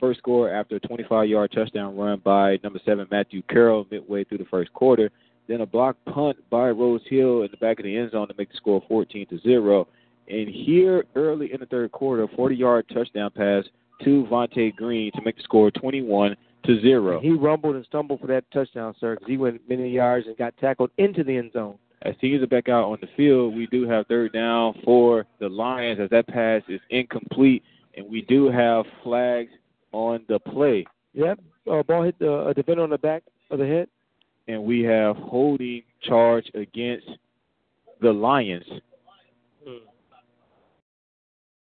[0.00, 4.46] First score after a 25-yard touchdown run by number seven Matthew Carroll midway through the
[4.46, 5.10] first quarter.
[5.52, 8.34] Then a block punt by Rose Hill in the back of the end zone to
[8.38, 9.86] make the score 14 to zero.
[10.26, 13.64] And here early in the third quarter, a 40-yard touchdown pass
[14.02, 17.20] to Vontae Green to make the score 21 to zero.
[17.20, 20.56] He rumbled and stumbled for that touchdown, sir, because he went many yards and got
[20.56, 21.76] tackled into the end zone.
[22.00, 25.50] As teams are back out on the field, we do have third down for the
[25.50, 27.62] Lions as that pass is incomplete,
[27.94, 29.52] and we do have flags
[29.92, 30.86] on the play.
[31.12, 31.40] Yep.
[31.70, 33.88] Uh, ball hit the uh, defender on the back of the head.
[34.48, 37.06] And we have holding charge against
[38.00, 38.64] the Lions.
[39.64, 39.76] Hmm.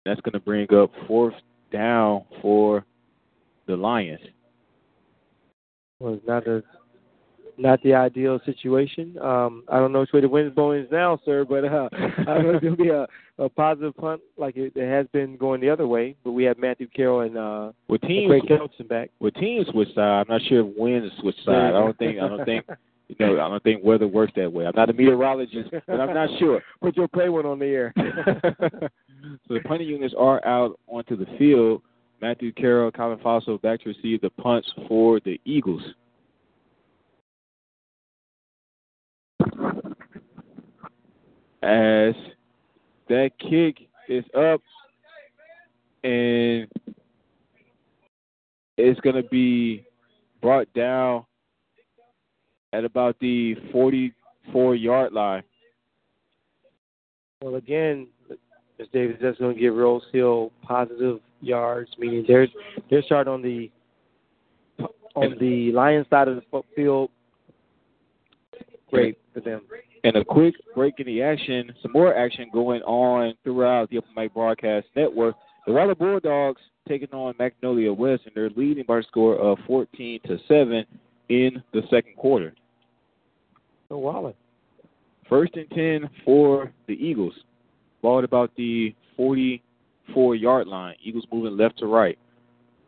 [0.05, 1.35] That's going to bring up fourth
[1.73, 2.85] down for
[3.67, 4.21] the Lions.
[5.99, 6.63] was not a
[7.59, 9.19] not the ideal situation.
[9.19, 12.45] Um, I don't know which way the wind's blowing now, sir, but uh, I don't
[12.45, 13.07] know if it'll be a,
[13.39, 16.17] a positive punt like it, it has been going the other way.
[16.25, 19.11] But we have Matthew Carroll and uh, With teams, Craig Kelton back.
[19.21, 21.55] with teams switch side, I'm not sure if winds switch side.
[21.55, 22.19] I don't think.
[22.19, 22.65] I don't think.
[23.09, 24.67] You know, I don't think weather works that way.
[24.67, 26.63] I'm not a meteorologist, but I'm not sure.
[26.83, 27.95] Put your play one on the air.
[27.97, 31.81] so the punting units are out onto the field.
[32.21, 35.83] Matthew Carroll, Colin Fosso back to receive the punts for the Eagles.
[41.63, 42.15] As
[43.09, 44.61] that kick is up
[46.05, 46.69] and
[48.77, 49.85] it's going to be
[50.41, 51.25] brought down
[52.73, 55.43] at about the 44 yard line.
[57.43, 58.09] Well, again,
[58.79, 58.89] Ms.
[58.93, 62.49] Davis, that's going to give Rose Hill positive yards, meaning they're
[62.91, 63.71] they're starting on the
[65.15, 67.11] on the Lions side of the field.
[68.91, 69.63] Great for them.
[70.09, 74.09] And a quick break in the action, some more action going on throughout the Open
[74.17, 75.37] Mic Broadcast Network.
[75.67, 80.21] The Waller Bulldogs taking on Magnolia West, and they're leading by a score of 14
[80.25, 80.87] to 7
[81.29, 82.55] in the second quarter.
[83.91, 84.33] Oh, Waller.
[85.29, 87.35] First and 10 for the Eagles.
[88.01, 90.95] Ball at about the 44 yard line.
[91.05, 92.19] Eagles moving left to right.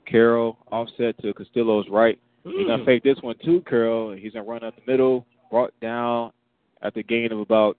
[0.06, 2.18] Carroll offset to Castillo's right.
[2.44, 4.12] He's going to fake this one too, Carroll.
[4.12, 6.32] He's going to run up the middle, brought down
[6.82, 7.76] at the gain of about,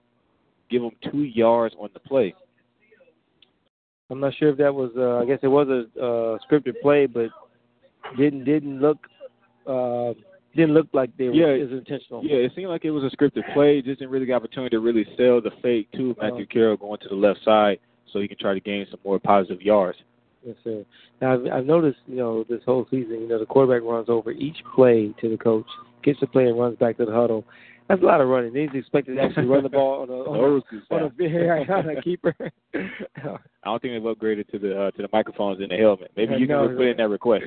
[0.70, 2.34] give him two yards on the play.
[4.10, 4.90] I'm not sure if that was.
[4.96, 7.30] Uh, I guess it was a uh, scripted play, but
[8.18, 8.98] didn't didn't look
[9.66, 10.12] uh,
[10.54, 11.46] didn't look like they Yeah.
[11.46, 12.22] were it was intentional.
[12.24, 13.80] Yeah, it seemed like it was a scripted play.
[13.80, 17.08] Just didn't really get opportunity to really sell the fake to Matthew Carroll going to
[17.08, 17.78] the left side
[18.12, 19.98] so he can try to gain some more positive yards.
[20.44, 20.84] Yes, sir.
[21.20, 24.32] Now I've, I've noticed, you know, this whole season, you know, the quarterback runs over
[24.32, 25.66] each play to the coach,
[26.02, 27.44] gets the play and runs back to the huddle.
[27.92, 28.54] That's a lot of running.
[28.54, 32.00] He's expected to actually run the ball on a on a, on a, on a
[32.00, 32.34] keeper.
[32.74, 32.78] I
[33.66, 36.10] don't think they've upgraded to the uh, to the microphones in the helmet.
[36.16, 37.44] Maybe you can No, put in that request.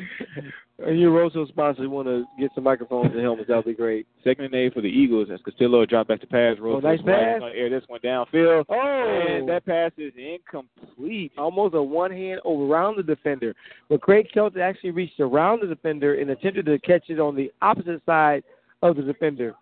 [0.86, 4.06] and you Rosso sponsors want to get some microphones and helmets, that would be great.
[4.24, 6.58] Second and eight for the Eagles as Castillo dropped back to pass.
[6.60, 7.42] Rose Oh, nice pass.
[7.56, 8.66] air this one downfield.
[8.70, 11.32] Oh, And that pass is incomplete.
[11.40, 13.56] almost a one hand around the defender.
[13.90, 17.52] But Craig Kelton actually reached around the defender and attempted to catch it on the
[17.64, 18.44] opposite side
[18.84, 19.56] of the defender.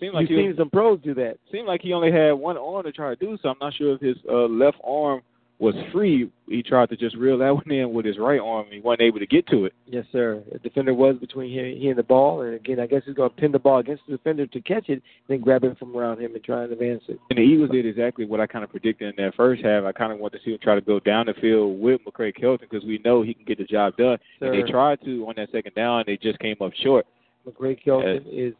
[0.00, 1.38] Seemed like You've seen was, some pros do that.
[1.50, 3.50] seemed like he only had one arm to try to do so.
[3.50, 5.22] I'm not sure if his uh, left arm
[5.58, 6.30] was free.
[6.48, 8.66] He tried to just reel that one in with his right arm.
[8.66, 9.72] and He wasn't able to get to it.
[9.86, 10.42] Yes, sir.
[10.52, 13.30] The defender was between he, he and the ball, and again, I guess he's going
[13.30, 16.20] to pin the ball against the defender to catch it, then grab it from around
[16.20, 17.18] him and try and advance it.
[17.30, 19.84] And the Eagles did exactly what I kind of predicted in that first half.
[19.84, 22.34] I kind of wanted to see him try to go down the field with McCray
[22.34, 24.18] Kelton because we know he can get the job done.
[24.40, 26.04] And they tried to on that second down.
[26.06, 27.06] They just came up short.
[27.48, 28.54] McCray Kelton is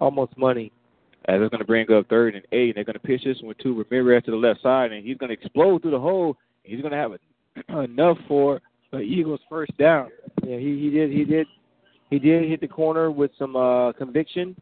[0.00, 0.72] almost money.
[1.26, 3.40] As it's going to bring up third and eight, and they're going to pitch this
[3.40, 6.36] one to Ramirez to the left side, and he's going to explode through the hole.
[6.64, 8.60] He's going to have a, enough for
[8.92, 10.10] the Eagles' first down.
[10.42, 11.46] Yeah, he, he did he did
[12.10, 14.54] he did hit the corner with some uh, conviction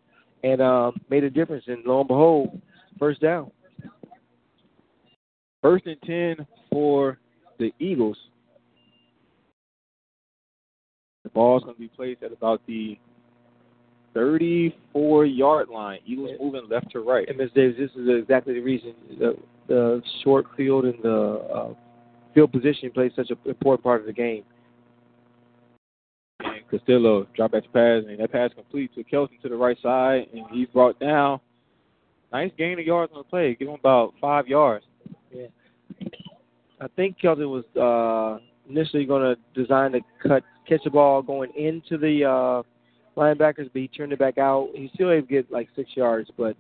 [0.44, 1.64] and uh, made a difference.
[1.66, 2.60] And lo and behold,
[2.98, 3.50] first down.
[5.60, 7.18] First and ten for
[7.58, 8.16] the Eagles.
[11.24, 12.98] The ball's going to be placed at about the
[14.14, 15.98] 34 yard line.
[16.04, 17.28] Eagles moving left to right.
[17.28, 17.50] And Ms.
[17.54, 19.36] Davis, this is exactly the reason the
[19.68, 21.74] the short field and the uh,
[22.34, 24.44] field position plays such an important part of the game.
[26.40, 29.76] And Castillo drop back to pass, and that pass complete to Kelton to the right
[29.82, 31.40] side, and he's brought down.
[32.32, 33.54] Nice gain of yards on the play.
[33.54, 34.84] Give him about five yards.
[35.30, 35.46] Yeah.
[36.80, 41.50] I think Kelton was uh, initially going to design to cut catch the ball going
[41.56, 42.62] into the uh,
[43.16, 44.68] linebackers, but he turned it back out.
[44.74, 46.56] He still able to get like six yards, but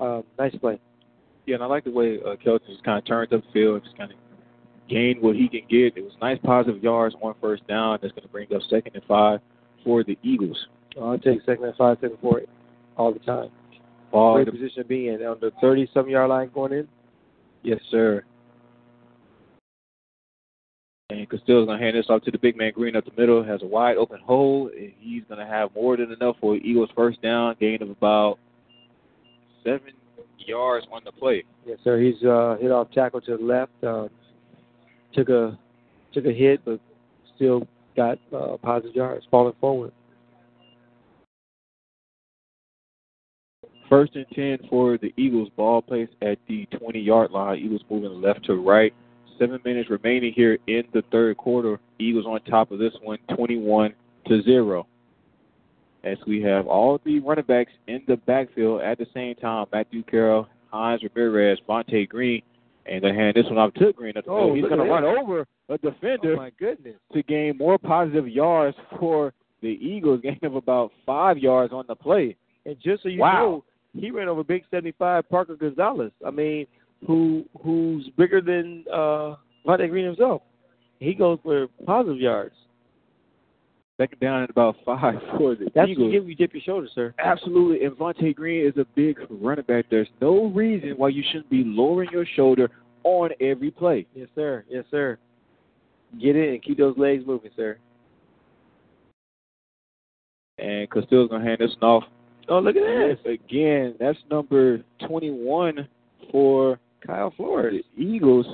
[0.00, 0.80] uh, nice play.
[1.46, 3.82] Yeah, and I like the way uh, Kelton just kind of turned up the field,
[3.84, 4.18] just kind of
[4.88, 5.96] gained what he can get.
[5.96, 7.98] It was nice positive yards on first down.
[8.02, 9.40] That's going to bring up second and five
[9.84, 10.58] for the Eagles.
[10.96, 12.42] Uh, I'll take second and five, second and four
[12.96, 13.50] all the time.
[14.12, 16.88] Ball Great to- position to be in on the thirty-some yard line going in.
[17.62, 18.24] Yes, sir.
[21.10, 23.42] And Castillo's going to hand this off to the big man Green up the middle.
[23.42, 24.70] Has a wide open hole.
[24.76, 28.38] and He's going to have more than enough for Eagles first down, gain of about
[29.64, 29.94] seven
[30.36, 31.44] yards on the play.
[31.66, 31.98] Yes, sir.
[31.98, 33.72] He's uh, hit off tackle to the left.
[33.82, 34.10] Um,
[35.14, 35.58] took a
[36.12, 36.78] took a hit, but
[37.36, 37.66] still
[37.96, 39.92] got uh, positive yards, falling forward.
[43.88, 45.48] First and 10 for the Eagles.
[45.56, 47.58] Ball placed at the 20 yard line.
[47.58, 48.92] Eagles moving left to right.
[49.38, 51.78] Seven minutes remaining here in the third quarter.
[51.98, 53.94] Eagles on top of this one, 21
[54.26, 54.86] to 0.
[56.04, 60.02] As we have all three running backs in the backfield at the same time Matthew
[60.04, 62.42] Carroll, Hines Ramirez, Vontae Green,
[62.86, 64.14] and they hand this one off to Green.
[64.26, 64.54] Oh.
[64.54, 66.94] He's going to run over a defender Oh my goodness!
[67.12, 71.94] to gain more positive yards for the Eagles, gain of about five yards on the
[71.94, 72.36] play.
[72.64, 73.32] And just so you Wow.
[73.94, 76.12] know, he ran over big seventy-five Parker Gonzalez.
[76.26, 76.66] I mean,
[77.06, 80.42] who who's bigger than uh, Vontae Green himself.
[80.98, 82.54] He goes for positive yards.
[84.00, 86.12] Second down at about five for the That's Eagles.
[86.12, 87.14] give you dip your shoulder, sir.
[87.18, 87.84] Absolutely.
[87.84, 89.86] And Vontae Green is a big running back.
[89.90, 92.70] There's no reason why you shouldn't be lowering your shoulder
[93.02, 94.06] on every play.
[94.14, 94.64] Yes, sir.
[94.68, 95.18] Yes, sir.
[96.20, 97.76] Get in and keep those legs moving, sir.
[100.58, 102.04] And Castillo's going to hand this one off
[102.48, 105.86] Oh, look at Yes, again, that's number 21
[106.32, 107.82] for Kyle Flores.
[107.96, 108.46] Eagles.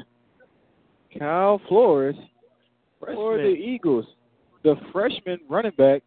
[1.19, 2.17] Kyle Flores
[3.01, 4.07] for the Eagles.
[4.63, 6.03] The freshman running back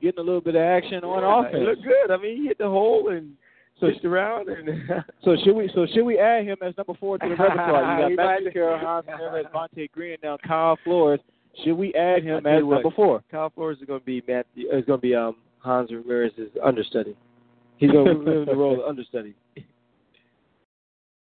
[0.00, 1.60] getting a little bit of action on offense.
[1.60, 2.10] He looked good.
[2.10, 3.34] I mean, he hit the hole and
[3.78, 4.68] So- switched around and
[5.24, 8.08] So should we so should we add him as number four to the repertoire?
[8.10, 11.20] You got Matthew Carroll, Hans Miller, Vontae Green, now Kyle Flores.
[11.64, 13.22] Should we add him as what, number four?
[13.30, 14.68] Kyle Flores is going to be Matthew.
[14.72, 17.14] Is going to be um Hans Ramirez's understudy.
[17.76, 19.34] He's going to be in the role of understudy.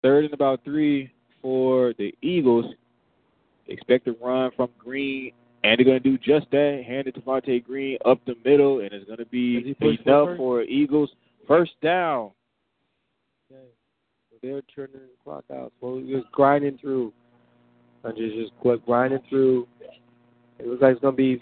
[0.05, 1.11] Third and about three
[1.41, 2.65] for the Eagles.
[3.67, 5.31] Expect a run from Green,
[5.63, 6.83] and they're going to do just that.
[6.85, 10.61] Hand it to Vontae Green up the middle, and it's going to be enough for
[10.61, 11.09] Eagles
[11.47, 12.29] first down.
[13.51, 13.63] Okay.
[14.29, 15.73] So they're turning the clock out.
[15.81, 17.11] So we're just grinding through.
[18.03, 19.67] And just just grinding through.
[20.59, 21.31] It looks like it's going to be.
[21.33, 21.41] Is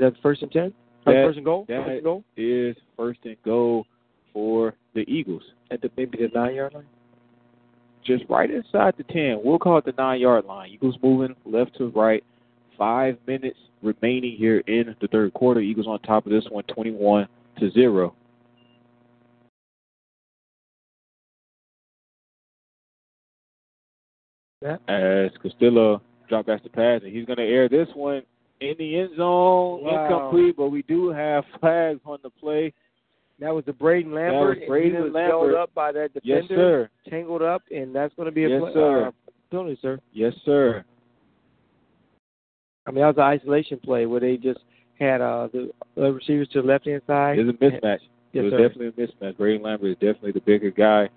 [0.00, 0.74] that first and ten?
[1.06, 1.64] That- first and goal.
[1.68, 3.86] that- First and goal Is first and goal
[4.34, 5.42] for the Eagles.
[5.70, 6.84] at the maybe the nine yard line.
[8.04, 9.40] Just right inside the ten.
[9.42, 10.70] We'll call it the nine yard line.
[10.70, 12.22] Eagles moving left to right.
[12.76, 15.60] Five minutes remaining here in the third quarter.
[15.60, 17.28] Eagles on top of this one, 21
[17.60, 18.14] to zero.
[24.62, 24.76] Yeah.
[24.88, 28.22] as Castillo drop back to pass, and he's going to air this one
[28.60, 30.04] in the end zone, Wow.
[30.04, 30.56] incomplete.
[30.56, 32.72] But we do have flags on the play.
[33.40, 34.58] That was the Braden Lambert.
[34.60, 35.30] was Braden he was Lambert.
[35.30, 36.40] held up by that defender.
[36.40, 36.88] Yes, sir.
[37.08, 39.06] Tangled up, and that's going to be a Yes, pla- sir.
[39.08, 39.10] Uh,
[39.50, 39.98] penalty, sir.
[40.12, 40.84] Yes, sir.
[42.86, 44.60] I mean, that was an isolation play where they just
[44.98, 47.38] had uh, the, receivers to the left hand side.
[47.38, 47.98] It's a mismatch.
[48.32, 48.68] it was sir.
[48.68, 49.36] definitely a mismatch.
[49.36, 51.08] Braden Lambert is definitely the bigger guy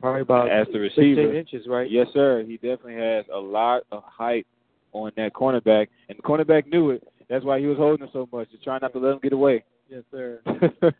[0.00, 1.34] Probably about as the 16 receiver.
[1.34, 1.90] inches, right?
[1.90, 2.42] Yes, sir.
[2.46, 4.46] He definitely has a lot of height
[4.92, 7.06] on that cornerback, and the cornerback knew it.
[7.28, 9.32] That's why he was holding him so much, just trying not to let him get
[9.34, 9.62] away.
[9.90, 10.40] Yes, sir.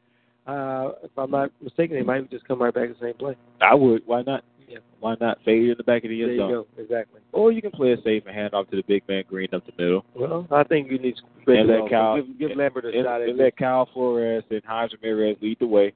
[0.51, 3.37] uh, if I'm not mistaken, they might just come right back the same play.
[3.61, 4.03] I would.
[4.07, 4.45] Why not?
[4.69, 4.79] Yeah.
[5.01, 6.51] Why not fade in the back of the There end you zone?
[6.51, 6.67] go.
[6.83, 7.21] Exactly.
[7.33, 9.65] Or you can play it safe and hand off to the big man Green up
[9.67, 10.05] the middle.
[10.15, 11.17] Well, I think you need
[11.47, 14.45] to And let Kyle, give, give Lambert a and- shot at and let Kyle Flores
[14.51, 15.93] and Hines Ramirez lead the way.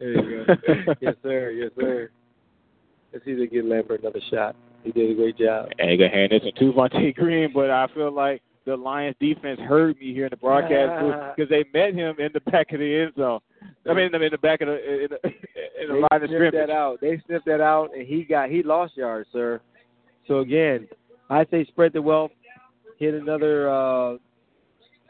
[0.00, 0.54] There you go.
[1.00, 1.50] yes, sir.
[1.50, 2.10] Yes, sir.
[3.12, 4.56] Let's either give Lambert another shot.
[4.82, 5.68] He did a great job.
[5.78, 9.58] And you can hand this to Vontae Green, but I feel like the Lions defense
[9.60, 13.02] heard me here in the broadcast because they met him in the back of the
[13.02, 13.40] end zone.
[13.88, 15.28] I mean, in the back of the in the,
[15.82, 16.54] in the line of scrimmage.
[16.54, 17.00] that out.
[17.00, 19.60] They sniffed that out, and he got he lost yards, sir.
[20.28, 20.88] So again,
[21.28, 22.30] I say spread the wealth,
[22.98, 24.16] hit another uh,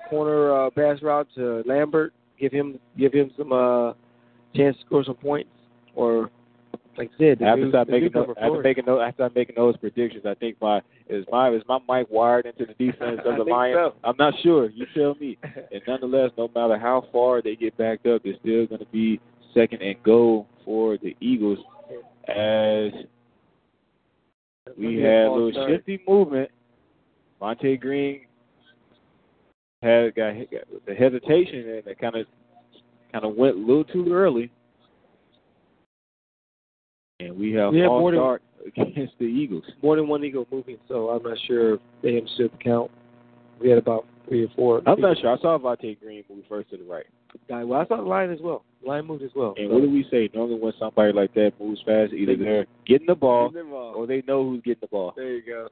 [0.08, 3.92] corner uh, pass route to Lambert, give him give him some uh,
[4.56, 5.50] chance to score some points,
[5.94, 6.30] or
[6.96, 8.46] like I said, the I have to new- start the making those, I have to
[8.46, 8.64] Flores.
[8.64, 10.24] making those, I making those predictions.
[10.26, 10.80] I think my
[11.10, 13.76] is my is my mic wired into the defense of the Lions.
[13.76, 13.94] so.
[14.04, 14.70] I'm not sure.
[14.70, 15.36] You tell me.
[15.72, 19.20] And nonetheless, no matter how far they get backed up, it's still going to be
[19.54, 21.58] second and goal for the Eagles
[22.28, 22.92] as
[24.78, 25.70] we had a little start.
[25.70, 26.50] shifty movement.
[27.40, 28.22] Vontae Green
[29.82, 32.26] had got, got the hesitation and it kind of
[33.12, 34.50] kind of went a little too early.
[37.20, 39.64] And we have Yeah, false more than- start against the Eagles.
[39.82, 42.90] more than one eagle moving, so I'm not sure if they understood the count.
[43.60, 44.82] We had about three or four.
[44.86, 45.32] I'm not sure.
[45.36, 47.06] I saw Vontae Green move first to the right.
[47.48, 48.64] Guy, well, I saw the line as well.
[48.82, 49.54] The line moved as well.
[49.58, 49.74] And so.
[49.74, 50.30] what do we say?
[50.34, 53.96] Normally, when somebody like that moves fast, either they're getting the ball Getting involved.
[53.98, 55.12] or they know who's getting the ball.
[55.14, 55.68] There you go.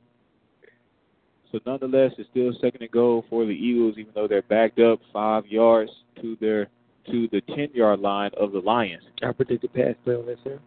[1.51, 5.01] So nonetheless, it's still second and goal for the Eagles, even though they're backed up
[5.12, 5.90] five yards
[6.20, 6.69] to their
[7.10, 9.02] to the ten yard line of the Lions.
[9.23, 10.60] I predicted pass play on this, sir.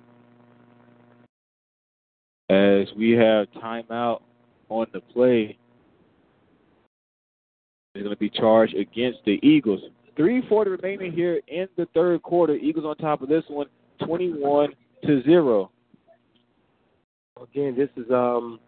[2.52, 4.22] As we have timeout
[4.68, 5.58] on the play,
[7.94, 9.80] they're going to be charged against the Eagles.
[10.18, 12.56] Three forty remaining here in the third quarter.
[12.56, 13.68] Eagles on top of this one,
[14.06, 14.74] twenty-one
[15.06, 15.72] to zero.
[17.42, 18.60] Again, this is um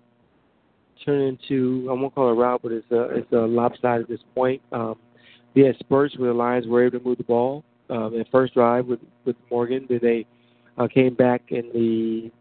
[1.03, 4.07] turning into I won't call it a route, but it's a it's a lopsided at
[4.07, 4.61] this point.
[4.71, 4.95] Um,
[5.55, 7.65] we had spurts where the Lions were able to move the ball.
[7.89, 10.25] Um, in first drive with with Morgan, then they
[10.77, 12.31] uh, came back in the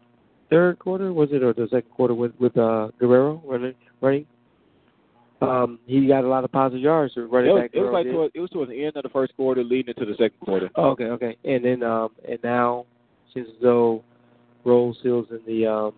[0.53, 4.25] third quarter, was it, or the second quarter with with uh, Guerrero running running.
[5.41, 7.71] Um, he got a lot of positive yards to It running was, back.
[7.73, 8.11] it was Guerrero like did.
[8.13, 10.69] toward, it was towards the end of the first quarter, leading into the second quarter.
[10.75, 11.37] Oh, okay, okay.
[11.43, 12.85] And then um and now
[13.33, 14.03] since though
[14.63, 15.93] Rose Hill's in the um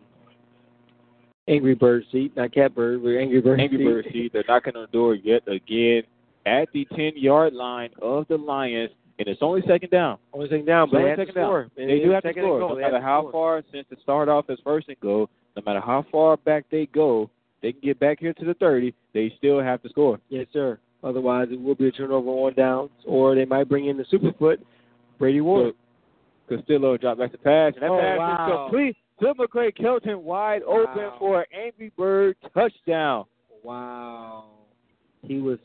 [1.48, 3.84] Angry Bird seat, not Catbird, we're Angry Bird Angry seat.
[3.86, 4.34] Bird seat.
[4.34, 6.04] They're knocking on the door yet again
[6.48, 8.90] at the ten yard line of the Lions,
[9.20, 10.18] and it's only second down.
[10.34, 11.46] Only second down, but they only have to second down.
[11.48, 11.62] score.
[11.78, 12.60] And They do have to score.
[12.60, 16.06] No matter how far, since it started off as first and goal, no matter how
[16.12, 17.30] far back they go,
[17.62, 18.94] they can get back here to the thirty.
[19.14, 20.20] They still have to score.
[20.30, 20.78] Yes, sir.
[21.04, 24.58] Otherwise, it will be a turnover on downs, or they might bring in the Superfoot,
[25.20, 25.74] Brady Ward.
[26.50, 28.46] Castillo dropped back to pass, and that Oh, pass wow.
[28.66, 28.98] is complete.
[29.22, 31.16] To McCray Kelton wide open Wow.
[31.18, 33.26] for an Angry Bird touchdown.
[33.64, 34.46] Wow.
[35.24, 35.58] He was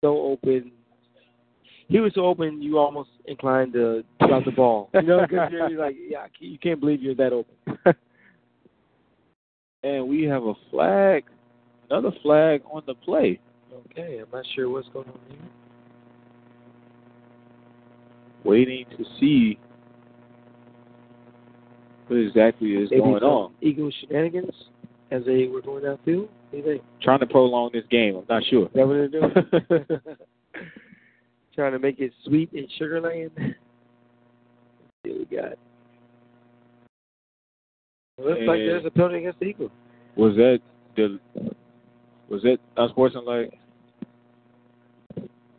[0.00, 0.72] so open.
[1.92, 4.88] He was so open, you almost inclined to drop the ball.
[4.94, 7.54] You know, because you're like, yeah, you can't believe you're that open.
[9.82, 11.24] and we have a flag,
[11.90, 13.38] another flag on the play.
[13.90, 15.38] Okay, I'm not sure what's going on here.
[18.42, 19.58] Waiting to see
[22.06, 23.52] what exactly is Maybe going on.
[23.60, 24.54] Eagles shenanigans
[25.10, 26.28] as they were going downfield.
[26.28, 26.82] What do you think?
[27.02, 28.16] Trying to prolong this game.
[28.16, 28.64] I'm not sure.
[28.64, 30.16] Is that what they're doing?
[31.54, 33.30] Trying to make it sweet in Sugar Land.
[33.36, 33.54] Let's
[35.04, 35.52] see what we got.
[38.18, 39.70] It looks like And- there's a penalty against the Eagles.
[40.16, 40.60] Was that
[40.96, 41.18] the
[42.28, 43.58] was that unsportsmanlike?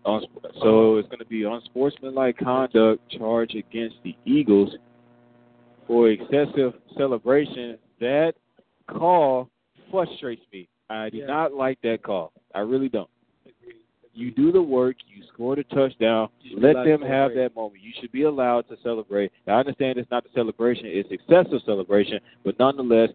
[0.05, 0.27] Unsp-
[0.61, 4.75] so it's going to be unsportsmanlike conduct charge against the Eagles
[5.87, 7.77] for excessive celebration.
[8.01, 8.33] That
[8.89, 9.49] call
[9.89, 10.67] frustrates me.
[10.89, 11.25] I do Yeah.
[11.27, 12.33] not like that call.
[12.53, 13.09] I really don't.
[14.13, 14.95] You do the work.
[15.13, 16.29] You score the touchdown.
[16.41, 17.81] You should be Let them have that moment.
[17.81, 19.31] You should be allowed to celebrate.
[19.47, 22.19] I understand it's not the celebration; it's excessive celebration.
[22.45, 23.09] But nonetheless,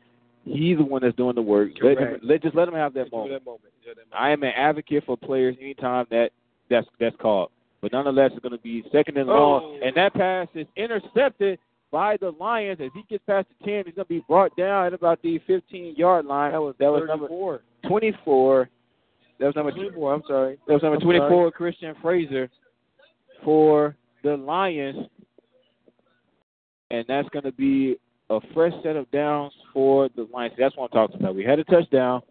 [0.44, 1.70] he's the one that's doing the work.
[1.82, 3.32] Let him, let just let him have that moment.
[3.32, 3.72] that moment.
[3.86, 4.08] That moment.
[4.12, 6.30] I am an advocate for players anytime that
[6.68, 7.50] that's that's called.
[7.80, 9.86] But nonetheless, it's going to be second and long, Oh.
[9.86, 11.60] and that pass is intercepted
[11.92, 12.80] by the Lions.
[12.80, 15.38] As he gets past the ten, he's going to be brought down at about the
[15.48, 16.52] 15-yard line.
[16.52, 17.28] That was that was number
[17.86, 18.68] 24.
[19.38, 20.58] That was number 24, I'm sorry.
[20.66, 21.52] that was number I'm 24, sorry.
[21.52, 22.50] Christian Fraser,
[23.44, 25.06] for the Lions.
[26.90, 27.96] And that's going to be
[28.30, 30.54] a fresh set of downs for the Lions.
[30.58, 31.34] That's what I'm talking about.
[31.34, 32.22] We had a touchdown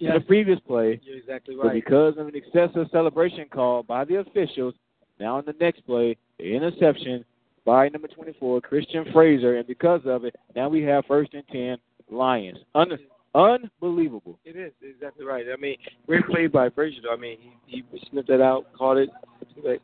[0.00, 1.64] in the previous play, You're exactly right.
[1.64, 4.74] but because of an excessive celebration call by the officials,
[5.18, 7.24] now in the next play, the interception
[7.64, 11.78] by number 24, Christian Fraser, and because of it, now we have first and 10
[12.10, 12.58] Lions.
[12.74, 12.98] Un-
[13.36, 14.38] unbelievable.
[14.44, 15.44] It is exactly right.
[15.52, 15.76] I mean,
[16.06, 17.02] great play by Frazier.
[17.02, 17.12] though.
[17.12, 19.10] I mean, he, he sniffed that out, caught it.
[19.62, 19.80] But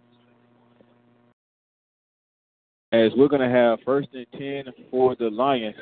[2.92, 5.74] as we're going to have first and 10 for the Lions.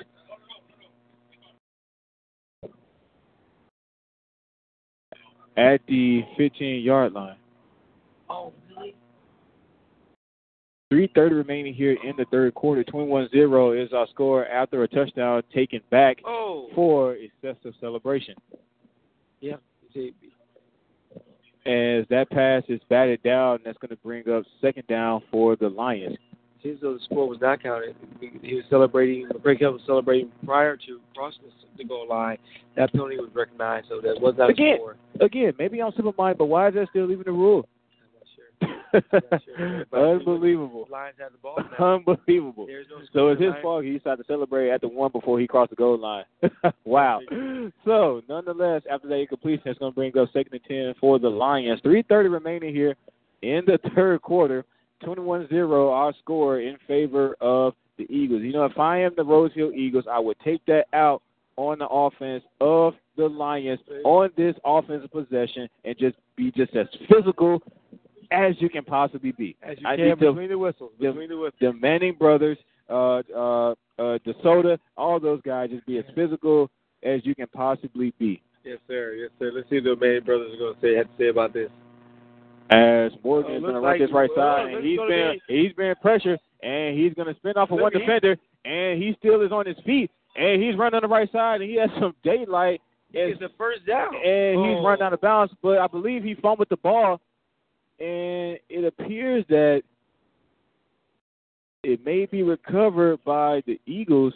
[5.57, 7.37] At the 15 yard line.
[8.31, 8.95] oh, really?
[10.93, 12.83] 3.30 remaining here in the third quarter.
[12.85, 18.35] 21 0 is our score after a touchdown taken back Oh, for excessive celebration.
[19.41, 19.55] yeah.
[21.67, 25.69] As that pass is batted down, that's going to bring up second down for the
[25.69, 26.17] Lions.
[26.63, 27.95] seems though the score was not counted.
[28.43, 29.29] He was celebrating.
[29.29, 31.43] The breakup was celebrating prior to crossing
[31.77, 32.39] the goal line.
[32.77, 34.75] That penalty was recognized, so that was not Again.
[34.75, 34.97] a score.
[35.21, 37.69] Again, maybe I'm minded, but why is that still even the rule?
[38.03, 38.69] I'm not sure.
[38.69, 38.77] not sure.
[38.77, 38.80] But
[39.93, 40.87] Unbelievable.
[40.91, 41.95] Lions have the ball now.
[41.95, 42.67] Unbelievable.
[42.67, 45.71] No So it's his fault he decided to celebrate at the one before he crossed
[45.71, 46.25] the goal line.
[46.85, 47.21] wow.
[47.85, 51.29] So nonetheless, after that completion, it's going to bring up second and ten for the
[51.29, 51.81] Lions.
[51.83, 52.97] Three thirty remaining here
[53.43, 54.65] in the third quarter.
[55.03, 58.43] 21-0 our score in favor of the Eagles.
[58.43, 61.23] You know, if I am the Rose Hill Eagles, I would take that out
[61.57, 66.87] on the offense of the Lions on this offensive possession and just be just as
[67.13, 67.63] physical
[68.31, 69.57] as you can possibly be.
[69.63, 70.93] As you I can between the whistles.
[71.01, 71.59] Between the whistles.
[71.61, 72.59] the Manning brothers,
[72.89, 73.75] uh, uh, uh,
[74.27, 76.71] DeSoto, all those guys, just be as physical
[77.03, 78.41] as you can possibly be.
[78.65, 79.15] Yes, sir.
[79.15, 79.51] Yes, sir.
[79.55, 80.95] Let's see what the Manning brothers are going to say.
[80.97, 81.71] Have to say about this.
[82.71, 85.73] As Morgan Oh, is going to run this right well, side, and he's been he's
[85.73, 89.51] been pressured, and he's going to spin off of one defender, and he still is
[89.51, 92.81] on his feet, and he's running on the right side, and he has some daylight,
[93.13, 94.15] It's the first down.
[94.15, 94.85] and he's Oh.
[94.85, 95.53] running out of bounds.
[95.63, 97.21] But I believe he fumbled the ball,
[98.01, 99.83] and it appears that
[101.83, 104.35] it may be recovered by the Eagles,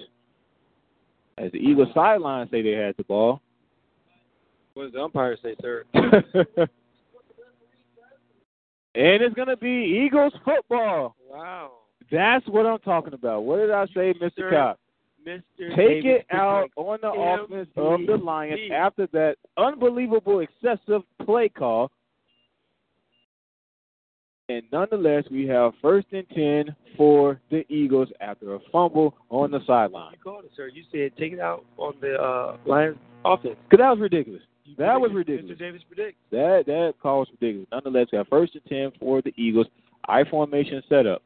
[1.38, 3.40] as the Eagles sideline say they had the ball.
[4.74, 5.84] What does the umpire say, sir?
[5.94, 6.68] and
[8.94, 11.14] it's going to be Eagles football.
[11.30, 11.72] Wow.
[12.10, 13.44] That's what I'm talking about.
[13.44, 14.30] What did I say, Mr.
[14.38, 14.50] Mr.
[14.50, 14.78] Cobb?
[15.26, 15.74] Mr.
[15.74, 17.44] Take Davis it out on the MVP.
[17.44, 21.90] offense of the Lions after that unbelievable excessive play call.
[24.50, 29.60] And nonetheless, we have first and 10 for the Eagles after a fumble on the
[29.66, 30.12] sideline.
[30.12, 30.68] You called it, sir.
[30.68, 33.56] You said take it out on the uh, Lions offense.
[33.70, 34.42] Because that was ridiculous.
[34.64, 35.56] You That was ridiculous.
[35.56, 35.58] Mr.
[35.58, 36.18] Davis predicts.
[36.30, 37.68] That that call was ridiculous.
[37.72, 39.66] Nonetheless, we have first and 10 for the Eagles.
[40.06, 41.22] I formation setup.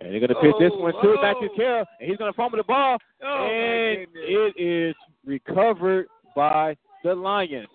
[0.00, 1.22] And they're going to pitch this one to oh.
[1.22, 2.98] Matthew Carroll, and he's going to fumble the ball.
[3.22, 7.68] Oh, and it is recovered by the Lions.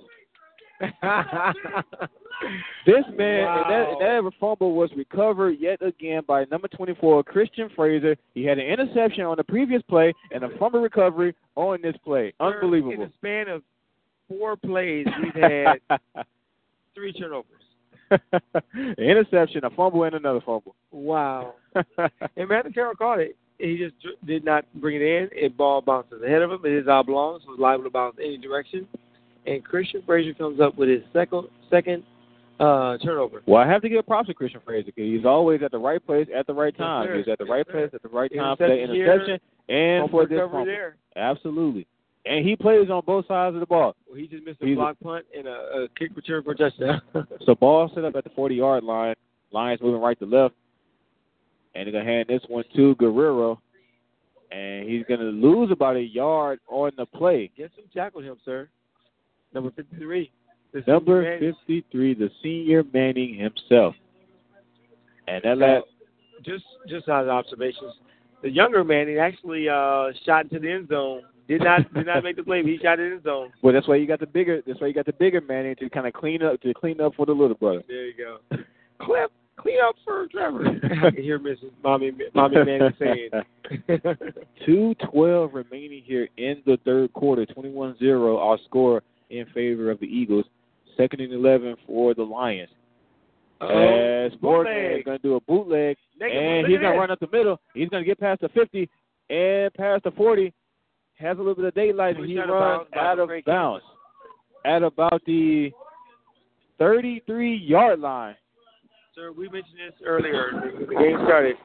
[2.86, 3.64] This man, Wow.
[3.64, 8.16] and, that, and that fumble was recovered yet again by number 24, Christian Fraser.
[8.34, 12.34] He had an interception on the previous play and a fumble recovery on this play.
[12.40, 12.94] Unbelievable.
[12.94, 13.62] In the span of
[14.28, 15.80] four plays, we've had
[16.96, 17.46] three turnovers.
[18.12, 18.42] An
[18.98, 20.76] interception, a fumble, and another fumble.
[20.92, 21.56] Wow.
[21.76, 23.36] and Matthew Carroll caught it.
[23.60, 23.94] He just
[24.26, 25.30] did not bring it in.
[25.34, 26.62] It ball bounces ahead of him.
[26.64, 28.88] It is oblong, so it's liable to bounce any direction.
[29.46, 32.04] And Christian Frazier comes up with his second second
[32.60, 33.42] uh, turnover.
[33.46, 36.06] Well, I have to give props to Christian Fraser because he's always at the right
[36.06, 37.08] place at the right time.
[37.08, 37.18] sir.
[37.18, 37.72] he's at the Yes, right sir.
[37.72, 40.66] place at the right time for the Interception here, and for this fumble.
[40.66, 40.96] there.
[41.16, 41.88] Absolutely.
[42.26, 43.96] And he plays on both sides of the ball.
[44.08, 46.56] Well, he just missed a He's- block punt and a, a kick return for a
[46.56, 47.02] touchdown.
[47.46, 49.16] So ball set up at the 40 yard line.
[49.52, 50.54] Lions moving right to left.
[51.76, 53.62] And they're going to hand this one to Guerrero.
[54.52, 57.52] And he's going to lose about a yard on the play.
[57.58, 58.68] Guess who tackled him, sir?
[59.54, 60.32] Number 53.
[60.72, 63.96] The Number 53, the senior Manning himself.
[65.28, 65.86] And that last,
[66.44, 67.94] just just as observations,
[68.42, 71.22] the younger man he actually uh, shot into the end zone.
[71.48, 73.52] Did not did not make the play, but he shot in the end zone.
[73.62, 74.62] well, that's why you got the bigger.
[74.66, 77.16] That's why you got the bigger Manning to kind of clean up to clean up
[77.16, 77.84] for the little brother.
[77.88, 78.38] There you go.
[79.02, 80.66] Clip, clean up for Trevor.
[81.04, 81.72] I can hear Mrs.
[81.84, 83.30] Mommy Mommy Man saying.
[84.66, 87.46] Two twelve remaining here in the third quarter.
[87.46, 90.46] 21-0 our score in favor of the Eagles.
[91.00, 92.70] Second and eleven for the Lions.
[93.62, 97.28] As Morgan is going to do a bootleg, and he's going to run up the
[97.32, 97.60] middle.
[97.74, 98.90] He's going to get past the 50
[99.30, 100.54] and past the 40.
[101.16, 103.84] Has a little bit of daylight, and he runs out of bounds
[104.66, 105.72] at about the
[106.80, 108.36] 33 yard line.
[109.16, 111.56] Sir, we mentioned this earlier when the game started.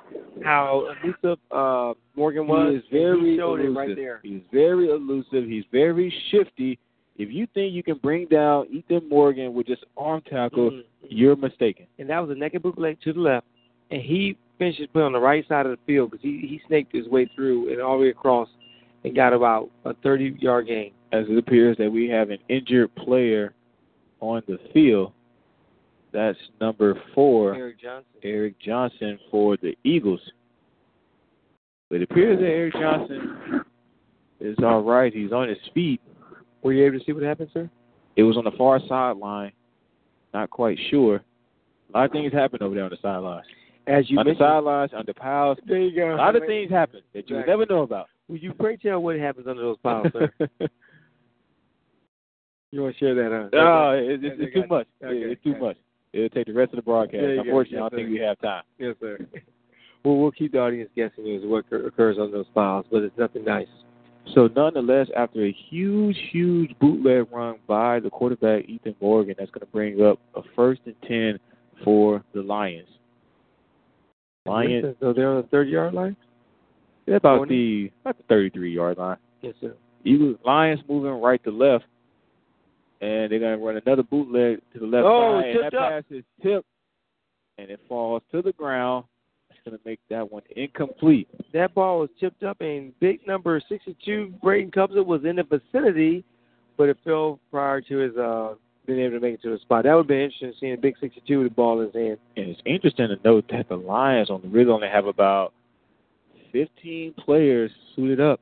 [0.45, 2.71] How elusive uh, Morgan was.
[2.73, 3.77] He is very he showed elusive.
[3.77, 4.21] it right there.
[4.23, 5.45] He's very elusive.
[5.49, 6.79] He's very shifty.
[7.17, 10.85] If you think you can bring down Ethan Morgan with just arm tackle, Mhm.
[11.09, 11.87] you're mistaken.
[11.99, 13.47] and that was a naked bootleg to the left,
[13.91, 16.61] and he finished his play on the right side of the field because he he
[16.67, 18.49] snaked his way through and all the way across
[19.05, 20.93] and got about a 30 yard gain.
[21.13, 23.55] As it appears that we have an injured player
[24.21, 25.13] on the field.
[26.11, 28.21] That's number four, Eric Johnson.
[28.23, 30.33] Eric Johnson for the Eagles.
[31.91, 33.65] But it appears that Eric Johnson
[34.41, 35.13] is all right.
[35.13, 36.01] He's on his feet.
[36.65, 37.71] Were you able to see what happened, sir?
[38.17, 39.53] It was on the far sideline.
[40.33, 41.17] Not quite sure.
[41.95, 43.47] A lot of things happen over there on the sidelines.
[43.87, 45.59] As you on the sidelines, under piles.
[45.67, 46.15] there you go.
[46.15, 48.09] A lot of things happen that you would never know about.
[48.29, 50.33] Will you pray tell what happens under those piles, sir?
[52.71, 53.49] you want to share that, huh?
[53.53, 54.87] no, it's, it's, it's too much.
[55.05, 55.77] Okay, it's too much.
[56.15, 57.21] It'll take the rest of the broadcast.
[57.21, 57.43] There you go.
[57.43, 58.63] Unfortunately, I don't think we have time.
[58.79, 59.19] Yes, sir.
[60.05, 63.43] Well, we'll keep the audience guessing as what occurs on those files, but it's nothing
[63.43, 63.67] nice.
[64.35, 69.61] So, nonetheless, after a huge, huge bootleg run by the quarterback Ethan Morgan, that's going
[69.67, 71.39] to bring up a first and ten
[71.85, 72.89] for the Lions.
[74.47, 76.17] Lions, So they're on the 30 yard line?
[77.07, 77.85] they're about Twenty?
[77.87, 79.17] the about the thirty-three yard line.
[79.43, 79.75] Yes, sir.
[80.05, 81.85] Eagles Lions moving right to left,
[83.01, 85.51] and they're gonna run another bootleg to the left Oh, side.
[85.51, 85.91] And that up.
[85.91, 86.67] pass is tipped,
[87.59, 89.05] and it falls to the ground.
[89.67, 91.27] It's gonna make that one incomplete.
[91.55, 96.23] That ball was chipped up, and big number 62, Braden Cubser, was in the vicinity,
[96.77, 98.55] but it fell prior to his uh,
[98.87, 99.85] being able to make it to the spot.
[99.85, 102.19] That would been interesting seeing big 62 with the ball in his hand.
[102.37, 105.55] And it's interesting to note that the Lions on the really only have about
[106.53, 108.41] fifteen players suited up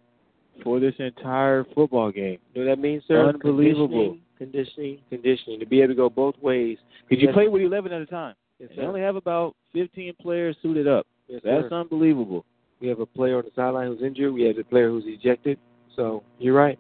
[0.65, 2.39] for this entire football game.
[2.53, 3.29] You know what that means, sir?
[3.29, 4.19] Unbelievable.
[4.39, 5.61] Conditioning, conditioning, conditioning.
[5.61, 6.79] To be able to go both ways.
[7.09, 8.35] Because you play with eleven at a time.
[8.59, 11.07] Yes, They only have about fifteen players suited up.
[11.33, 11.81] Yes, That's sir.
[11.81, 12.45] unbelievable.
[12.79, 14.35] We have a player on the sideline who's injured.
[14.35, 15.59] We have a player who's ejected.
[15.97, 16.79] So you're right.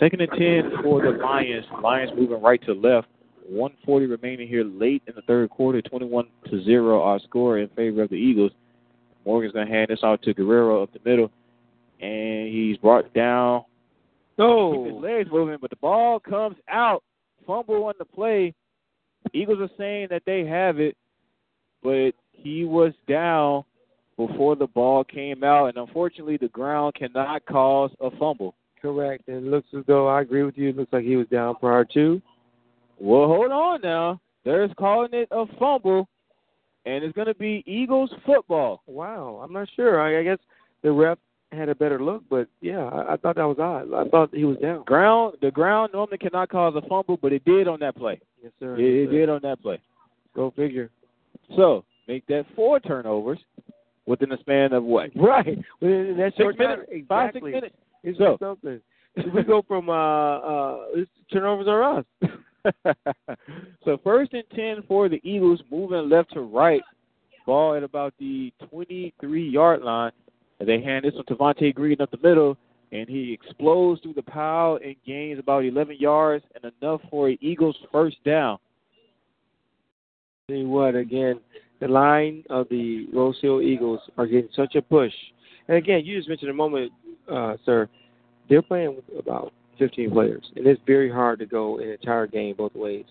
[0.00, 1.66] Second and ten for the Lions.
[1.82, 3.08] Lions moving right to left.
[3.46, 5.82] 140 remaining here late in the third quarter.
[5.82, 8.52] 21 to zero our score in favor of the Eagles.
[9.26, 11.30] Morgan's gonna hand this out to Guerrero up the middle,
[12.00, 13.64] and he's brought down.
[14.38, 17.02] Keep his legs moving, but the ball comes out.
[17.46, 18.54] Fumble on the play.
[19.34, 20.96] Eagles are saying that they have it,
[21.82, 23.64] but he was down
[24.16, 28.54] before the ball came out, and unfortunately, the ground cannot cause a fumble.
[28.80, 29.28] correct.
[29.28, 30.68] And it looks as though I agree with you.
[30.70, 32.20] It looks like he was down prior to.
[32.98, 34.20] Well, hold on now.
[34.44, 36.08] They're calling it a fumble,
[36.84, 38.82] and it's going to be Eagles football.
[38.86, 40.00] Wow, I'm not sure.
[40.00, 40.38] I, I guess
[40.82, 41.18] the ref
[41.52, 43.92] had a better look, but yeah, I, I thought that was odd.
[43.94, 44.84] I thought he was down.
[44.84, 48.20] Ground, the ground normally cannot cause a fumble, but it did on that play.
[48.42, 48.74] Yes, sir.
[48.76, 49.12] It, it Yes, sir.
[49.18, 49.80] did on that play.
[50.34, 50.90] Go figure.
[51.56, 53.38] So make that four turnovers
[54.06, 55.10] within a span of what?
[55.16, 55.58] Right.
[55.80, 57.52] Within that Six short time- minutes, five six exactly.
[57.52, 57.76] minutes.
[58.04, 58.80] It's So- something.
[59.34, 59.92] we go from uh
[60.38, 60.78] uh
[61.32, 62.04] turnovers are us.
[63.84, 66.82] so first and ten for the Eagles, moving left to right.
[67.44, 70.12] Ball at about the 23 yard line.
[70.60, 72.56] And they hand this one to Vontae Green up the middle,
[72.92, 77.38] and he explodes through the pile and gains about 11 yards and enough for an
[77.40, 78.58] Eagles first down.
[80.48, 81.40] See what, again,
[81.82, 85.12] the line of the Rose Hill Eagles are getting such a push.
[85.66, 86.92] And again, you just mentioned a moment,
[87.28, 87.88] uh, sir,
[88.48, 92.54] they're playing with about 15 players, and it's very hard to go an entire game
[92.56, 93.04] both ways.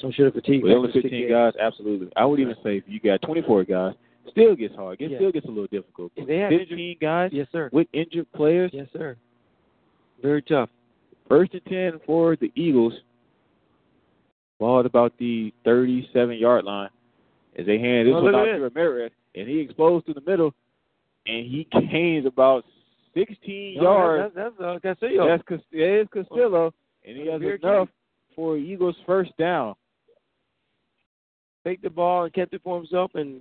[0.00, 0.64] So should have fatigue.
[0.64, 2.08] With only 15 guys, absolutely.
[2.16, 3.94] I would even say if you got 24 guys,
[4.32, 5.00] still gets hard.
[5.00, 5.18] It Yeah.
[5.18, 6.10] still gets a little difficult.
[6.16, 7.70] If they have 15 guys Yes, sir.
[7.72, 9.16] with injured players, Yes, sir.
[10.20, 10.70] Very tough.
[11.28, 13.00] First and 10 for the Eagles.
[14.58, 16.90] Ball at about the 37 yard line
[17.58, 20.54] as they hand this one out to Ramirez, and he explodes to the middle,
[21.26, 22.64] and he gains about
[23.14, 24.34] 16 No, yards.
[24.34, 25.26] That's, that's uh, Castillo.
[25.28, 26.72] That's it is Castillo,
[27.04, 27.88] and he has enough
[28.36, 29.74] for Eagles first down.
[31.64, 33.40] Take the ball and kept it for himself, and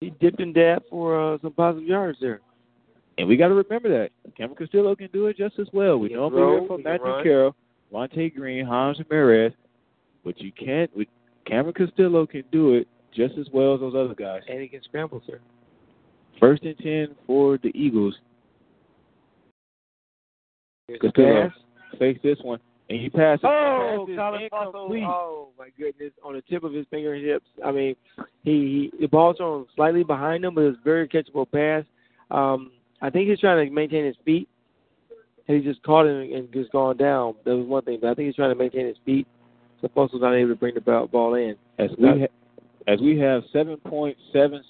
[0.00, 2.40] he dipped and dabbed for uh, some positive yards there.
[3.18, 5.98] And we got to remember that Cameron Castillo can do it just as well.
[5.98, 7.22] We He can normally throw, hear from he Matthew.
[7.22, 7.56] Carroll,
[7.92, 9.52] Vontae Green, Hans Ramirez,
[10.24, 10.90] but you can't.
[11.48, 14.42] With Cameron Castillo can do it just as well as those other guys.
[14.48, 15.40] And he can scramble, sir.
[16.40, 18.14] First and ten for the Eagles.
[20.86, 21.98] Here's Castillo pass.
[21.98, 23.44] fakes this one, and he passes.
[23.44, 25.04] Oh, passes Colin incomplete.
[25.04, 26.12] Oh my goodness!
[26.22, 27.46] On the tip of his fingertips.
[27.64, 27.96] I mean,
[28.42, 31.84] he, he the ball's thrown slightly behind him, but it's a very catchable pass.
[32.30, 32.72] Um,
[33.02, 34.48] I think he's trying to maintain his feet.
[35.48, 37.34] And he just caught it and just gone down.
[37.46, 39.26] That was one thing, but I think he's trying to maintain his feet.
[39.80, 41.54] So Foster not able to bring the ball, ball in.
[41.78, 42.26] As we ha-
[42.88, 44.14] as we have 7.7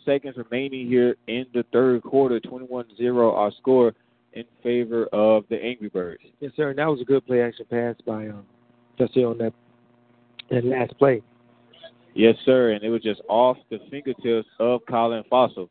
[0.05, 3.94] seconds remaining here in the third quarter, 21-0 our score
[4.32, 6.22] in favor of the Angry Birds.
[6.40, 6.70] Yes, sir.
[6.70, 8.44] And that was a good play action pass by um,
[8.98, 9.52] Jesse on that
[10.51, 11.22] that last play.
[12.14, 15.70] Yes, sir, and it was just off the fingertips of Colin Fossil.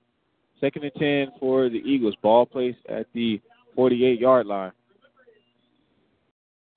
[0.62, 2.16] Second and 10 for the Eagles.
[2.22, 3.42] Ball placed at the
[3.78, 4.72] 48-yard line.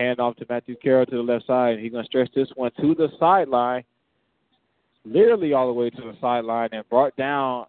[0.01, 2.71] Hand off to Matthew Carroll to the left side, he's going to stretch this one
[2.81, 3.85] to the sideline,
[5.05, 7.67] literally all the way to the sideline, and brought down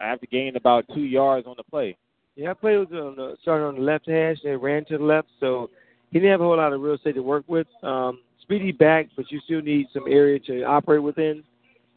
[0.00, 1.96] after gaining about two yards on the play.
[2.36, 4.36] Yeah, that play was on the, started on the left hash.
[4.44, 5.68] They ran to the left, so
[6.12, 7.66] he didn't have a whole lot of real estate to work with.
[7.82, 11.42] Um, speedy back, but you still need some area to operate within,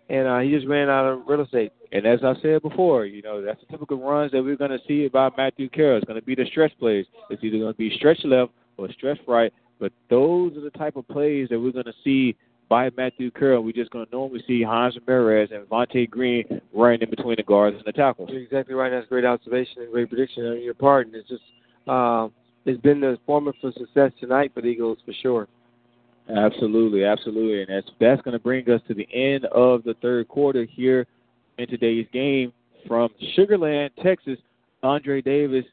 [0.09, 1.71] and uh, he just ran out of real estate.
[1.91, 4.79] And as I said before, you know, that's the typical runs that we're going to
[4.87, 5.97] see about Matthew Carroll.
[5.97, 7.05] It's going to be the stretch plays.
[7.29, 8.53] It's either going to be stretch left
[8.83, 9.53] or stretch right.
[9.79, 12.35] But those are the type of plays that we're going to see
[12.69, 13.63] by Matthew Carroll.
[13.63, 17.43] We're just going to normally see Hans Ramirez and Vontae Green running in between the
[17.43, 18.29] guards and the tackles.
[18.31, 18.89] You're exactly right.
[18.89, 21.07] That's a great observation and great prediction on your part.
[21.07, 21.41] And it's just
[21.87, 22.27] uh,
[22.65, 25.47] it's been the formula for success tonight for the Eagles for sure.
[26.29, 30.27] Absolutely, absolutely, and that's that's going to bring us to the end of the third
[30.27, 31.05] quarter here
[31.57, 32.53] in today's game
[32.87, 34.37] from Sugar Land, Texas.
[34.83, 35.65] Andre Davis,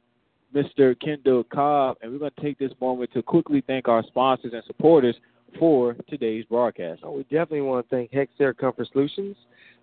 [0.54, 0.98] Mr.
[1.00, 4.62] Kendall Cobb, and we're going to take this moment to quickly thank our sponsors and
[4.66, 5.16] supporters
[5.58, 7.00] for today's broadcast.
[7.04, 9.36] Oh, we definitely want to thank Hexair Comfort Solutions,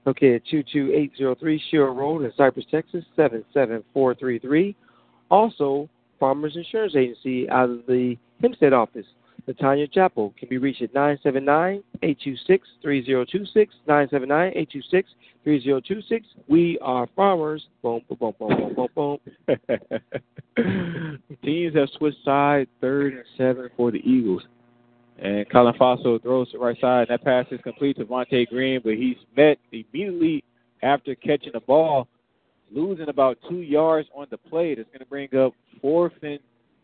[0.05, 4.75] located at 22803 Schiel Road in Cypress, Texas, 77433.
[5.29, 5.89] Also,
[6.19, 9.05] Farmers Insurance Agency out of the Hempstead office.
[9.47, 13.75] Latanya Chapel can be reached at 979 826 3026.
[13.87, 15.09] 979 826
[15.43, 16.27] 3026.
[16.47, 17.67] We are farmers.
[17.83, 21.19] Boom, boom, boom, boom, boom, boom, boom.
[21.43, 24.43] Teams have switched sides, third and seven for the Eagles.
[25.19, 27.07] And Colin Fossil throws to the right side.
[27.09, 30.43] That pass is complete to Vontae Green, but he's met immediately
[30.81, 32.07] after catching the ball,
[32.71, 34.75] losing about two yards on the play.
[34.75, 36.39] That's going to bring up fourth and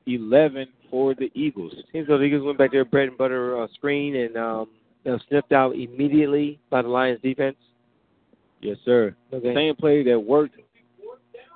[0.08, 1.74] 11 for the Eagles.
[1.92, 4.68] Seems though the Eagles went back to their bread and butter uh, screen and um,
[5.04, 7.58] they were sniffed out immediately by the Lions defense.
[8.62, 9.16] Yes, sir.
[9.34, 9.56] Okay.
[9.56, 10.56] Same play that worked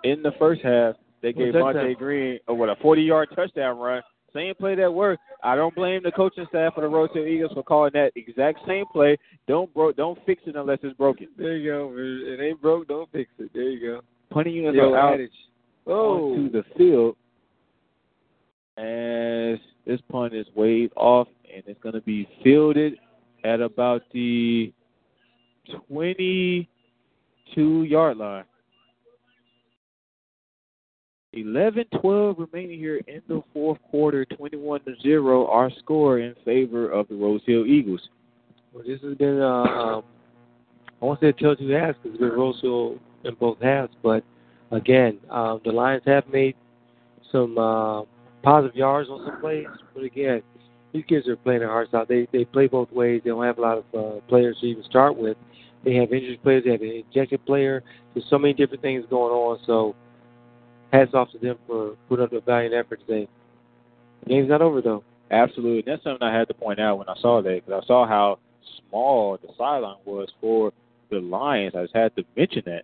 [0.03, 0.95] in the first half.
[1.21, 1.53] They gave.
[1.53, 4.01] Vontae Green a what a 40-yard touchdown run.
[4.33, 5.21] Same play that worked.
[5.43, 8.59] I don't blame the coaching staff for the Rose Hill Eagles for calling that exact
[8.67, 9.17] same play.
[9.47, 11.27] Don't bro, don't fix it unless it's broken.
[11.37, 11.93] There you go.
[11.95, 13.51] It ain't broke, don't fix it.
[13.53, 14.01] There you go.
[14.31, 15.31] Punting units The are out adage.
[15.87, 17.15] Oh, onto the field
[18.77, 22.95] as this punt is waved off and it's going to be fielded
[23.43, 24.73] at about the
[25.87, 28.43] 22 yard line.
[31.33, 36.89] 11 12 remaining here in the fourth quarter, 21 to 0, our score in favor
[36.89, 38.07] of the Rose Hill Eagles.
[38.73, 40.03] well, this has been, uh, um,
[41.01, 44.23] I won't say a tell-two halves because it's been Rose Hill in both halves, but
[44.71, 46.55] again, uh, the Lions have made
[47.33, 48.03] some uh,
[48.45, 50.41] positive yards on some plays, but again,
[50.93, 52.07] these kids are playing their hearts out.
[52.07, 53.21] They they play both ways.
[53.23, 55.35] They don't have a lot of uh, players to even start with.
[55.83, 56.63] They have injured players.
[56.63, 57.83] They have an ejected player.
[58.13, 59.59] There's so many different things going on.
[59.65, 59.95] So
[60.93, 63.27] hats off to them for putting up a valiant effort today.
[64.23, 65.03] The game's not over though.
[65.31, 65.83] Absolutely.
[65.85, 68.39] That's something I had to point out when I saw that because I saw how
[68.89, 70.71] small the sideline was for
[71.09, 71.73] the Lions.
[71.75, 72.83] I just had to mention that.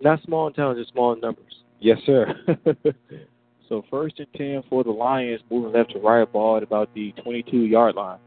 [0.00, 1.62] Not small in talent, just small in numbers.
[1.80, 2.32] Yes, sir.
[3.68, 7.12] so first and ten for the Lions, moving left to right, ball at about the
[7.24, 8.18] 22-yard line.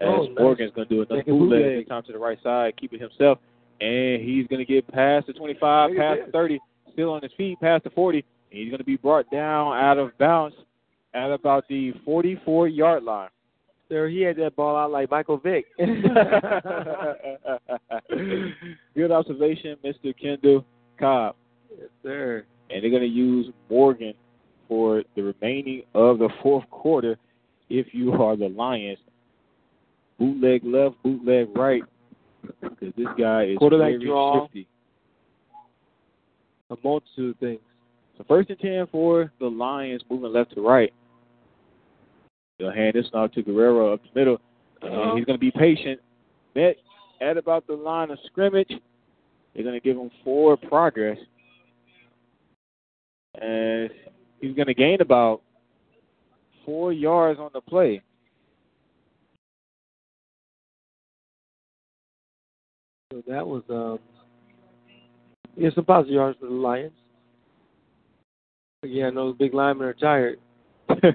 [0.00, 0.38] Oh, As Oh, nice.
[0.38, 3.38] Morgan's going to do another bootleg, time to the right side, keep it himself,
[3.80, 6.58] and he's going to get past the 25, Look past the 30,
[6.92, 8.24] still on his feet, past the 40, and
[8.60, 10.56] he's going to be brought down out of bounds
[11.14, 13.28] at about the 44-yard line.
[13.88, 15.66] Sir, he had that ball out like Michael Vick.
[18.94, 20.14] Good observation, Mr.
[20.20, 20.64] Kendall
[20.98, 21.34] Cobb.
[21.76, 22.44] yes, sir.
[22.70, 24.14] And they're going to use Morgan
[24.70, 27.18] for the remaining of the fourth quarter
[27.68, 28.98] if you are the Lions.
[30.18, 31.82] Bootleg left, bootleg right,
[32.62, 34.46] because this guy is Quarterback very draw.
[34.46, 34.68] shifty.
[36.70, 37.60] A multitude of things.
[38.16, 40.92] So first and ten for the Lions, moving left to right.
[42.58, 44.38] They'll hand this off to Guerrero up the middle,
[44.82, 45.16] and Uh-oh.
[45.16, 45.98] he's going to be patient.
[46.54, 46.76] Met
[47.20, 48.70] at about the line of scrimmage.
[49.54, 51.18] They're going to give him forward progress,
[53.40, 53.90] and
[54.40, 55.42] he's going to gain about
[56.64, 58.02] four yards on the play.
[63.12, 63.98] So that was um
[65.56, 66.92] yeah, some positive yards for the Lions.
[68.82, 70.38] Again, those big linemen are tired.
[70.88, 71.12] They've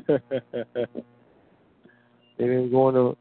[2.37, 3.17] been going to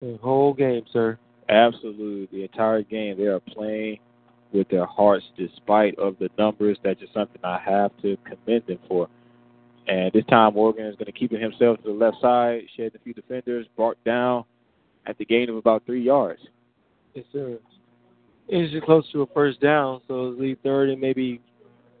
[0.00, 1.18] the whole game, sir.
[1.48, 3.98] Absolutely, the entire game they are playing
[4.54, 6.78] with their hearts, despite of the numbers.
[6.82, 9.08] That's just something I have to commend them for.
[9.86, 12.92] And this time, Morgan is going to keep it himself to the left side, shed
[12.94, 14.44] a few defenders, brought down
[15.06, 16.40] at the gain of about three yards.
[17.12, 17.58] Yes, sir.
[18.48, 21.40] It's just close to a first down, so it's lead third and maybe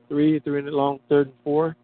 [0.08, 1.76] three, three and long, third and four.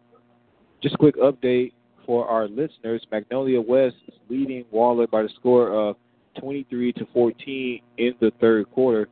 [0.81, 1.73] Just a quick update
[2.05, 5.95] for our listeners: Magnolia West is leading Waller by the score of
[6.39, 9.07] 23 to 14 in the third quarter.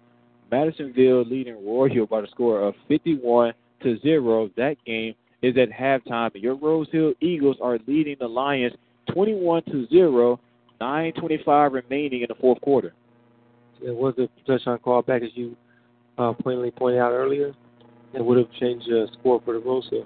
[0.52, 3.54] Madisonville leading Royal by the score of 51
[3.84, 4.50] to zero.
[4.58, 6.34] That game is at halftime.
[6.34, 8.74] And your Rose Hill Eagles are leading the Lions
[9.14, 10.40] 21 to zero.
[10.82, 12.94] 9:25 remaining in the fourth quarter.
[13.82, 15.56] It was a touchdown call back, as you
[16.18, 17.54] uh, pointedly pointed out earlier.
[18.14, 20.06] It would have changed the score for the Rose Hill.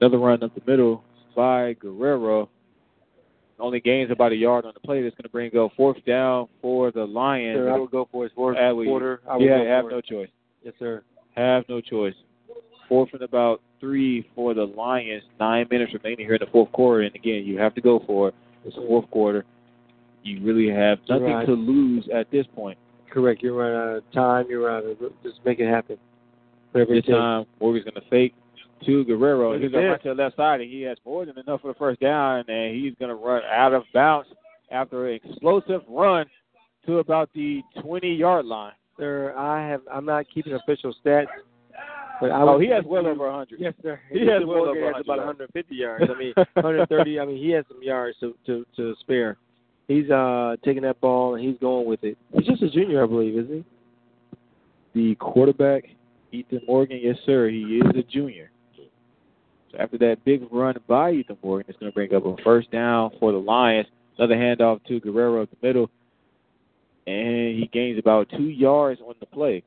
[0.00, 1.02] Another run up the middle
[1.34, 2.48] by Guerrero.
[3.60, 5.02] Only gains about a yard on the play.
[5.02, 7.56] That's going to bring up fourth down for the Lions.
[7.56, 9.20] Sir, I would go for his fourth quarter.
[9.28, 10.06] I would yeah, go have no it.
[10.06, 10.28] choice.
[10.62, 11.02] Yes, sir.
[11.34, 12.14] Have no choice.
[12.88, 15.24] Fourth and about three for the Lions.
[15.40, 17.02] Nine minutes remaining here in the fourth quarter.
[17.02, 18.34] And again, you have to go for it.
[18.64, 19.44] It's the fourth quarter.
[20.22, 21.46] You really have nothing right.
[21.46, 22.78] to lose at this point.
[23.10, 23.42] Correct.
[23.42, 24.46] You're running out of time.
[24.48, 25.98] You're running out of just make it happen.
[26.72, 28.34] Whatever This time, Morgan's going to fake
[28.86, 29.52] to Guerrero.
[29.52, 31.60] Look He's going to run to the left side, and he has more than enough
[31.60, 34.28] for the first down, and he's going to run out of bounds
[34.70, 36.26] after an explosive run
[36.86, 38.72] to about the 20-yard line.
[38.98, 39.82] Sir, I have.
[39.92, 41.26] I'm not keeping official stats,
[42.20, 43.60] but I Oh, he has well over 100.
[43.60, 44.00] Yes, sir.
[44.10, 46.04] He has well over has about 100 150 yards.
[46.10, 47.20] I mean, 130.
[47.20, 49.36] I mean, he has some yards to to to spare.
[49.86, 52.18] He's uh taking that ball and he's going with it.
[52.32, 53.64] He's just a junior, I believe, isn't he?
[54.94, 55.84] The quarterback,
[56.32, 58.50] Ethan Morgan, yes, sir, he is a junior.
[59.70, 62.70] So after that big run by Ethan Morgan, it's going to bring up a first
[62.70, 63.86] down for the Lions.
[64.16, 65.90] Another handoff to Guerrero at the middle,
[67.06, 69.62] and he gains about two yards on the play.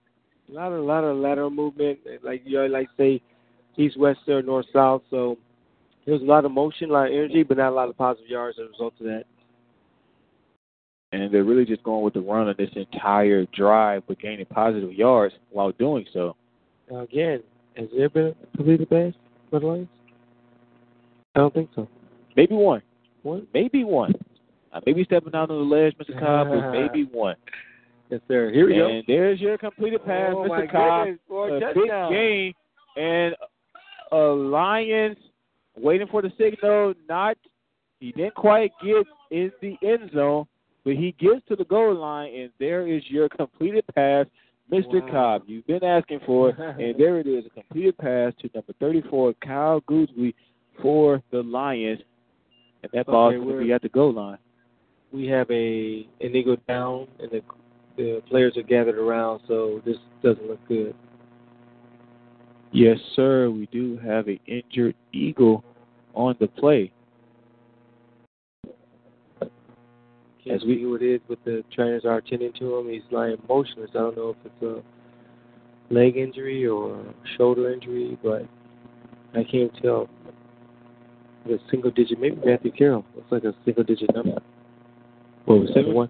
[0.49, 3.21] A lot of a lot of lateral movement, like you know, like say
[3.77, 5.03] east, west, or north, south.
[5.09, 5.37] So
[6.05, 7.97] there was a lot of motion, a lot of energy, but not a lot of
[7.97, 9.23] positive yards as a result of that.
[11.13, 14.93] And they're really just going with the run on this entire drive, but gaining positive
[14.93, 16.35] yards while doing so.
[16.89, 17.41] Now, again,
[17.75, 19.13] has there been a completed pass
[19.59, 19.87] the Lions?
[21.35, 21.87] I don't think so.
[22.35, 22.81] Maybe one.
[23.23, 23.47] One?
[23.53, 24.13] Maybe one.
[24.73, 26.17] I may be stepping out on the ledge, Mr.
[26.19, 27.35] Cobb, but maybe one.
[28.09, 28.51] Yes, sir.
[28.53, 28.87] Here we go.
[28.89, 30.71] and there's your completed pass, Oh, Mr.
[30.71, 31.05] Cobb.
[31.05, 32.09] goodness, for a touchdown.
[32.11, 32.53] big gain,
[32.97, 33.35] and
[34.11, 35.17] a Lions
[35.77, 36.93] waiting for the signal.
[37.07, 37.37] Not,
[37.99, 40.45] he didn't quite get in the end zone,
[40.83, 44.25] but he gets to the goal line, and there is your completed pass,
[44.71, 45.01] Mr.
[45.01, 45.11] Wow.
[45.11, 45.43] Cobb.
[45.47, 49.33] You've been asking for it, and there it is, a completed pass to number 34,
[49.45, 50.33] Kyle Gooseby,
[50.81, 51.99] for the Lions,
[52.83, 54.37] and that ball Okay, going to be at the goal line.
[55.11, 57.41] we have a an eagle down, and the
[57.97, 60.95] the players are gathered around, so this doesn't look good.
[62.71, 63.49] Yes, sir.
[63.49, 65.63] We do have an injured Eagle
[66.13, 66.91] on the play.
[70.43, 72.89] Can't As we- see what it is, but the trainers are attending to him.
[72.89, 73.91] He's lying motionless.
[73.91, 76.97] I don't know if it's a leg injury or
[77.37, 78.45] shoulder injury, but
[79.33, 80.09] I can't tell.
[81.45, 83.03] The single digit, maybe Matthew Carroll.
[83.15, 84.39] Looks like a single digit number.
[85.45, 86.09] What was seven one?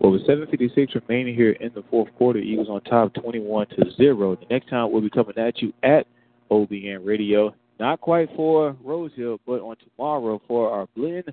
[0.00, 4.34] Well, with 7:56 remaining here in the fourth quarter, Eagles on top, 21 to zero.
[4.36, 6.06] The next time we'll be coming at you at
[6.50, 11.24] OBN Radio, not quite for Rose Hill, but on tomorrow for our Blinn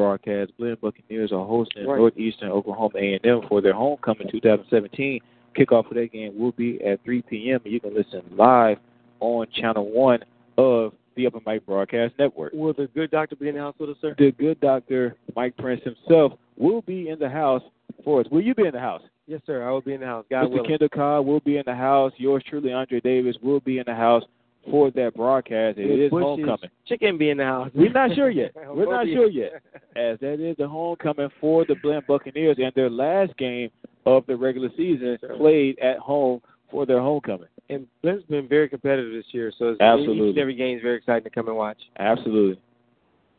[0.00, 0.52] broadcast.
[0.58, 1.98] Blinn Buccaneers are hosting Right.
[1.98, 5.20] Northeastern Oklahoma A&M for their homecoming 2017.
[5.56, 7.60] Kickoff for that game will be at 3 p.m.
[7.64, 8.78] and you can listen live
[9.20, 10.20] on Channel One
[10.56, 12.52] of the Open Mic Broadcast Network.
[12.54, 14.14] Will the good doctor be in the house with us, sir?
[14.16, 17.62] The good doctor Mike Prince himself will be in the house
[18.04, 18.26] for us.
[18.30, 19.02] Will you be in the house?
[19.26, 19.68] Yes, sir.
[19.68, 20.24] I will be in the house.
[20.30, 20.50] God Mr.
[20.50, 20.68] willing.
[20.70, 22.12] Kendall Cobb will be in the house.
[22.16, 24.22] Yours truly, Andre Davis, will be in the house
[24.68, 25.78] for that broadcast.
[25.78, 26.70] It Will is Bush's homecoming.
[26.86, 27.70] Chicken be in the house.
[27.74, 28.52] We're not sure yet.
[28.68, 29.62] We're not sure yet.
[29.96, 33.70] As that is the homecoming for the Blinn Buccaneers and their last game
[34.06, 37.48] of the regular season played at home for their homecoming.
[37.68, 40.28] And Blinn's been very competitive this year, so it's, Absolutely.
[40.28, 41.78] each and every game is very exciting to come and watch.
[41.98, 42.60] Absolutely.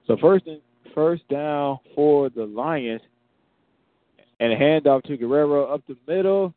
[0.07, 0.61] So first and
[0.95, 3.02] first down for the Lions,
[4.39, 6.53] and a handoff to Guerrero up the middle,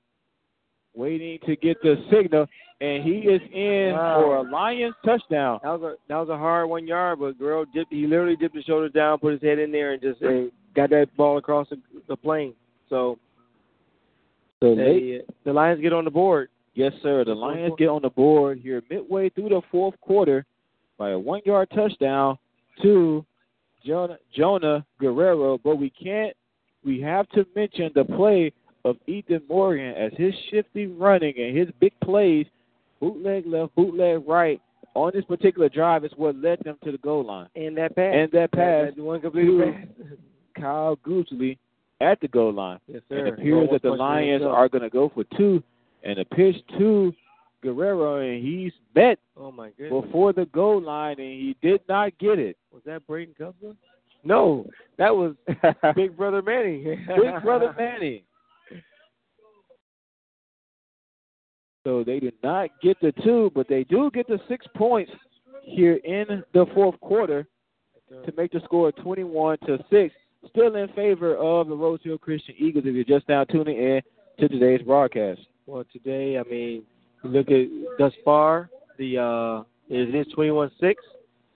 [0.95, 2.47] waiting to get the signal,
[2.85, 4.23] and he is in Wow.
[4.23, 5.61] for a Lions touchdown.
[5.63, 7.93] That was a that was a hard one yard, but Guerrero dipped.
[7.93, 10.91] He literally dipped his shoulders down, put his head in there, and just uh, got
[10.91, 11.79] that ball across the,
[12.09, 12.55] the plane.
[12.91, 13.19] So,
[14.61, 16.49] So they, the Lions get on the board.
[16.75, 17.25] Yes, sir.
[17.25, 20.45] The Lions get on the board here midway through the fourth quarter
[20.99, 22.37] by a one-yard touchdown
[22.83, 23.25] to
[23.87, 25.59] Jonah, Jonah Guerrero.
[25.59, 26.37] But we can't.
[26.85, 28.53] We have to mention the play
[28.85, 32.47] of Ethan Morgan as his shifty running and his big plays,
[33.13, 34.61] bootleg left, bootleg right,
[34.95, 37.49] on this particular drive is what led them to the goal line.
[37.57, 38.13] And that pass.
[38.15, 39.87] And that pass That one completed pass.
[40.61, 41.59] Kyle Goosley
[42.01, 42.79] at the goal line.
[42.87, 43.27] Yes, And sir.
[43.27, 45.63] it appears that the Lions are going to go for two,
[46.05, 47.13] and a pitch to
[47.63, 50.05] Guerrero, and he's met Oh my goodness.
[50.05, 52.57] before the goal line, and he did not get it.
[52.73, 53.57] Was that Braden Cubs?
[54.23, 54.67] No,
[54.99, 55.35] that was
[55.97, 56.83] Big Brother Manny.
[56.85, 58.25] Big brother Manny.
[61.85, 65.13] So they did not get the two, but they do get the six points
[65.63, 67.47] here in the fourth quarter
[68.09, 70.15] to make the score 21 to six.
[70.51, 72.85] Still in favor of the Rose Hill Christian Eagles.
[72.87, 74.01] If you're just now tuning in
[74.39, 75.41] to today's broadcast.
[75.67, 76.83] Well, today, I mean,
[77.23, 77.67] look at
[77.99, 80.95] thus far, the uh, it is 21-6,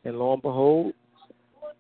[0.05, 0.95] and lo and behold,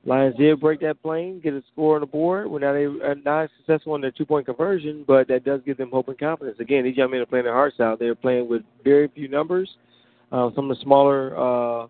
[0.08, 2.50] Lions did break that plane, get a score on the board.
[2.50, 5.90] We're not a, uh, not successful in their two-point conversion, but that does give them
[5.90, 6.58] hope and confidence.
[6.60, 7.98] Again, these young men are playing their hearts out.
[7.98, 9.68] They're playing with very few numbers.
[10.32, 11.88] Uh, some of the smaller, uh,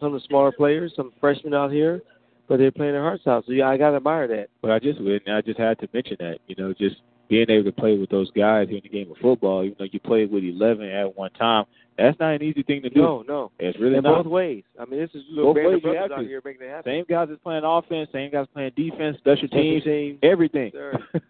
[0.00, 2.02] some of the smaller players, some freshmen out here,
[2.48, 3.44] but they're playing their hearts out.
[3.46, 4.48] So yeah, I gotta admire that.
[4.60, 6.96] But I just would, I just had to mention that, you know, just
[7.28, 9.86] being able to play with those guys here in the game of football, even though
[9.90, 11.64] you played with 11 at one time,
[11.98, 13.00] that's not an easy thing to do.
[13.00, 13.50] No, no.
[13.58, 14.24] It's really in not.
[14.24, 14.62] both ways.
[14.80, 16.28] I mean, this is little Both band ways of you brothers have out to.
[16.28, 16.90] here making it happen.
[16.90, 20.18] Same guys that's playing offense, same guys playing defense, special teams, teams.
[20.22, 20.72] everything.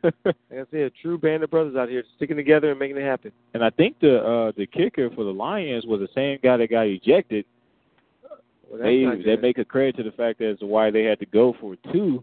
[0.05, 0.14] Like
[0.52, 3.32] I said, a true band of brothers out here sticking together and making it happen.
[3.55, 6.70] and I think the uh the kicker for the Lions was the same guy that
[6.70, 7.44] got ejected.
[8.70, 11.26] Well, They they make a credit to the fact as to why they had to
[11.26, 12.22] go for two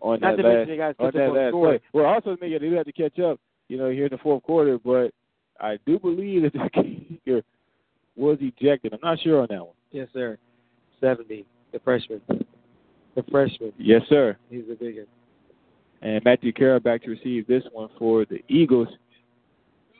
[0.00, 1.80] on Not that to mention last they guys on that last play.
[1.92, 4.78] Well, also they do have to catch up, you know, here in the fourth quarter.
[4.78, 5.12] But
[5.60, 6.68] I do believe that the
[7.24, 7.42] kicker
[8.16, 8.92] was ejected.
[8.92, 9.74] I'm not sure on that one.
[9.90, 10.38] Yes, sir.
[11.00, 12.20] Seventy, the freshman.
[13.14, 13.72] The freshman.
[13.78, 14.36] Yes, sir.
[14.50, 15.06] He's the big one.
[16.02, 18.88] And Matthew Carroll back to receive this one for the Eagles.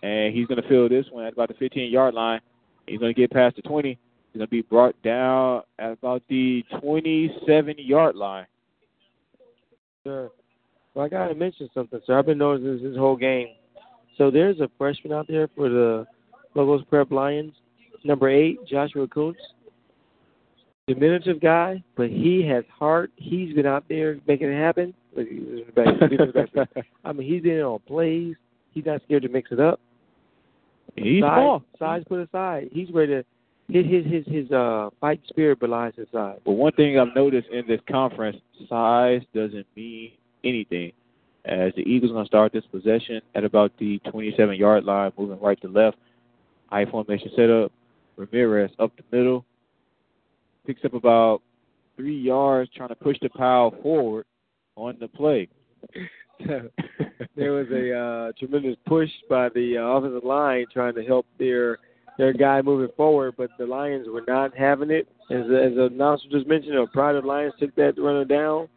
[0.02, 2.40] And he's going to fill this one at about the 15 yard line.
[2.86, 3.88] He's going to get past the 20.
[3.88, 3.98] He's
[4.38, 8.46] going to be brought down at about the 27 yard line.
[10.04, 10.30] Sure.
[10.94, 12.18] Well, I got to mention something, sir.
[12.18, 13.48] I've been noticing this, this whole game.
[14.18, 16.06] So there's a freshman out there for the
[16.54, 17.54] Logos Prep Lions,
[18.04, 19.40] number eight, Joshua Kuntz.
[20.86, 23.10] Diminutive guy, but he has heart.
[23.16, 24.92] He's been out there making it happen.
[25.16, 26.86] Look, he's in the back- he's in the back.
[27.04, 28.34] I mean, he's in on plays.
[28.72, 29.80] He's not scared to mix it up.
[30.94, 31.62] He's size, small.
[31.78, 32.68] Size put aside.
[32.70, 33.24] He's ready to.
[33.68, 36.38] His his his his uh fight spirit belies his size.
[36.44, 38.36] But one thing I've noticed in this conference,
[38.68, 40.12] size doesn't mean
[40.44, 40.92] anything.
[41.46, 45.12] As the Eagles are going to start this possession at about the 27 yard line,
[45.18, 45.96] moving right to left.
[46.70, 47.72] High formation setup.
[48.16, 49.44] Ramirez up the middle.
[50.66, 51.42] Picks up about
[51.96, 54.26] three yards, trying to push the pile forward
[54.76, 55.48] on the play.
[57.36, 61.78] there was a uh, tremendous push by the uh, offensive line trying to help their
[62.16, 65.08] their guy moving forward, but the Lions were not having it.
[65.30, 68.68] As, as the announcer just mentioned, uh, Pride of Lions took that runner down.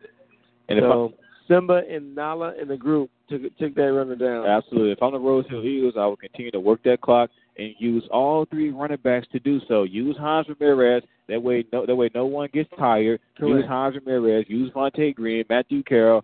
[0.69, 1.13] And if so
[1.47, 4.45] Simba and Nala in the group took took that runner down.
[4.45, 4.91] Absolutely.
[4.91, 8.03] If I'm the Rose Hill Eagles, I will continue to work that clock and use
[8.11, 9.83] all three running backs to do so.
[9.83, 11.03] Use Hans Ramirez.
[11.27, 13.19] That way, no, that way, no one gets tired.
[13.39, 14.45] Use Hans Ramirez.
[14.47, 16.23] Use Vontae Green, Matthew Carroll,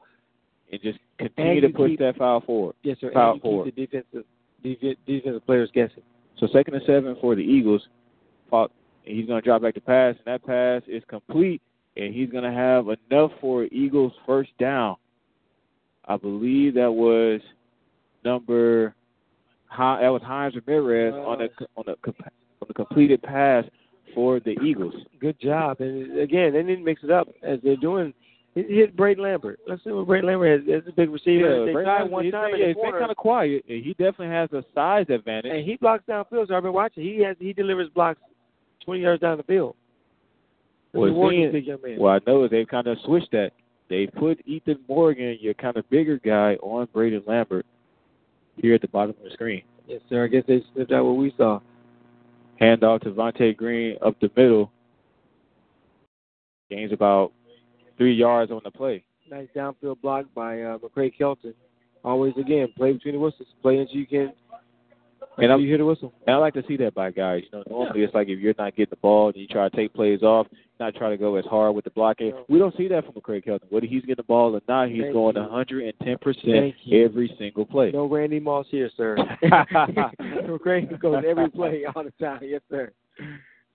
[0.71, 2.75] and just continue And to push keep- that foul forward.
[2.83, 3.11] Yes, sir.
[3.11, 3.65] Foul and forward.
[3.65, 4.25] keep the defensive
[4.63, 6.03] defe- defensive players guessing.
[6.37, 7.87] So second and seven for the Eagles.
[9.05, 11.61] He's going to drop back to pass, and that pass is complete,
[11.97, 14.95] and he's going to have enough for Eagles first down.
[16.05, 17.41] I believe that was
[18.23, 18.95] number
[19.77, 21.65] that was Hines Ramirez on the uh.
[21.77, 21.95] on the
[22.61, 23.65] on the completed pass
[24.13, 24.93] for the Eagles.
[25.19, 25.81] Good job.
[25.81, 28.13] And again, they didn't mix it up as they're doing.
[28.55, 29.59] It hit Braden Lambert.
[29.67, 30.69] Let's see what Braden Lambert has.
[30.69, 31.65] That's a big receiver.
[31.65, 34.27] they Brady tried Lambert, one he's time yeah, he's been kind of quiet, he definitely
[34.27, 35.51] has a size advantage.
[35.51, 36.47] and he blocks downfield.
[36.49, 37.03] So I've been watching.
[37.03, 38.19] He has he delivers blocks
[38.85, 39.75] twenty yards down the field.
[40.93, 41.99] Well, He's a seeing- big young man.
[41.99, 43.51] Well, I know they've kind of switched that.
[43.89, 47.65] They put Ethan Morgan, your kind of bigger guy, on Braden Lambert
[48.57, 49.63] here at the bottom of the screen.
[49.87, 50.23] Yes, sir.
[50.23, 51.59] I guess they snipped out what we saw.
[52.59, 54.71] Hand off to Vontae Green up the middle.
[56.69, 57.31] Gains about
[57.97, 59.03] three yards on the play.
[59.29, 61.53] Nice downfield block by uh, McCray Kelton.
[62.03, 63.47] Always again play between the whistles.
[63.61, 64.33] Play until you can.
[65.37, 66.13] And I'm- you hear the whistle.
[66.27, 67.43] And I like to see that by guys.
[67.51, 69.75] You know, normally it's like if you're not getting the ball and you try to
[69.75, 70.47] take plays off,
[70.79, 72.33] not try to go as hard with the blocking.
[72.49, 73.67] We don't see that from McCray Kelton.
[73.69, 75.41] Whether he's getting the ball or not, he's Thank going you.
[75.41, 77.91] 110 percent every single play.
[77.91, 79.15] No Randy Moss here, sir.
[79.43, 82.39] McCray goes every play all the time.
[82.43, 82.91] Yes, sir.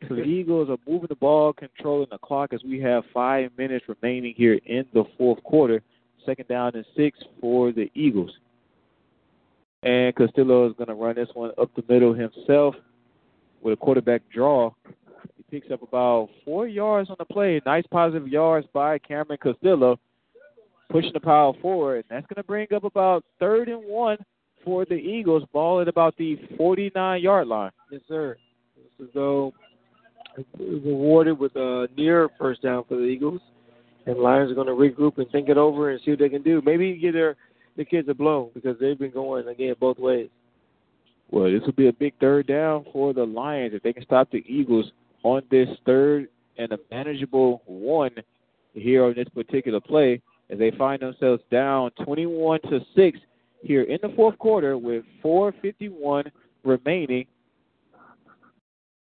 [0.08, 3.84] So the Eagles are moving the ball, controlling the clock as we have five minutes
[3.88, 5.82] remaining here in the fourth quarter.
[6.24, 8.30] Second down and six for the Eagles.
[9.82, 12.74] And Castillo is going to run this one up the middle himself
[13.62, 14.72] with a quarterback draw.
[15.36, 17.60] He picks up about four yards on the play.
[17.64, 19.98] Nice positive yards by Cameron Castillo,
[20.90, 21.96] pushing the pile forward.
[21.96, 24.18] And that's going to bring up about third and one
[24.64, 25.44] for the Eagles.
[25.52, 27.70] Ball at about the 49 yard line.
[27.90, 28.36] Yes, sir.
[28.98, 29.52] This is though
[30.58, 33.40] rewarded with a near first down for the Eagles,
[34.06, 36.42] and Lions are going to regroup and think it over and see what they can
[36.42, 36.62] do.
[36.64, 37.36] Maybe get their
[37.78, 40.28] the kids a blow because they've been going again both ways.
[41.30, 44.30] Well, this will be a big third down for the Lions if they can stop
[44.30, 44.90] the Eagles
[45.22, 46.28] on this third
[46.58, 48.10] and a manageable one
[48.74, 53.18] here on this particular play as they find themselves down 21 to 6
[53.62, 56.24] here in the fourth quarter with 451
[56.64, 57.26] remaining.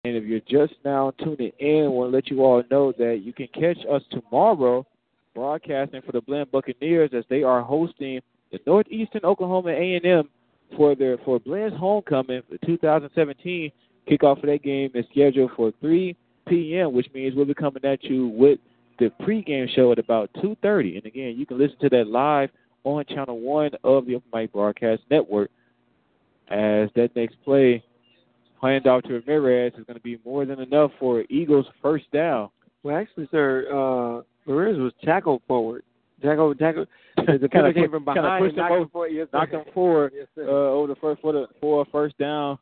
[0.03, 3.21] And if you're just now tuning in, I want to let you all know that
[3.23, 4.85] you can catch us tomorrow
[5.33, 8.21] broadcasting for the Blinn Buccaneers as they are hosting
[8.51, 10.29] the Northeastern Oklahoma A&M
[10.75, 13.71] for their for Blinn's homecoming for 2017.
[14.09, 16.15] Kickoff for that game is scheduled for 3
[16.47, 18.59] p.m., which means we'll be coming at you with
[18.99, 20.97] the pregame show at about 2:30.
[20.97, 22.49] And again, you can listen to that live
[22.83, 25.49] on Channel One of the Open Mic Broadcast Network.
[26.49, 27.83] As that next play,
[28.61, 32.49] handoff to Ramirez is going to be more than enough for Eagles' first down.
[32.83, 35.83] Well, actually, sir, uh, Ramirez was tackled forward.
[36.21, 36.85] Tackle, tackle.
[37.17, 39.11] The defender came from pushed and him knocked over- him forward.
[39.13, 39.27] Yes.
[39.33, 42.57] Knocked them forward Yes, uh, over the first for the for a first down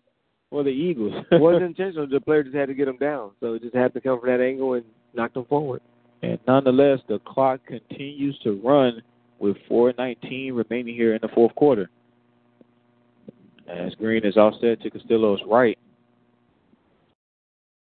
[0.50, 1.14] for the Eagles.
[1.32, 2.08] it wasn't intentional.
[2.08, 4.30] The player just had to get him down, so it just had to come from
[4.30, 5.82] that angle and knocked him forward.
[6.22, 9.02] And nonetheless, the clock continues to run
[9.40, 11.90] with 4:19 remaining here in the fourth quarter.
[13.68, 15.78] As Green is offset to Castillo's right,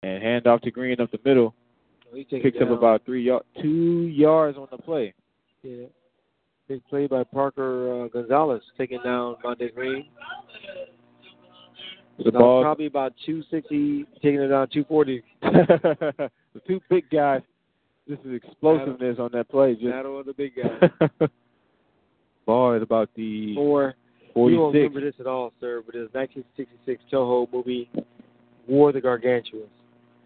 [0.02, 1.54] and hand off to Green up the middle,
[2.14, 5.14] He picks up about three yard, two yards on the play.
[5.62, 5.86] Yeah.
[6.68, 10.06] Big play by Parker uh, Gonzalez, taking down Vontae Green.
[12.24, 15.22] The ball, probably about 260, taking it down 240.
[15.42, 16.30] the
[16.66, 17.42] two big guys.
[18.06, 19.74] This is explosiveness on that play.
[19.74, 21.08] Just Battle of the big guys.
[22.46, 23.94] ball is about the Or
[24.34, 27.90] you won't remember this at all, sir, but it's 1966 Toho movie,
[28.66, 29.68] War the Gargantuans.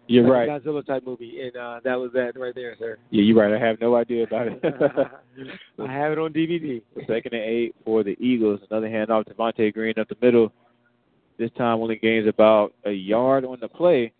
[0.07, 0.63] You're Like right.
[0.63, 2.97] Godzilla type movie, and uh, that was that right there, sir.
[3.09, 3.53] Yeah, you're right.
[3.53, 4.59] I have no idea about it.
[5.79, 6.81] I have it on DVD.
[7.07, 8.61] Second and eight for the Eagles.
[8.69, 10.51] Another handoff to Vontae Green up the middle.
[11.37, 14.11] This time only gains about a yard on the play.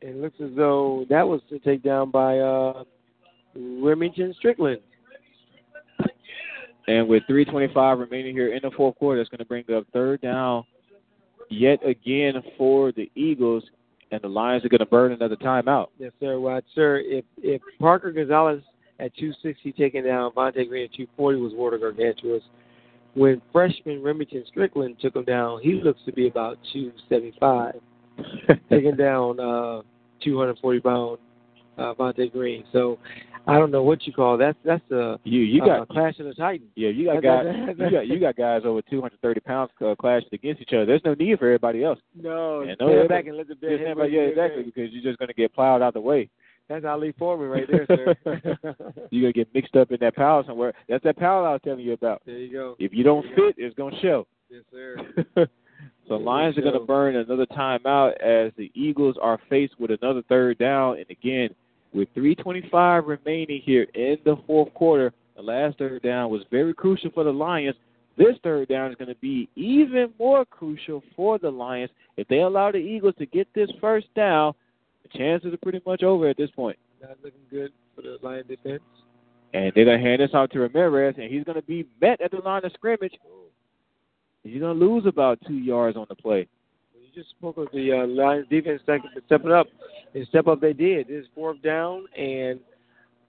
[0.00, 2.84] It looks as though that was a takedown by uh,
[3.54, 4.80] Remington Strickland.
[6.88, 10.20] And with 3.25 remaining here in the fourth quarter, it's going to bring up third
[10.20, 10.64] down
[11.48, 13.62] yet again for the Eagles.
[14.12, 15.88] And the Lions are going to burn another timeout.
[15.98, 16.38] Yes, sir.
[16.38, 18.62] Well, sir, if if Parker Gonzalez
[19.00, 22.42] at 260 taking down Vontae Green at 240 was Water Gargantuas,
[23.14, 27.74] when freshman Remington Strickland took him down, he looks to be about 275,
[28.70, 29.80] taking down uh,
[30.22, 31.18] 240 pound
[31.78, 32.64] uh, Vontae Green.
[32.72, 32.98] So
[33.46, 34.56] I don't know what you call that.
[34.64, 36.70] That's a You you uh, got clash of the Titans.
[36.76, 37.46] yeah you got guys
[37.78, 40.86] you got you got guys over 230 pounds uh, clashing against each other.
[40.86, 41.98] There's no need for everybody else.
[42.20, 45.18] No, Yeah, stand no, back and let the Just head yeah, exactly, because you're just
[45.18, 46.28] gonna get plowed out the way.
[46.68, 48.14] That's Ali Foreman right there, sir.
[49.10, 50.72] You're gonna get mixed up in that pile somewhere.
[50.88, 52.22] That's that pile I was telling you about.
[52.24, 52.76] there you go.
[52.78, 54.26] If you don't fit, it's gonna show.
[54.48, 54.96] Yes, sir.
[56.08, 60.22] so Lions are going to burn another timeout as the Eagles are faced with another
[60.28, 60.98] third down.
[60.98, 61.50] And again,
[61.92, 67.10] with 3:25 remaining here in the fourth quarter, the last third down was very crucial
[67.10, 67.76] for the Lions.
[68.16, 71.90] This third down is going to be even more crucial for the Lions.
[72.16, 74.52] If they allow the Eagles to get this first down,
[75.02, 76.78] the chances are pretty much over at this point.
[77.00, 78.82] Not looking good for the Lion defense.
[79.54, 82.20] And they're going to hand this out to Ramirez, and he's going to be met
[82.20, 83.12] at the line of scrimmage.
[83.26, 83.44] Oh.
[84.44, 86.48] He's going to lose about two yards on the play.
[87.14, 89.66] Just spoke of the uh, Lions defense step- stepping up.
[90.14, 91.08] And step up they did.
[91.08, 92.60] This is fourth down, and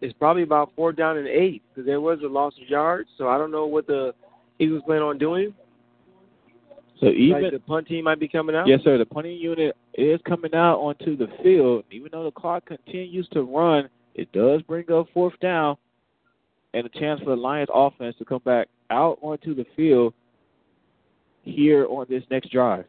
[0.02, 3.10] it's probably about fourth down and eight because there was a loss of yards.
[3.18, 4.14] So I don't know what the
[4.60, 5.54] Eagles plan on doing.
[7.00, 8.68] So even like the punt team might be coming out.
[8.68, 8.98] Yes, sir.
[8.98, 11.84] The punting unit is coming out onto the field.
[11.92, 15.76] Even though the clock continues to run, it does bring up fourth down
[16.74, 20.14] and a chance for the Lions offense to come back out onto the field
[21.44, 22.86] here on this next drive.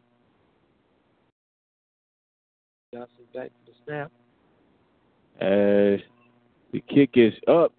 [2.95, 4.11] Johnson back to the snap.
[5.41, 5.99] As
[6.71, 7.73] the kick is up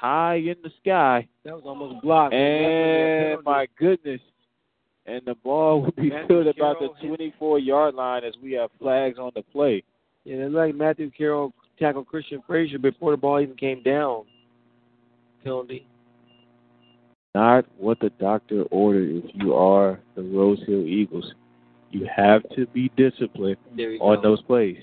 [0.00, 1.28] high in the sky.
[1.44, 2.32] That was almost blocked.
[2.32, 4.20] And my goodness.
[5.04, 8.70] And the ball will be Matthew filled about the 24 yard line as we have
[8.78, 9.82] flags on the play.
[10.24, 14.24] Yeah, it looked like Matthew Carroll tackled Christian Frazier before the ball even came down.
[15.42, 15.86] Penalty.
[17.34, 21.34] not what the doctor ordered if you are the Rose Hill Eagles.
[21.90, 23.56] You have to be disciplined
[24.00, 24.22] on go.
[24.22, 24.78] those plays.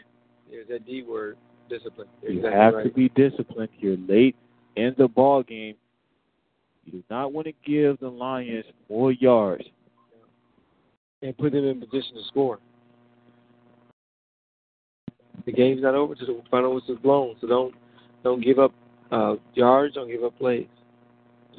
[0.49, 1.37] There's that D word,
[1.69, 2.07] discipline.
[2.21, 2.83] You're You exactly have right.
[2.85, 3.69] to be disciplined.
[3.79, 4.35] You're late
[4.75, 5.75] in the ball game.
[6.85, 9.63] You do not want to give the Lions more yards.
[11.21, 12.59] and put them in position to score.
[15.45, 17.73] The game's not over till the final whistle's blown, so don't
[18.23, 18.73] don't give up
[19.11, 20.67] uh, yards, don't give up plays.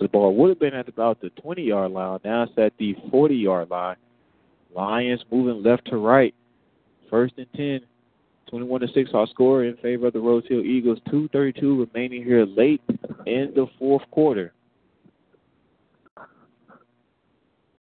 [0.00, 2.20] The ball would have been at about the 20 yard line.
[2.24, 3.96] Now it's at the 40 yard line.
[4.78, 6.34] Lions moving left to right.
[7.10, 7.80] First and 10.
[8.48, 11.00] 21 to 6 our score in favor of the Rose Hill Eagles.
[11.10, 12.80] 232 remaining here late
[13.26, 14.52] in the fourth quarter.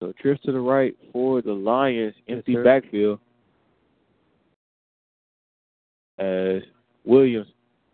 [0.01, 2.65] So trips to the right for the Lions, empty sir.
[2.65, 3.21] backfield.
[6.19, 6.63] As
[7.05, 7.49] Williams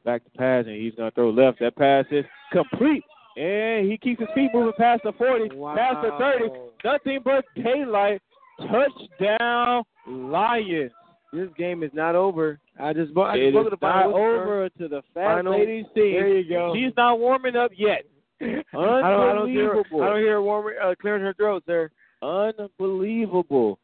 [0.05, 1.59] back to pass and he's gonna throw left.
[1.59, 3.03] That pass is complete.
[3.37, 6.45] And he keeps his feet moving past the 40, past the 30.
[6.85, 8.23] Nothing but daylight.
[8.59, 10.91] Touchdown, Lions.
[11.33, 12.59] This game is not over.
[12.81, 15.37] I just, I just It spoke is to the final not over until the fat
[15.37, 15.53] Final-.
[15.95, 16.73] There you go.
[16.75, 18.05] She's not warming up yet.
[18.41, 20.03] I don't, I don't hear, Unbelievable.
[20.03, 21.91] I don't hear her warm, uh, clearing her throat, sir.
[22.23, 23.79] Unbelievable.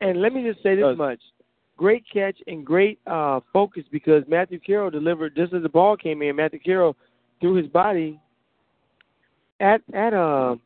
[0.00, 1.20] And let me just say this Uh, much:
[1.76, 6.22] great catch and great uh, focus because Matthew Carroll delivered just as the ball came
[6.22, 6.36] in.
[6.36, 6.96] Matthew Carroll
[7.40, 8.20] threw his body
[9.60, 10.56] at at uh,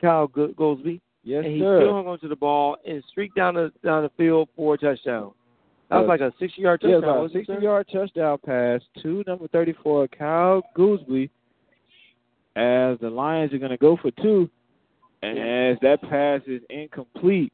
[0.00, 1.80] Kyle Go- Goldsby, Yes, and he sir.
[1.80, 5.32] still hung onto the ball and streaked down the down the field for a touchdown.
[5.90, 7.10] That was Uh, like a sixty-yard Yeah, touchdown.
[7.16, 11.28] about a 60 yard touchdown pass to number 34, Kyle Gooseby,
[12.56, 14.48] as the Lions are going to go for two.
[15.22, 17.52] And as that pass is incomplete,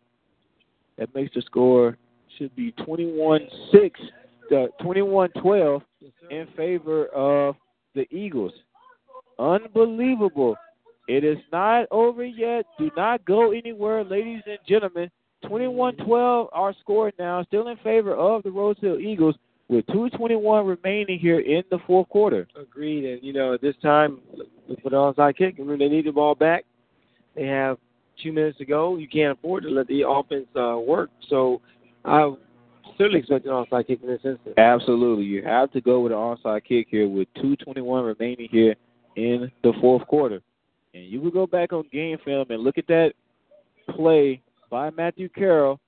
[0.98, 1.96] that makes the score
[2.38, 4.00] should be 21 6,
[4.80, 5.82] 21 12
[6.30, 7.56] in favor of
[7.94, 8.52] the Eagles.
[9.38, 10.56] Unbelievable.
[11.08, 12.66] It is not over yet.
[12.78, 15.10] Do not go anywhere, ladies and gentlemen.
[15.44, 19.36] 21-12 our score now, still in favor of the Rose Hill Eagles
[19.68, 22.46] with 2.21 remaining here in the fourth quarter.
[22.60, 23.04] Agreed.
[23.04, 25.56] And you know, at this time, look for the onside kick.
[25.60, 26.64] I they need the ball back.
[27.34, 27.78] They have
[28.22, 28.96] two minutes to go.
[28.96, 31.10] You can't afford to let the offense uh, work.
[31.28, 31.60] So,
[32.04, 32.32] I
[32.96, 34.54] certainly expect an onside kick in this instance.
[34.56, 35.24] Absolutely.
[35.24, 38.74] You have to go with an onside kick here with 2.21 remaining here
[39.16, 40.40] in the fourth quarter.
[40.96, 43.12] And you will go back on game film and look at that
[43.90, 44.40] play
[44.70, 45.78] by Matthew Carroll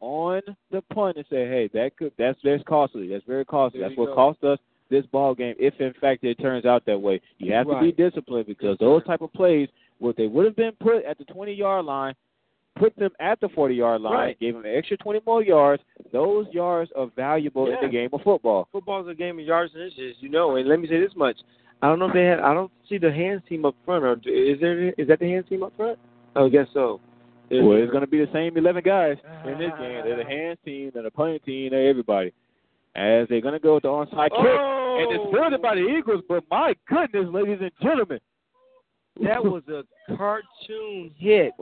[0.00, 3.08] on the punt and say, hey, that could that's that's costly.
[3.08, 3.80] That's very costly.
[3.80, 4.14] There That's what go.
[4.14, 4.58] cost us
[4.90, 7.20] this ball game if in fact it turns out that way.
[7.38, 9.68] You have to be disciplined because those type of plays,
[9.98, 12.14] what they would have been put at the 20 yard line,
[12.76, 14.40] put them at the 40 yard line, Right.
[14.40, 15.82] gave them an extra 20 more yards.
[16.12, 18.68] Those yards are valuable in the game of football.
[18.70, 20.56] Football's a game of yards and inches, you know.
[20.56, 21.38] And let me say this much:
[21.84, 22.40] I don't know if they had.
[22.40, 24.04] I don't see the hands team up front.
[24.04, 24.88] Or is there?
[24.90, 25.98] Is that the hands team up front?
[26.34, 26.98] I guess so.
[27.50, 30.00] Well, it's going to be the same 11 guys in this game.
[30.02, 32.32] They're the hands team, they're the punting team, they're everybody.
[32.96, 34.40] as they're going to go with the onside kick.
[34.40, 38.18] And it's fielded by the Eagles, but my goodness, ladies and gentlemen.
[39.22, 39.84] That was a
[40.16, 41.52] cartoon hit.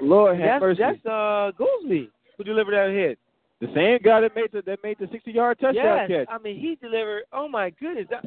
[0.00, 0.82] Lord have that's, mercy.
[0.82, 3.18] That's uh Goolsby who delivered that hit.
[3.60, 6.26] the same guy that made the that made the 60 yard touchdown yes, catch.
[6.28, 7.24] I mean he delivered.
[7.32, 8.06] Oh my goodness!
[8.10, 8.24] That,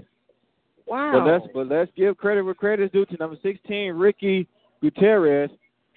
[0.89, 1.11] wow.
[1.13, 4.47] But let's but let's give credit where credit is due to number 16, Ricky
[4.81, 5.49] Gutierrez,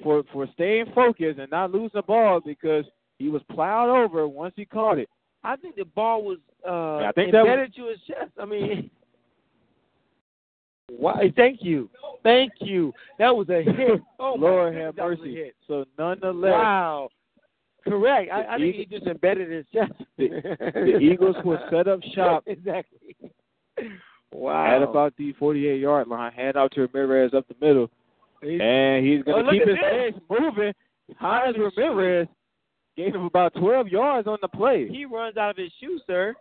[0.03, 2.85] for for staying focused and not losing the ball because
[3.19, 5.09] he was plowed over once he caught it.
[5.45, 8.31] I think the ball was uh I think that embedded to his chest.
[8.41, 8.91] I mean,
[10.89, 11.33] why?
[11.37, 11.89] Thank you,
[12.23, 12.93] thank you.
[13.19, 14.01] That was a hit.
[14.19, 15.35] Oh Lord have was mercy.
[15.35, 15.57] hit.
[15.67, 17.09] So nonetheless, Wow.
[17.85, 18.31] Correct.
[18.33, 19.93] I, I think he just embedded his chest.
[20.17, 20.29] the,
[20.75, 23.17] the Eagles will set up shop exactly.
[24.33, 24.77] Wow.
[24.77, 27.91] at about the 48 yard line, hand out to Ramirez up the middle,
[28.43, 30.73] He's- and he's Oh, going to look keep his legs moving.
[31.17, 32.27] Hines Ramirez
[32.97, 34.89] gave him about 12 yards on the play.
[34.89, 36.35] he runs out of his shoe, sir.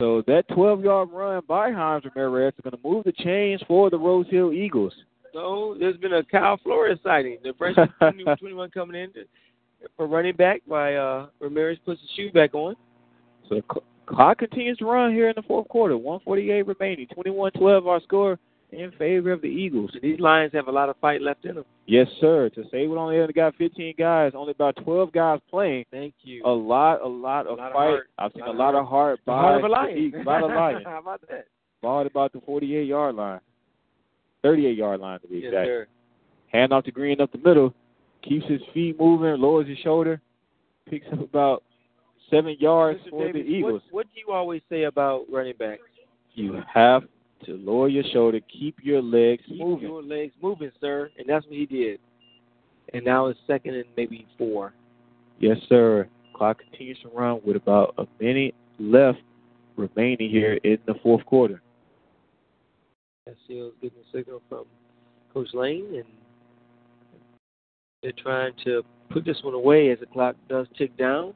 [0.00, 3.88] So that 12 yard run by Hines Ramirez is going to move the chains for
[3.88, 4.92] the Rose Hill Eagles.
[5.32, 7.38] So there's been a Kyle Flores sighting.
[7.42, 7.88] The freshman
[8.38, 9.10] 21 coming in
[9.96, 12.74] for running back by uh, Ramirez puts the shoe back on.
[13.48, 15.96] So the cl- clock continues to run here in the fourth quarter.
[15.96, 17.06] 148 remaining.
[17.16, 18.38] 21-12 our score
[18.70, 19.90] in favor of the Eagles.
[20.02, 21.64] These Lions have a lot of fight left in them.
[21.86, 22.48] Yes, sir.
[22.54, 25.84] To say we only got 15 guys, only about 12 guys playing.
[25.90, 26.42] Thank you.
[26.46, 27.88] A lot, a lot of lot of fight.
[27.90, 28.06] heart.
[28.18, 29.98] I've seen Lot a lot of heart The by heart of a the lion.
[29.98, 30.82] Eagles, by the lion.
[30.86, 31.46] How about that?
[31.82, 33.40] Ball at about the 48 yard line,
[34.42, 35.66] 38 yard line to be Yes, exact.
[35.66, 35.86] sir.
[36.48, 37.74] Hand off to Green up the middle,
[38.22, 40.20] keeps his feet moving, lowers his shoulder,
[40.88, 41.62] picks up about
[42.30, 43.10] seven yards Mr.
[43.10, 43.82] for Davis, the Eagles.
[43.90, 45.82] What, what do you always say about running backs?
[46.34, 47.02] You have
[47.44, 49.88] to lower your shoulder, keep your legs Keep moving.
[49.88, 51.10] your legs moving, sir.
[51.18, 52.00] And that's what he did.
[52.94, 54.72] And now it's second and maybe four.
[55.38, 56.08] Yes, sir.
[56.34, 59.18] Clock continues to run with about a minute left
[59.76, 61.60] remaining here in the fourth quarter.
[63.26, 64.64] SCO's getting a signal from
[65.32, 66.04] Coach Lane, and
[68.02, 71.34] they're trying to put this one away as the clock does tick down.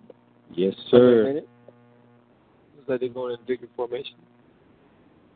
[0.53, 1.35] Yes, sir.
[1.35, 4.17] Looks like they're going in victory formation.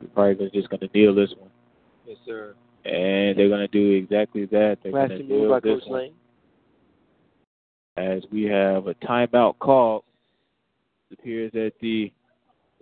[0.01, 1.51] We're probably just going to deal this one.
[2.07, 2.55] Yes, sir.
[2.85, 4.78] And they're going to do exactly that.
[4.82, 6.12] They're going to Classy move by this Coach Lane.
[7.97, 10.05] as we have a timeout call,
[11.11, 12.12] It appears that the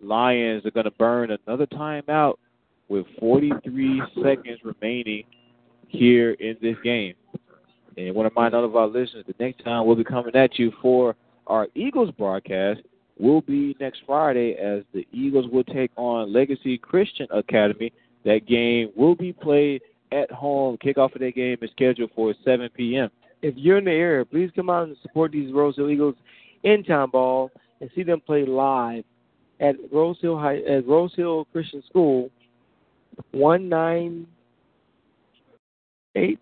[0.01, 2.35] Lions are going to burn another timeout
[2.89, 5.25] with 43 seconds remaining
[5.89, 7.15] here in this game.
[7.99, 10.57] And want to remind all of our listeners the next time we'll be coming at
[10.57, 11.17] you for
[11.49, 12.81] our Eagles broadcast
[13.19, 17.93] will be next Friday as the Eagles will take on Legacy Christian Academy.
[18.25, 20.79] That game will be played at home.
[20.79, 23.11] Kickoff of that game is scheduled for 7 p.m.
[23.43, 26.15] If you're in the area, please come out and support these Rose Hill Eagles
[26.63, 29.03] in Tomball and see them play live
[29.59, 32.31] at Rose Hill High, at Rose Hill Christian School,
[33.33, 34.29] one nine
[36.15, 36.39] eight.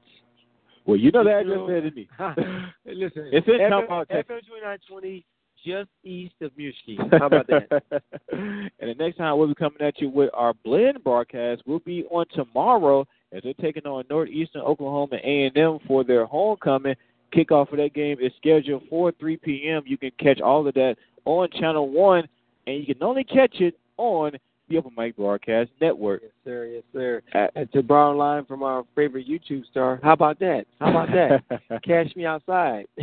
[0.86, 2.08] Well, you know the address better than me.
[2.86, 4.36] Listen, It's in FM, Texas.
[4.36, 5.24] FM twenty nine twenty,
[5.64, 6.96] just east of Muskee.
[7.18, 8.02] How about that?
[8.32, 12.04] and the next time we'll be coming at you with our Blinn broadcast We'll be
[12.04, 16.94] on tomorrow as they're taking on Northeastern Oklahoma A&M for their homecoming.
[17.34, 19.82] Kickoff for that game is scheduled for 3 p.m.
[19.84, 22.28] You can catch all of that on Channel 1,
[22.68, 24.32] and you can only catch it on
[24.68, 26.22] the Open Mic Broadcast Network.
[26.22, 26.66] Yes, sir.
[26.66, 27.22] Yes, sir.
[27.34, 30.64] At- And to borrow a line from our favorite YouTube star, how about that?
[30.80, 31.82] How about that?
[31.84, 32.86] Cash me outside.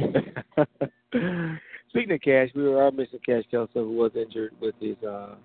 [1.90, 4.98] Speaking of Cash, we were all missing Cash Kelso, who was injured with his.
[5.08, 5.36] uh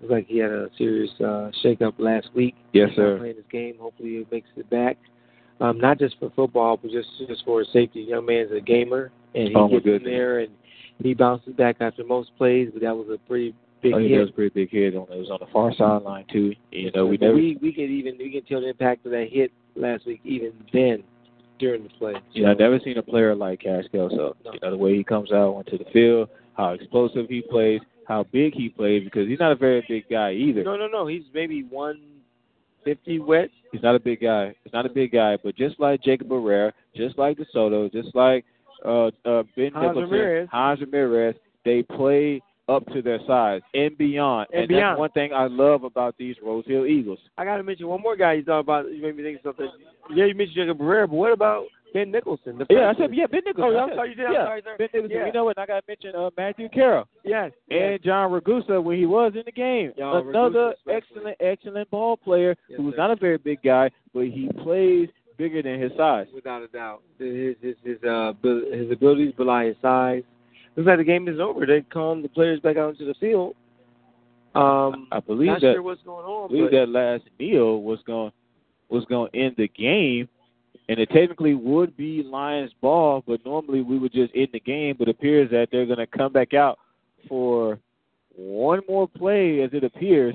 [0.00, 2.54] Looks like he had a serious uh shakeup last week.
[2.72, 3.18] Yes, He's sir.
[3.18, 4.98] Playing his game, hopefully he makes it back.
[5.60, 8.00] Um, not just for football, but just just for his safety.
[8.00, 10.50] Young man's a gamer, and he Oh, gets in there and
[11.02, 12.70] he bounces back after most plays.
[12.72, 14.18] But that was a pretty big Oh, he hit.
[14.20, 14.96] was a pretty big hit.
[14.96, 16.52] On, it was on the far sideline, too.
[16.72, 17.34] You know, we never.
[17.34, 20.52] we we could even we can tell the impact of that hit last week even
[20.72, 21.04] then
[21.58, 22.14] during the play.
[22.32, 24.34] You know, I've never seen a player like Cash Kelso.
[24.44, 28.24] You know, the way he comes out onto the field, how explosive he plays, how
[28.32, 30.64] big he plays, because he's not a very big guy either.
[30.64, 31.06] No, no, no.
[31.06, 32.00] He's maybe one
[32.84, 33.50] fifty wet.
[33.72, 34.54] He's not a big guy.
[34.64, 38.44] He's not a big guy, but just like Jacob Barrera, just like DeSoto, just like
[38.84, 40.48] uh, uh, Ben Hans Ramirez.
[40.50, 44.48] Hans Ramirez, they play up to their size and beyond.
[44.52, 44.92] And and beyond.
[44.92, 47.18] that's one thing I love about these Rose Hill Eagles.
[47.36, 48.90] I got to mention one more guy you thought about.
[48.90, 49.68] You made me think of something.
[50.14, 52.58] Yeah, you mentioned Jacob Barrera, but what about Ben Nicholson?
[52.58, 53.76] The Yeah, I said yeah, Ben Nicholson.
[53.76, 54.26] Oh, I'm sorry, you did.
[54.32, 54.62] Yeah, sorry.
[54.62, 55.10] Ben Nicholson.
[55.10, 55.26] Yeah.
[55.26, 55.58] You know what?
[55.58, 57.06] I got to mention uh, Matthew Carroll.
[57.24, 57.52] Yes.
[57.70, 59.92] and John Ragusa when he was in the game.
[59.96, 63.90] John Another Ragusa, excellent, excellent ball player Yes, who was not a very big guy,
[64.12, 66.26] but he plays bigger than his size.
[66.34, 70.22] Without a doubt, his his his uh his abilities belie his size.
[70.76, 71.66] Looks like the game is over.
[71.66, 73.54] They calm the players back out into the field.
[74.54, 75.74] Um, I believe not that.
[75.74, 76.44] sure what's going on.
[76.44, 78.30] I believe that last kneel was going
[78.88, 80.28] was going to end the game,
[80.88, 84.94] and it technically would be Lions ball, but normally we would just end the game.
[84.98, 86.78] But it appears that they're going to come back out
[87.28, 87.78] for
[88.36, 90.34] one more play, as it appears,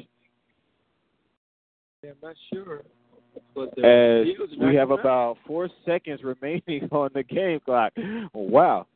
[2.03, 2.81] Yeah, I'm not sure.
[3.55, 4.25] But as
[4.59, 7.93] we have about four seconds remaining on the game clock.
[8.33, 8.87] Wow.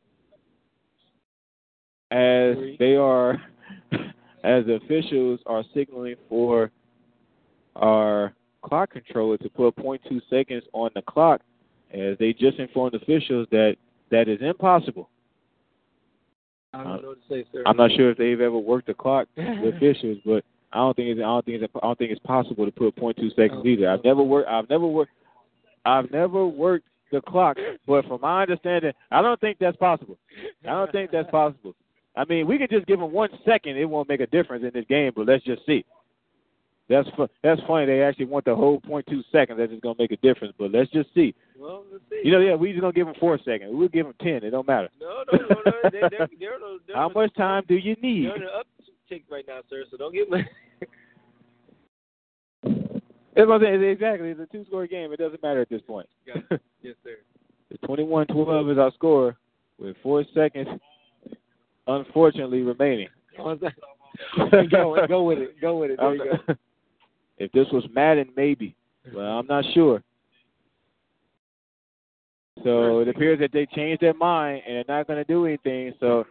[2.10, 3.42] As they are,
[4.44, 6.70] as officials are signaling for
[7.76, 11.40] our clock controller to put 0.2 seconds on the clock,
[11.92, 13.76] as they just informed officials that
[14.10, 15.08] that is impossible.
[16.72, 17.62] I don't know what to say, sir.
[17.66, 21.08] I'm not sure if they've ever worked the clock, with officials, but I don't think
[21.08, 23.66] it's I don't think it's I don't think it's possible to put 0.2 seconds oh.
[23.66, 23.88] either.
[23.88, 25.12] I've never worked I've never worked
[25.86, 30.18] I've never worked the clock, but from my understanding, I don't think that's possible.
[30.64, 31.74] I don't think that's possible.
[32.16, 34.70] I mean, we could just give them one second; it won't make a difference in
[34.72, 35.12] this game.
[35.14, 35.84] But let's just see.
[36.88, 37.86] That's fu- that's funny.
[37.86, 39.58] They actually want the whole two seconds.
[39.58, 40.54] That's just gonna make a difference.
[40.58, 41.34] But let's just see.
[41.58, 42.20] Well, let's see.
[42.24, 43.70] You know, yeah, we just gonna give them four seconds.
[43.72, 44.44] We'll give them ten.
[44.44, 44.90] It don't matter.
[45.00, 45.72] no, no, no, no.
[45.84, 46.28] They, they're, they're,
[46.86, 48.26] they're, How much time do you need?
[48.26, 49.84] They're on the uptick right now, sir.
[49.90, 50.42] So don't get me.
[53.34, 53.82] That's what I'm saying.
[53.82, 54.28] Exactly.
[54.30, 55.12] It's a two score game.
[55.12, 56.08] It doesn't matter at this point.
[56.26, 57.16] yes, sir.
[57.70, 59.36] The 21 12 is our score
[59.80, 60.68] with four seconds,
[61.86, 63.08] unfortunately, remaining.
[64.70, 65.60] go, go with it.
[65.60, 65.98] Go with it.
[65.98, 66.54] There you go.
[67.38, 68.74] if this was Madden, maybe.
[69.12, 70.02] Well, I'm not sure.
[72.62, 75.92] So it appears that they changed their mind and they're not going to do anything.
[76.00, 76.24] So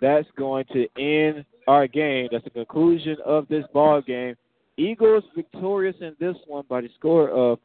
[0.00, 2.28] that's going to end our game.
[2.30, 4.36] That's the conclusion of this ball game.
[4.76, 7.58] Eagles victorious in this one by the score of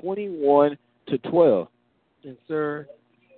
[0.00, 0.76] 21
[1.08, 1.68] to 12.
[2.22, 2.86] Yes, sir.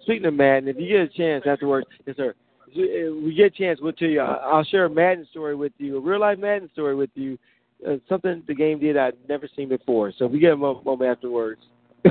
[0.02, 2.34] Speaking of Madden, if you get a chance afterwards, yes, sir.
[2.74, 4.20] If we get a chance, we'll tell you.
[4.20, 7.38] I'll share a Madden story with you, a real life Madden story with you.
[7.86, 10.12] Uh, something the game did I'd never seen before.
[10.18, 11.60] So we get a moment afterwards.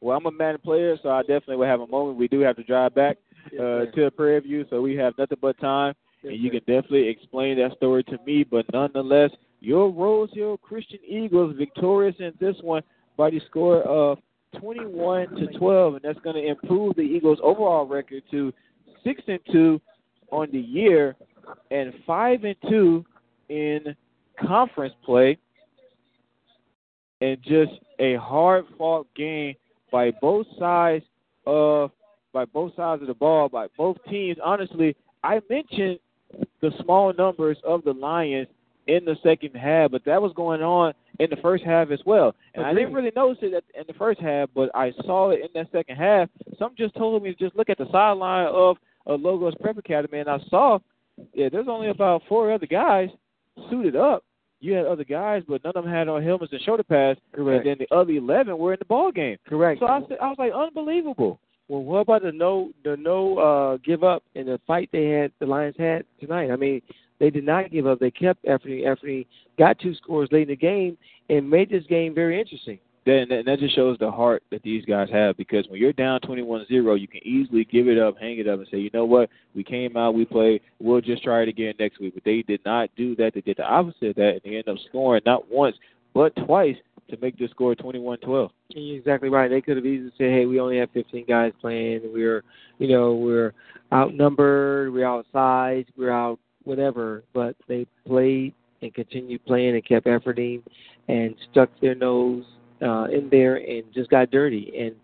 [0.00, 2.18] well, I'm a Madden player, so I definitely will have a moment.
[2.18, 3.16] We do have to drive back
[3.54, 5.94] uh, to a Prairie View, so we have nothing but time.
[6.22, 8.44] and you can definitely explain that story to me.
[8.44, 9.30] But nonetheless,
[9.60, 12.82] your Rose Hill Christian Eagles victorious in this one
[13.16, 14.18] by the score of
[14.60, 18.52] 21 to 12, and that's going to improve the Eagles' overall record to
[19.04, 19.80] six and two
[20.30, 21.16] on the year
[21.70, 23.04] and five and two
[23.48, 23.94] in
[24.40, 25.38] conference play.
[27.20, 29.54] And just a hard fought game
[29.90, 31.04] by both sides
[31.46, 31.90] of
[32.32, 34.36] by both sides of the ball by both teams.
[34.44, 36.00] Honestly, I mentioned
[36.60, 38.48] the small numbers of the Lions
[38.86, 42.34] in the second half, but that was going on in the first half as well.
[42.54, 45.48] And I didn't really notice it in the first half, but I saw it in
[45.54, 46.28] that second half.
[46.58, 48.76] Some just told me to just look at the sideline of
[49.06, 50.78] uh, Logos Prep Academy, and I saw,
[51.32, 53.08] yeah, there's only about four other guys
[53.70, 54.24] suited up.
[54.60, 57.20] You had other guys, but none of them had on helmets and shoulder pads.
[57.32, 57.66] Correct.
[57.66, 59.36] And then the other eleven were in the ball game.
[59.46, 59.80] Correct.
[59.80, 61.38] So I, said, I was like, unbelievable.
[61.68, 65.32] Well, what about the no the no uh give up in the fight they had
[65.38, 66.50] the Lions had tonight?
[66.50, 66.80] I mean,
[67.20, 67.98] they did not give up.
[68.00, 69.26] They kept efforting, efforting,
[69.58, 70.96] got two scores late in the game,
[71.28, 72.78] and made this game very interesting.
[73.06, 76.98] And that just shows the heart that these guys have because when you're down 21-0,
[76.98, 79.62] you can easily give it up, hang it up, and say, you know what, we
[79.62, 82.14] came out, we played, we'll just try it again next week.
[82.14, 83.34] But they did not do that.
[83.34, 85.76] They did the opposite of that, and they ended up scoring not once
[86.14, 86.76] but twice
[87.10, 88.48] to make the score 21-12.
[88.70, 89.50] You're exactly right.
[89.50, 92.00] They could have easily said, "Hey, we only have 15 guys playing.
[92.04, 92.42] We're,
[92.78, 93.52] you know, we're
[93.92, 94.92] outnumbered.
[94.92, 95.88] We're outsized.
[95.96, 100.62] We're out whatever." But they played and continued playing and kept efforting
[101.08, 102.44] and stuck their nose
[102.82, 104.94] uh, in there and just got dirty and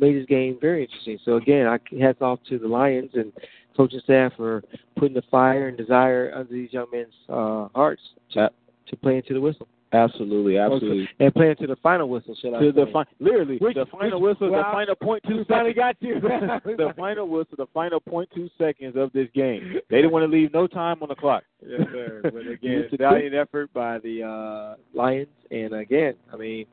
[0.00, 1.18] made this game very interesting.
[1.24, 3.32] So again, I hats off to the Lions and
[3.76, 4.62] coaching staff for
[4.96, 8.50] putting the fire and desire under these young men's uh, hearts to,
[8.88, 9.68] to play into the whistle.
[9.92, 11.08] Absolutely, absolutely.
[11.20, 12.92] And play into the final whistle, should I To the say.
[12.92, 16.20] fi- literally Which- the final which- whistle, the final point two finally seconds.
[16.20, 16.76] got you.
[16.76, 19.76] the final whistle, the final point two seconds of this game.
[19.88, 21.44] They didn't want to leave no time on the clock.
[21.64, 22.20] Yes, sir.
[22.24, 26.66] But again, valiant effort by the uh, Lions, and again, I mean,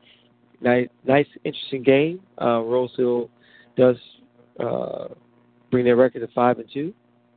[0.63, 2.19] nice, nice, interesting game.
[2.41, 3.29] Uh, Rose Hill
[3.77, 3.97] does
[4.59, 5.09] uh,
[5.71, 6.93] bring their record to five and two,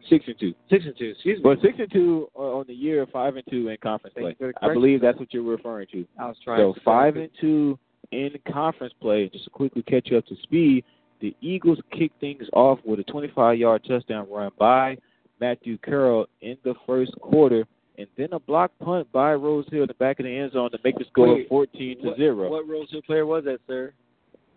[0.09, 0.55] Six and two.
[0.71, 1.07] six and two.
[1.15, 1.43] Excuse me.
[1.43, 4.47] But six and two on the year, five and two in conference Thank play.
[4.47, 6.07] you for the I believe that's what you're referring to.
[6.19, 6.61] I was trying.
[6.61, 7.79] So to five and two
[8.13, 9.29] in conference play.
[9.29, 10.85] Just to quickly catch you up to speed,
[11.21, 14.97] the Eagles kick things off with a 25-yard touchdown run by
[15.41, 17.67] Matthew Carroll in the first quarter,
[17.99, 20.71] and then a block punt by Rose Hill in the back of the end zone
[20.71, 22.51] to make the score Wait, 14 to what, zero.
[22.51, 23.93] What Rose Hill player was that, sir?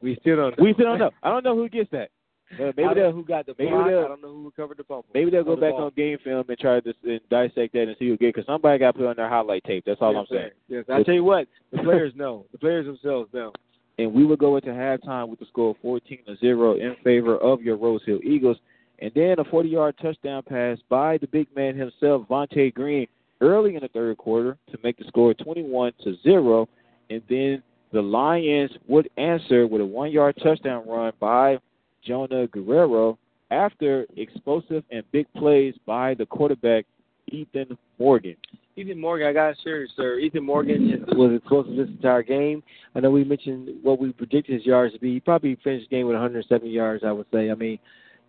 [0.01, 0.59] We still don't.
[0.61, 1.11] We still don't know.
[1.23, 2.09] I don't know who gets that.
[2.51, 3.85] Uh, maybe they'll don't who got the maybe block.
[3.87, 5.05] they'll- I don't know who recovered the fumble.
[5.13, 5.83] maybe they'll go the back ball.
[5.83, 8.79] on game film and try to and dissect that and see who get because somebody
[8.79, 9.83] got put on their highlight tape.
[9.85, 10.49] That's all Yes, I'm saying.
[10.67, 12.45] Yes, I tell you what, the players know.
[12.51, 13.53] The players themselves know.
[13.99, 17.61] and we will go into halftime with the score 14 to 0 in favor of
[17.61, 18.57] your Rose Hill Eagles.
[18.97, 23.05] And then a 40 yard touchdown pass by the big man himself, Vontae Green,
[23.41, 26.67] early in the third quarter to make the score 21 to 0.
[27.09, 31.59] And then the Lions would answer with a one yard touchdown run by
[32.05, 33.17] Jonah Guerrero
[33.51, 36.85] after explosive and big plays by the quarterback,
[37.31, 38.35] Ethan Morgan.
[38.75, 40.19] Ethan Morgan, I got to share, sir.
[40.19, 42.63] Ethan Morgan was explosive this entire game.
[42.95, 45.13] I know we mentioned what we predicted his yards to be.
[45.13, 47.49] He probably finished the game with 170 yards, I would say.
[47.51, 47.79] I mean,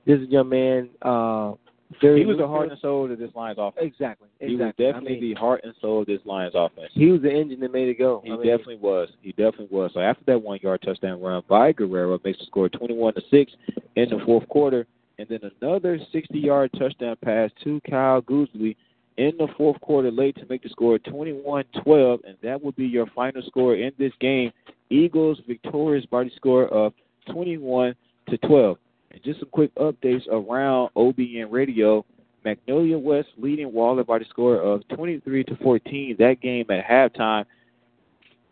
[0.07, 0.89] this young man.
[1.03, 1.53] Uh,
[2.01, 3.85] He was the heart and soul of this Lions offense.
[3.85, 4.29] Exactly.
[4.39, 4.49] exactly.
[4.49, 6.91] He was definitely I mean, the heart and soul of this Lions offense.
[6.93, 8.23] He was the engine that made it go.
[8.25, 9.09] He I mean, definitely was.
[9.23, 9.91] He definitely was.
[9.95, 13.23] So after that one yard touchdown run by Guerrero makes the score twenty one to
[13.31, 13.53] six
[13.97, 14.87] in the fourth quarter,
[15.19, 18.77] and then another sixty yard touchdown pass to Kyle Goosley
[19.17, 23.07] in the fourth quarter late to make the score 21-12, and that will be your
[23.15, 24.51] final score in this game.
[24.89, 26.93] Eagles victorious by the score of
[27.31, 27.95] twenty one
[28.29, 28.79] to twelve.
[29.11, 32.05] And just some quick updates around OBN Radio.
[32.45, 36.17] Magnolia West leading Waller by the score of 23 to 14.
[36.19, 37.45] That game at halftime,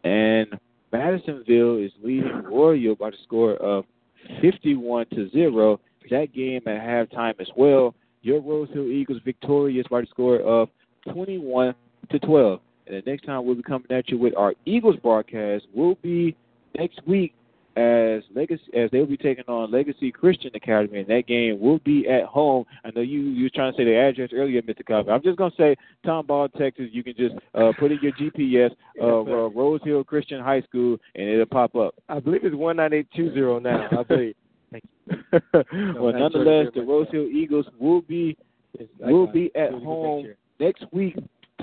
[0.04, 0.58] and
[0.92, 3.84] Madisonville is leading Royal by the score of
[4.40, 5.80] 51 to zero.
[6.10, 7.94] That game at halftime as well.
[8.22, 10.68] Your Rose Hill Eagles victorious by the score of
[11.12, 11.74] 21
[12.10, 12.60] to 12.
[12.86, 16.34] And the next time we'll be coming at you with our Eagles broadcast will be
[16.76, 17.34] next week
[17.78, 22.08] as Legacy as they'll be taking on Legacy Christian Academy, and that game will be
[22.08, 22.64] at home.
[22.84, 24.84] I know you you was trying to say the address earlier, Mr.
[24.84, 25.08] Cobb.
[25.08, 26.86] I'm just gonna say Tomball, Texas.
[26.90, 30.98] You can just uh, put in your GPS of uh, Rose Hill Christian High School,
[31.14, 31.94] and it'll pop up.
[32.08, 34.00] I believe it's 19820 now.
[34.00, 34.34] I believe.
[34.72, 35.16] Thank you.
[35.32, 38.36] well, thanks, nonetheless, the Rose Hill Eagles will be
[38.98, 41.16] will be at home next week,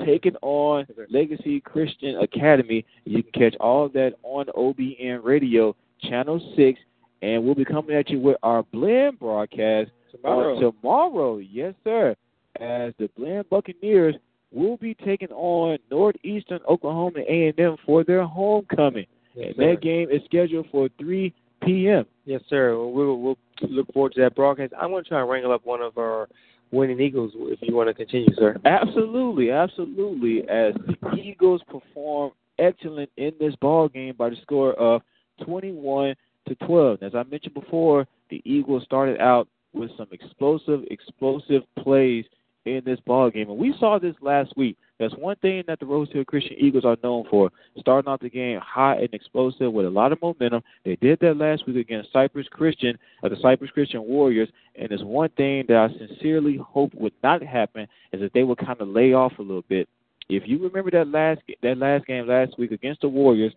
[0.05, 2.85] taking on Legacy Christian Academy.
[3.03, 5.75] You can catch all of that on OBN Radio,
[6.09, 6.79] Channel Six,
[7.21, 10.59] and we'll be coming at you with our Blinn broadcast Tomorrow.
[10.59, 11.37] tomorrow.
[11.37, 12.15] Yes, sir.
[12.59, 14.15] As the Blinn Buccaneers
[14.51, 19.71] will be taking on Northeastern Oklahoma A&M for their homecoming, Yes, and sir.
[19.75, 22.05] that game is scheduled for 3 p.m.
[22.25, 22.77] Yes, sir.
[22.77, 23.37] Well, We'll, we'll
[23.69, 24.73] look forward to that broadcast.
[24.79, 26.29] I'm going to try and wrangle up one of our
[26.71, 28.55] winning Eagles if you want to continue, sir.
[28.65, 30.47] Absolutely, absolutely.
[30.49, 35.01] As the Eagles perform excellent in this ball game by the score of
[35.43, 36.15] 21
[36.47, 37.03] to 12.
[37.03, 42.25] As I mentioned before, the Eagles started out with some explosive, explosive plays
[42.65, 44.77] in this ball game, and we saw this last week.
[44.97, 48.29] That's one thing that the Rose Hill Christian Eagles are known for, starting out the
[48.29, 50.63] game hot and explosive with a lot of momentum.
[50.85, 55.03] They did that last week against Cypress Christian, uh, the Cypress Christian Warriors, and it's
[55.03, 58.87] one thing that I sincerely hope would not happen is that they would kind of
[58.87, 59.89] lay off a little bit.
[60.29, 63.53] If you remember that last that last game last week against the Warriors,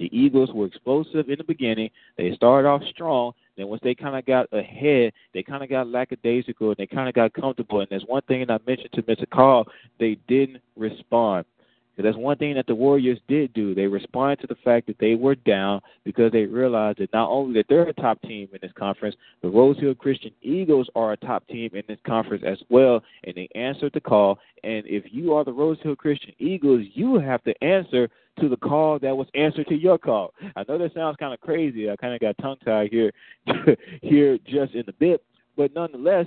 [0.00, 1.90] the Eagles were explosive in the beginning.
[2.16, 3.32] They started off strong.
[3.56, 7.06] Then once they kind of got ahead, they kind of got lackadaisical and they kind
[7.06, 7.80] of got comfortable.
[7.80, 9.28] And there's one thing that I mentioned to Mr.
[9.28, 9.66] Carl,
[9.98, 11.44] they didn't respond.
[11.96, 13.74] So that's one thing that the Warriors did do.
[13.74, 17.54] They responded to the fact that they were down because they realized that not only
[17.54, 21.16] that they're a top team in this conference, the Rose Hill Christian Eagles are a
[21.16, 24.38] top team in this conference as well, and they answered the call.
[24.64, 28.08] And if you are the Rose Hill Christian Eagles, you have to answer
[28.40, 30.32] to the call that was answered to your call.
[30.56, 31.90] I know that sounds kind of crazy.
[31.90, 33.12] I kind of got tongue tied here,
[34.02, 35.22] here just in a bit,
[35.56, 36.26] but nonetheless,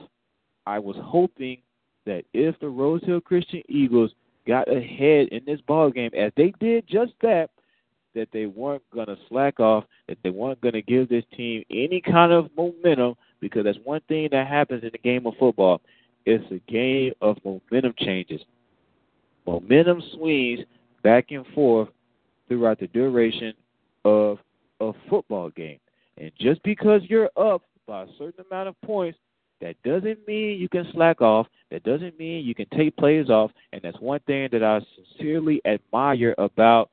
[0.66, 1.58] I was hoping
[2.06, 4.12] that if the Rose Hill Christian Eagles
[4.48, 7.50] got ahead in this ball game, as they did just that,
[8.16, 11.64] that they weren't going to slack off, that they weren't going to give this team
[11.72, 15.82] any kind of momentum, because that's one thing that happens in the game of football.
[16.26, 18.42] It's a game of momentum changes.
[19.46, 20.62] Momentum swings
[21.04, 21.90] back and forth
[22.48, 23.54] throughout the duration
[24.06, 24.38] of
[24.80, 25.80] a football game.
[26.18, 29.18] And just because you're up by a certain amount of points,
[29.64, 31.48] that doesn't mean you can slack off.
[31.72, 33.50] That doesn't mean you can take plays off.
[33.72, 36.90] And that's one thing that I sincerely admire about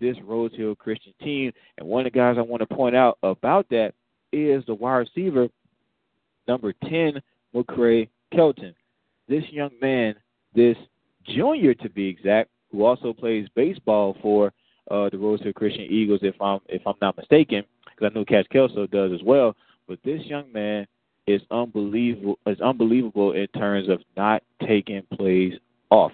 [0.00, 1.52] this Rose Hill Christian team.
[1.76, 3.92] And one of the guys I want to point out about that
[4.32, 5.48] is the wide receiver,
[6.48, 7.20] number 10,
[7.54, 8.74] McCray Kelton.
[9.28, 10.14] This young man,
[10.54, 10.78] this
[11.26, 14.50] junior to be exact, who also plays baseball for
[14.90, 18.24] uh, the Rose Hill Christian Eagles, if I'm if I'm not mistaken, because I know
[18.24, 19.54] Cash Kelso does as well.
[19.86, 20.86] But this young man
[21.26, 22.38] is unbelievable.
[22.46, 25.54] Is unbelievable in terms of not taking plays
[25.90, 26.12] off.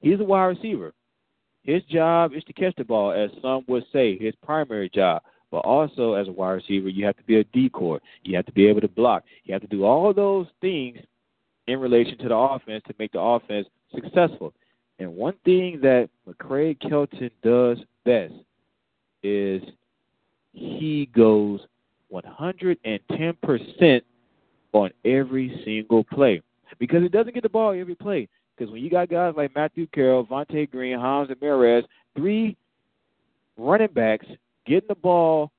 [0.00, 0.92] He's a wide receiver.
[1.62, 5.22] His job is to catch the ball, as some would say, his primary job.
[5.50, 7.98] but also as a wide receiver, you have to be a decoy.
[8.24, 9.22] You have to be able to block.
[9.44, 10.98] You have to do all those things
[11.66, 14.52] in relation to the offense to make the offense successful.
[14.98, 18.34] And one thing that McCray Kelton does best
[19.22, 19.62] is
[20.52, 21.60] he goes
[22.12, 24.02] 110%
[24.72, 26.42] on every single play
[26.78, 28.28] because he doesn't get the ball every play.
[28.56, 31.84] Because when you got guys like Matthew Carroll, Vontae Green, Hans, and Ramirez,
[32.14, 32.56] three
[33.56, 34.26] running backs
[34.66, 35.50] getting the ball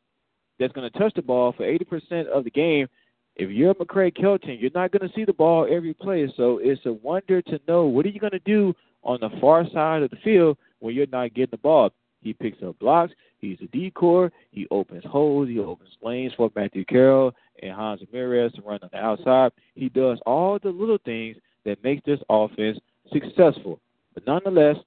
[0.60, 2.88] that's going to touch the ball for 80% of the game,
[3.36, 6.32] if you're McCray Kelton, you're not going to see the ball every play.
[6.38, 9.68] So it's a wonder to know what are you going to do on the far
[9.74, 11.92] side of the field when you're not getting the ball.
[12.24, 13.14] He picks up blocks.
[13.40, 14.32] He's a decor.
[14.52, 15.50] He opens holes.
[15.50, 19.52] He opens lanes for Matthew Carroll and Hans Ramirez to run on the outside.
[19.76, 22.80] He does all the little things that makes this offense
[23.12, 23.80] successful.
[24.14, 24.78] But nonetheless,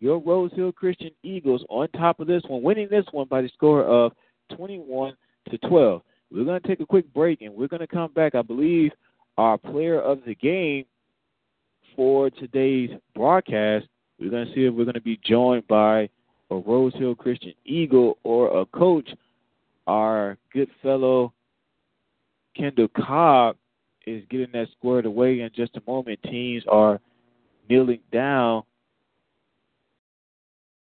[0.00, 3.48] your Rose Hill Christian Eagles on top of this one, winning this one by the
[3.50, 4.12] score of
[4.56, 5.14] 21
[5.50, 6.02] to 12.
[6.32, 8.34] We're going to take a quick break and we're going to come back.
[8.34, 8.90] I believe
[9.38, 10.86] our player of the game
[11.94, 13.86] for today's broadcast,
[14.18, 16.08] we're going to see if we're going to be joined by
[16.52, 19.08] a Rose Hill Christian Eagle or a coach.
[19.86, 21.32] Our good fellow
[22.56, 23.56] Kendall Cobb
[24.06, 26.22] is getting that squared away in just a moment.
[26.22, 27.00] Teams are
[27.68, 28.62] kneeling down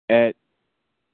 [0.09, 0.35] at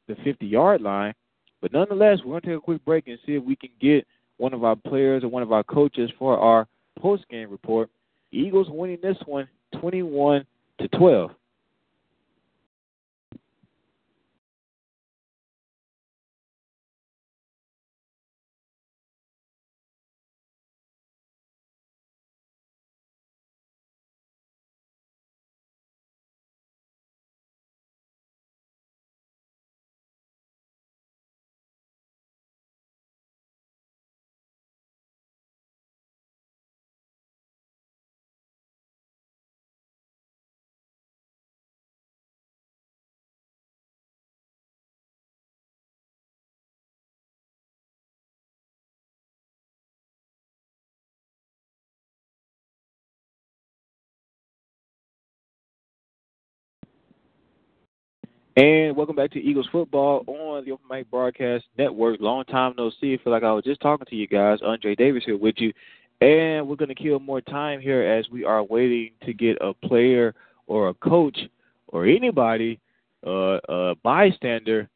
[0.07, 1.15] the 50 yard line.
[1.61, 4.07] But nonetheless, we're going to take a quick break and see if we can get
[4.37, 6.69] one of our players or one of our coaches for our
[6.99, 7.91] post game report.
[8.31, 9.49] Eagles winning this one
[9.81, 10.45] 21
[10.81, 11.31] to 12.
[58.59, 62.19] And welcome back to Eagles football on the Open Mic Broadcast Network.
[62.19, 63.15] Long time no see.
[63.15, 64.59] I feel like I was just talking to you guys.
[64.65, 65.73] Andre Davis here with you.
[66.21, 69.75] And we're going to kill more time here as we are waiting to get a
[69.75, 70.35] player
[70.67, 71.39] or a coach
[71.87, 72.81] or anybody,
[73.25, 74.89] uh, a bystander,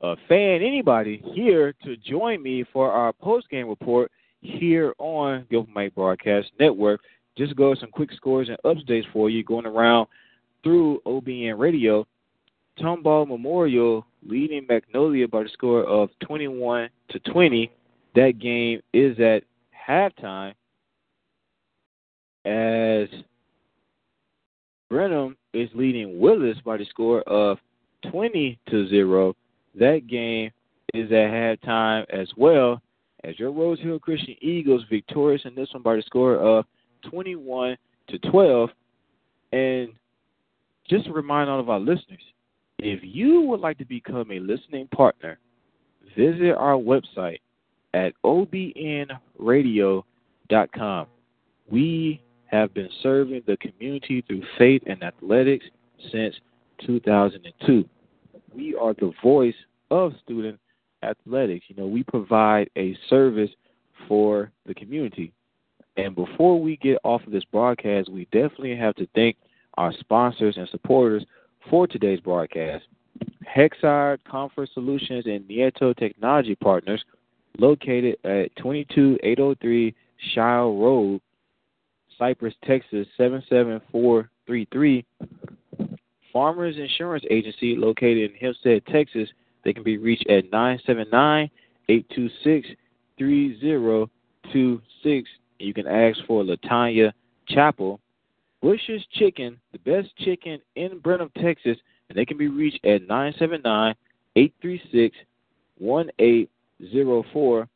[0.00, 4.10] a fan, anybody here to join me for our post game report
[4.40, 7.02] here on the Open Mic Broadcast Network.
[7.36, 10.08] Just go some quick scores and updates for you going around
[10.62, 12.06] through OBN Radio.
[12.78, 17.70] Tomball Memorial leading Magnolia by the score of 21 to 20.
[18.14, 19.44] That game is at
[19.88, 20.54] halftime
[22.44, 23.08] as
[24.90, 27.58] Brenham is leading Willis by the score of
[28.10, 29.34] 20 to 0.
[29.74, 30.50] That game
[30.92, 32.80] is at halftime as well
[33.24, 36.66] as your Rose Hill Christian Eagles victorious in this one by the score of
[37.10, 37.76] 21
[38.08, 38.70] to 12.
[39.52, 39.88] And
[40.88, 42.20] just to remind all of our listeners,
[42.78, 45.38] if you would like to become a listening partner,
[46.16, 47.40] visit our website
[47.94, 51.06] at obnradio.com.
[51.70, 55.64] We have been serving the community through faith and athletics
[56.12, 56.34] since
[56.86, 57.88] 2002.
[58.54, 59.54] We are the voice
[59.90, 60.60] of student
[61.02, 61.64] athletics.
[61.68, 63.50] You know, we provide a service
[64.08, 65.32] for the community.
[65.96, 69.36] And before we get off of this broadcast, we definitely have to thank
[69.76, 71.24] our sponsors and supporters
[71.70, 72.84] for today's broadcast.
[73.56, 77.04] Hexard Comfort Solutions and Nieto Technology Partners,
[77.58, 79.94] located at 22803
[80.34, 81.20] Schiel Road,
[82.18, 85.04] Cypress, Texas 77433.
[86.32, 89.28] Farmers Insurance Agency, located in Hempstead, Texas.
[89.64, 91.48] They can be reached at 979
[91.88, 92.68] 826
[93.18, 95.28] 3026.
[95.60, 97.12] You can ask for Latanya
[97.48, 98.00] Chapel
[98.64, 101.76] Bush's Chicken, the best chicken in Brenham, Texas,
[102.08, 103.94] and they can be reached at 979
[104.36, 105.14] 836
[105.76, 107.68] 1804.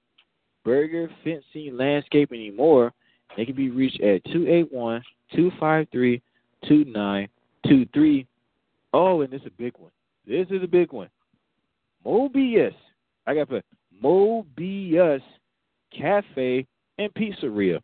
[0.65, 2.95] Burger, Fencing, Landscaping, and more.
[3.37, 5.03] They can be reached at 281
[5.37, 6.23] 253
[6.67, 8.27] 2923.
[8.95, 9.91] Oh, and this is a big one.
[10.27, 11.11] This is a big one.
[12.07, 12.73] Mobius.
[13.27, 13.63] I got to
[14.03, 15.21] Mobius
[15.95, 17.83] Cafe and Pizzeria.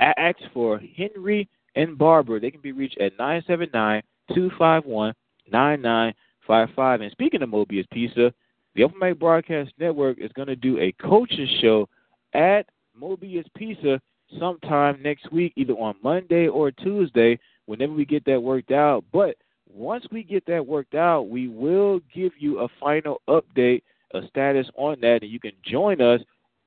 [0.00, 1.46] I asked for Henry
[1.76, 2.40] and Barbara.
[2.40, 4.02] They can be reached at 979
[4.34, 5.14] 251
[5.50, 7.00] 9955.
[7.00, 8.32] And speaking of Mobius Pizza,
[8.74, 11.88] the Open Broadcast Network is going to do a coaching show
[12.34, 12.66] at
[13.00, 14.00] Mobius Pizza
[14.38, 19.04] sometime next week, either on Monday or Tuesday, whenever we get that worked out.
[19.12, 19.36] But
[19.72, 23.82] once we get that worked out, we will give you a final update,
[24.14, 26.20] a status on that, and you can join us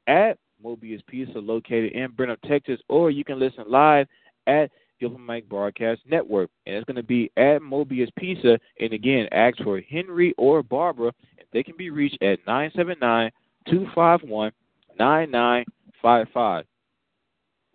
[0.07, 4.07] at Mobius Pizza located in Brenham, Texas, or you can listen live
[4.47, 4.71] at
[5.05, 6.49] Open Broadcast Network.
[6.65, 8.59] And it's going to be at Mobius Pizza.
[8.79, 13.31] And again, ask for Henry or Barbara, and they can be reached at 979
[13.69, 14.51] 251
[14.99, 16.65] 9955.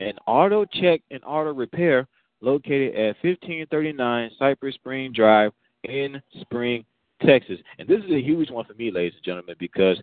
[0.00, 2.06] An auto check and auto repair
[2.40, 5.52] located at 1539 Cypress Spring Drive
[5.84, 6.84] in Spring,
[7.24, 7.58] Texas.
[7.78, 10.00] And this is a huge one for me, ladies and gentlemen, because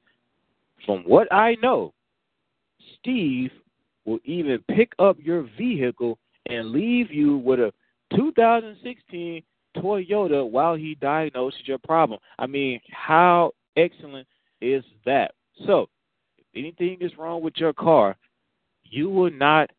[0.86, 1.94] from what I know,
[3.00, 3.52] Steve
[4.06, 7.74] will even pick up your vehicle and leave you with a
[8.16, 9.44] 2016
[9.78, 12.20] Toyota while he diagnoses your problem.
[12.40, 14.28] I mean, how excellent
[14.62, 15.34] is that?
[15.66, 15.90] So,
[16.38, 18.16] if anything is wrong with your car,
[18.84, 19.70] you will not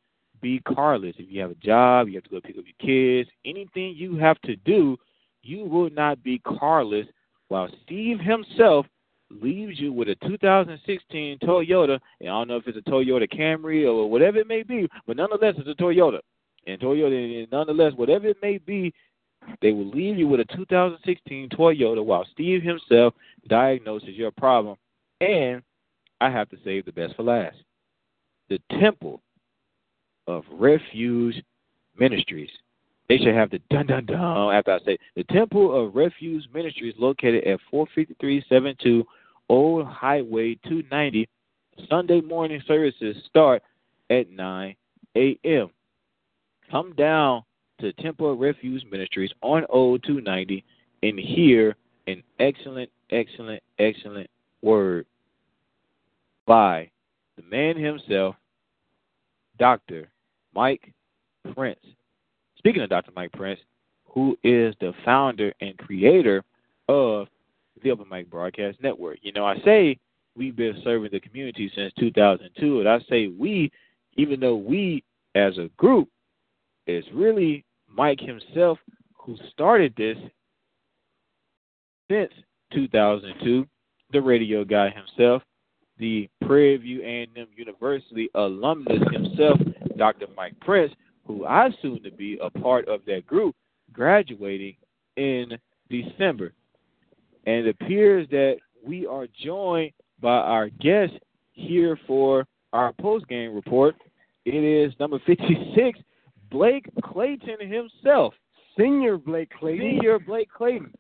[0.40, 1.14] be carless.
[1.18, 2.86] If you have a job, you have to go pick up your
[3.24, 4.96] kids, anything you have to do,
[5.42, 7.06] you will not be carless
[7.48, 8.86] while Steve himself
[9.30, 13.84] leaves you with a 2016 Toyota, and I don't know if it's a Toyota Camry
[13.86, 16.20] or whatever it may be, but nonetheless, it's a Toyota.
[16.66, 18.92] And Toyota, nonetheless, whatever it may be,
[19.62, 23.14] they will leave you with a 2016 Toyota while Steve himself
[23.48, 24.76] diagnoses your problem.
[25.20, 25.62] And
[26.20, 27.56] I have to save the best for last.
[28.48, 29.22] The Temple
[30.26, 31.42] of Refuge
[31.98, 32.50] Ministries.
[33.08, 36.94] They should have the dun dun dun after I say the Temple of Refuge Ministries
[36.98, 39.06] located at 45372
[39.48, 41.28] Old Highway 290.
[41.88, 43.62] Sunday morning services start
[44.10, 44.74] at 9
[45.16, 45.70] a.m.
[46.70, 47.42] Come down
[47.80, 50.64] to Temple Refuge Ministries on Old 290
[51.02, 54.28] and hear an excellent, excellent, excellent
[54.62, 55.06] word
[56.46, 56.90] by
[57.36, 58.36] the man himself,
[59.58, 60.08] Dr.
[60.54, 60.92] Mike
[61.54, 61.80] Prince.
[62.58, 63.12] Speaking of Dr.
[63.14, 63.60] Mike Prince,
[64.04, 66.42] who is the founder and creator
[66.88, 67.28] of
[67.82, 69.18] the Open Mic Broadcast Network.
[69.22, 69.98] You know, I say
[70.36, 73.70] we've been serving the community since 2002, and I say we,
[74.16, 75.04] even though we
[75.34, 76.08] as a group,
[76.86, 78.78] is really Mike himself
[79.14, 80.16] who started this
[82.10, 82.32] since
[82.72, 83.66] 2002,
[84.12, 85.42] the radio guy himself,
[85.98, 89.58] the Prairie View A&M University alumnus himself,
[89.96, 90.26] Dr.
[90.36, 90.92] Mike Prince,
[91.26, 93.56] who I soon to be a part of that group,
[93.92, 94.76] graduating
[95.16, 95.58] in
[95.90, 96.52] December.
[97.46, 101.14] And it appears that we are joined by our guest
[101.52, 103.96] here for our post game report.
[104.44, 105.98] It is number 56,
[106.50, 108.34] Blake Clayton himself.
[108.78, 109.80] Senior Blake Clayton.
[109.92, 110.92] Senior Blake Clayton.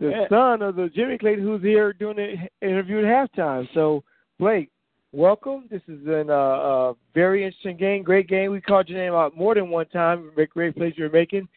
[0.00, 0.28] The Yeah.
[0.28, 3.68] son of the Jimmy Clayton who's here doing the interview at halftime.
[3.74, 4.04] So,
[4.38, 4.70] Blake,
[5.12, 5.64] welcome.
[5.70, 8.52] This is an, uh, a very interesting game, great game.
[8.52, 10.30] We called your name out more than one time.
[10.34, 11.48] Great, great plays you're making.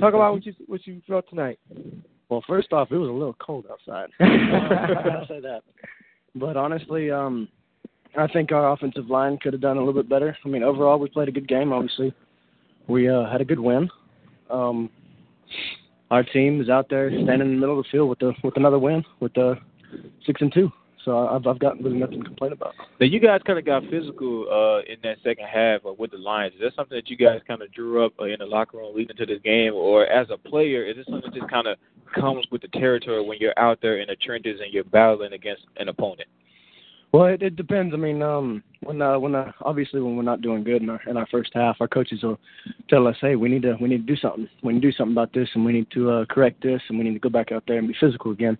[0.00, 1.58] Talk about what you what you felt tonight.
[2.28, 4.10] Well, first off, it was a little cold outside.
[4.20, 5.62] I'll say that.
[6.34, 7.48] But honestly, um,
[8.18, 10.36] I think our offensive line could have done a little bit better.
[10.44, 11.72] I mean, overall, we played a good game.
[11.72, 12.12] Obviously,
[12.88, 13.88] we uh, had a good win.
[14.50, 14.90] Um,
[16.10, 18.56] our team is out there standing in the middle of the field with the with
[18.56, 19.56] another win with the
[20.24, 20.70] six and two.
[21.04, 22.74] So I've I've got really nothing to complain about.
[23.00, 26.18] Now you guys kind of got physical uh, in that second half uh, with the
[26.18, 26.54] Lions.
[26.54, 28.94] Is that something that you guys kind of drew up uh, in the locker room
[28.94, 31.78] leading to this game, or as a player, is this something that just kind of
[32.14, 35.62] comes with the territory when you're out there in the trenches and you're battling against
[35.76, 36.28] an opponent?
[37.16, 37.94] Well, it, it depends.
[37.94, 41.00] I mean, um, when uh, when uh, obviously when we're not doing good in our
[41.08, 42.38] in our first half, our coaches will
[42.90, 44.46] tell us, "Hey, we need to we need to do something.
[44.62, 46.98] We need to do something about this, and we need to uh, correct this, and
[46.98, 48.58] we need to go back out there and be physical again."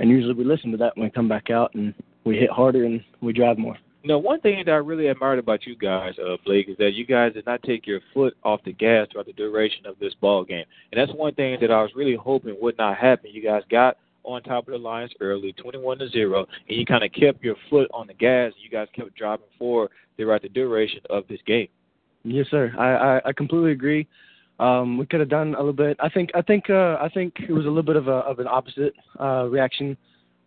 [0.00, 2.84] And usually we listen to that when we come back out and we hit harder
[2.84, 3.78] and we drive more.
[4.04, 7.06] Now, one thing that I really admired about you guys, uh, Blake, is that you
[7.06, 10.44] guys did not take your foot off the gas throughout the duration of this ball
[10.44, 13.30] game, and that's one thing that I was really hoping would not happen.
[13.32, 17.04] You guys got on top of the Lions early, twenty-one to zero, and you kind
[17.04, 18.52] of kept your foot on the gas.
[18.62, 21.68] You guys kept driving forward throughout the duration of this game.
[22.24, 22.72] Yes, sir.
[22.78, 24.06] I I, I completely agree.
[24.60, 25.96] Um, we could have done a little bit.
[26.00, 28.38] I think I think uh, I think it was a little bit of a of
[28.38, 29.96] an opposite uh, reaction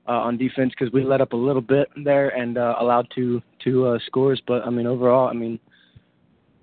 [0.07, 3.41] uh, on defense because we let up a little bit there and uh, allowed two
[3.63, 4.41] two uh, scores.
[4.47, 5.59] But I mean, overall, I mean,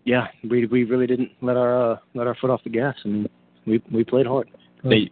[0.05, 2.95] yeah, we we really didn't let our uh, let our foot off the gas.
[3.05, 3.29] I mean,
[3.67, 4.51] we we played hard.
[4.83, 5.11] They,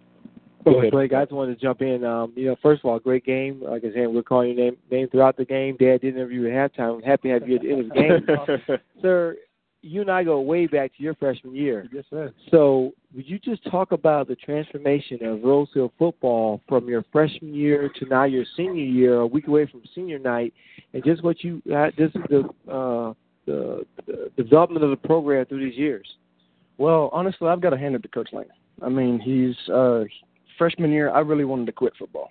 [0.65, 0.93] Go ahead.
[0.93, 2.05] Blake, I just wanted to jump in.
[2.05, 3.63] Um, you know, first of all, great game.
[3.63, 5.77] Like I said, we're calling your name name throughout the game.
[5.79, 6.97] Dad did interview at halftime.
[6.97, 8.79] I'm happy to have you at the end of the game.
[9.03, 9.37] Sir,
[9.83, 11.89] you and I go way back to your freshman year.
[11.93, 12.33] Yes, sir.
[12.51, 17.53] So, would you just talk about the transformation of Rose Hill football from your freshman
[17.53, 20.55] year to now your senior year, a week away from senior night,
[20.95, 23.13] and just what you uh, this is the, uh,
[23.47, 26.07] the the development of the program through these years?
[26.79, 28.47] Well, honestly, I've got to hand it to Coach Lane.
[28.81, 30.05] I mean, he's uh,
[30.63, 31.11] freshman year.
[31.11, 32.31] I really wanted to quit football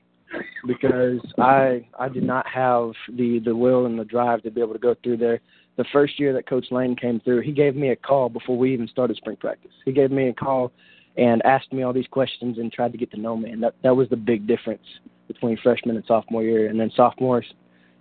[0.65, 4.73] because I I did not have the the will and the drive to be able
[4.73, 5.41] to go through there
[5.77, 8.73] the first year that Coach Lane came through, he gave me a call before we
[8.73, 9.71] even started spring practice.
[9.85, 10.71] He gave me a call
[11.17, 13.51] and asked me all these questions and tried to get to know me.
[13.51, 14.83] And that that was the big difference
[15.27, 17.43] between freshman and sophomore year, and then sophomore,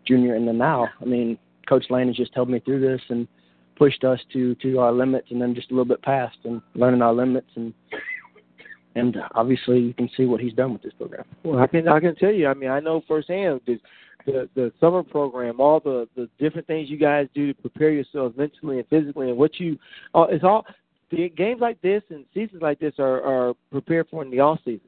[0.07, 0.89] junior, and then now.
[1.00, 3.26] I mean, Coach Lane has just helped me through this and
[3.76, 7.02] pushed us to to our limits, and then just a little bit past, and learning
[7.02, 7.73] our limits and.
[8.97, 11.25] And obviously, you can see what he's done with this program.
[11.44, 12.49] Well, I can I can tell you.
[12.49, 13.78] I mean, I know firsthand that
[14.27, 18.36] the the summer program, all the the different things you guys do to prepare yourselves
[18.36, 19.78] mentally and physically, and what you
[20.15, 20.67] uh, it's all
[21.10, 24.59] the games like this and seasons like this are are prepared for in the off
[24.65, 24.81] season.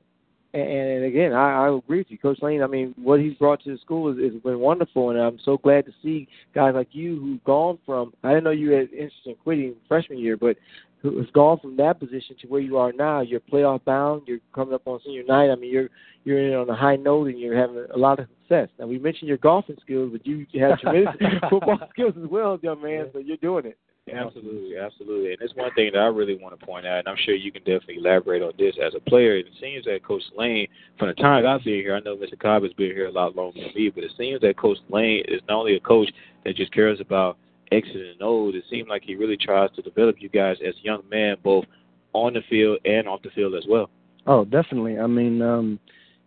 [0.54, 2.62] And, and again, I, I agree with you, Coach Lane.
[2.62, 5.56] I mean, what he's brought to the school has, has been wonderful, and I'm so
[5.56, 8.12] glad to see guys like you who've gone from.
[8.22, 10.56] I didn't know you had interest in quitting freshman year, but
[11.02, 13.20] who's gone from that position to where you are now.
[13.20, 14.22] You're playoff bound.
[14.26, 15.50] You're coming up on senior night.
[15.50, 15.88] I mean, you're
[16.24, 18.68] you're in on a high note and you're having a lot of success.
[18.78, 21.14] Now we mentioned your golfing skills, but you have tremendous
[21.50, 23.10] football skills as well, young man.
[23.12, 23.78] So you're doing it.
[24.12, 25.32] Absolutely, absolutely.
[25.32, 27.52] And it's one thing that I really want to point out, and I'm sure you
[27.52, 29.36] can definitely elaborate on this as a player.
[29.36, 30.66] It seems that Coach Lane,
[30.98, 32.38] from the time I've been here, I know Mr.
[32.38, 35.22] Cobb has been here a lot longer than me, but it seems that Coach Lane
[35.28, 36.10] is not only a coach
[36.44, 37.38] that just cares about
[37.72, 38.54] X's and O's.
[38.54, 41.64] It seems like he really tries to develop you guys as young men, both
[42.12, 43.90] on the field and off the field as well.
[44.26, 44.98] Oh, definitely.
[44.98, 45.78] I mean, um,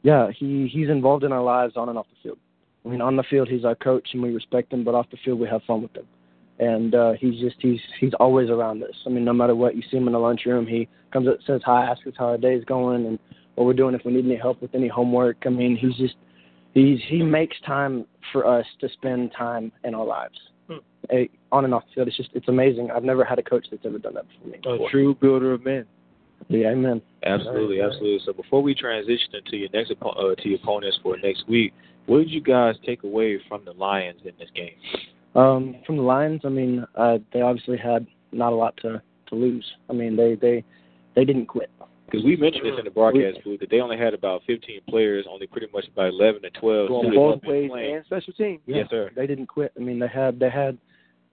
[0.01, 2.38] yeah, he he's involved in our lives on and off the field.
[2.85, 5.17] I mean, on the field he's our coach and we respect him, but off the
[5.24, 6.07] field we have fun with him.
[6.59, 8.95] And uh, he's just he's he's always around us.
[9.06, 11.61] I mean, no matter what, you see him in the lunchroom, he comes up, says
[11.65, 13.19] hi, asks us how our day's going, and
[13.56, 15.38] what we're doing if we need any help with any homework.
[15.45, 16.15] I mean, he's just
[16.74, 20.38] he's he makes time for us to spend time in our lives.
[20.68, 20.77] Hmm.
[21.11, 22.90] A, on and off the field, it's just it's amazing.
[22.92, 24.60] I've never had a coach that's ever done that for me.
[24.66, 25.85] A true builder of men.
[26.48, 27.02] Yeah, amen.
[27.24, 28.19] Absolutely, absolutely.
[28.26, 31.74] So before we transition into your next uh, to your opponents for next week,
[32.06, 34.76] what did you guys take away from the Lions in this game?
[35.35, 39.35] Um, from the Lions, I mean, uh, they obviously had not a lot to to
[39.35, 39.66] lose.
[39.90, 40.64] I mean, they they
[41.16, 41.69] they didn't quit.
[42.16, 45.26] Because we mentioned this in the broadcast booth that they only had about 15 players,
[45.30, 48.61] only pretty much about 11 to 12 Going both ways and special teams.
[48.66, 49.11] Yeah, yes, sir.
[49.16, 49.74] They didn't quit.
[49.76, 50.77] I mean, they had they had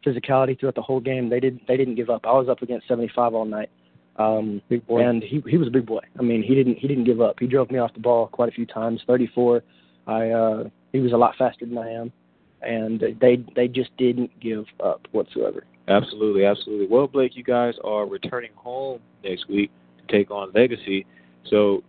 [0.04, 1.28] physicality throughout the whole game.
[1.28, 2.22] They didn't they didn't give up.
[2.24, 3.70] I was up against 75 all night.
[4.16, 5.06] Um, big boy.
[5.06, 6.00] And he he was a big boy.
[6.18, 7.36] I mean, he didn't he didn't give up.
[7.38, 9.02] He drove me off the ball quite a few times.
[9.06, 9.62] 34.
[10.08, 12.12] I uh, he was a lot faster than I am,
[12.60, 15.64] and they they just didn't give up whatsoever.
[15.86, 16.86] Absolutely, absolutely.
[16.88, 19.70] Well, Blake, you guys are returning home next week
[20.08, 21.06] take on Legacy.
[21.48, 21.82] So,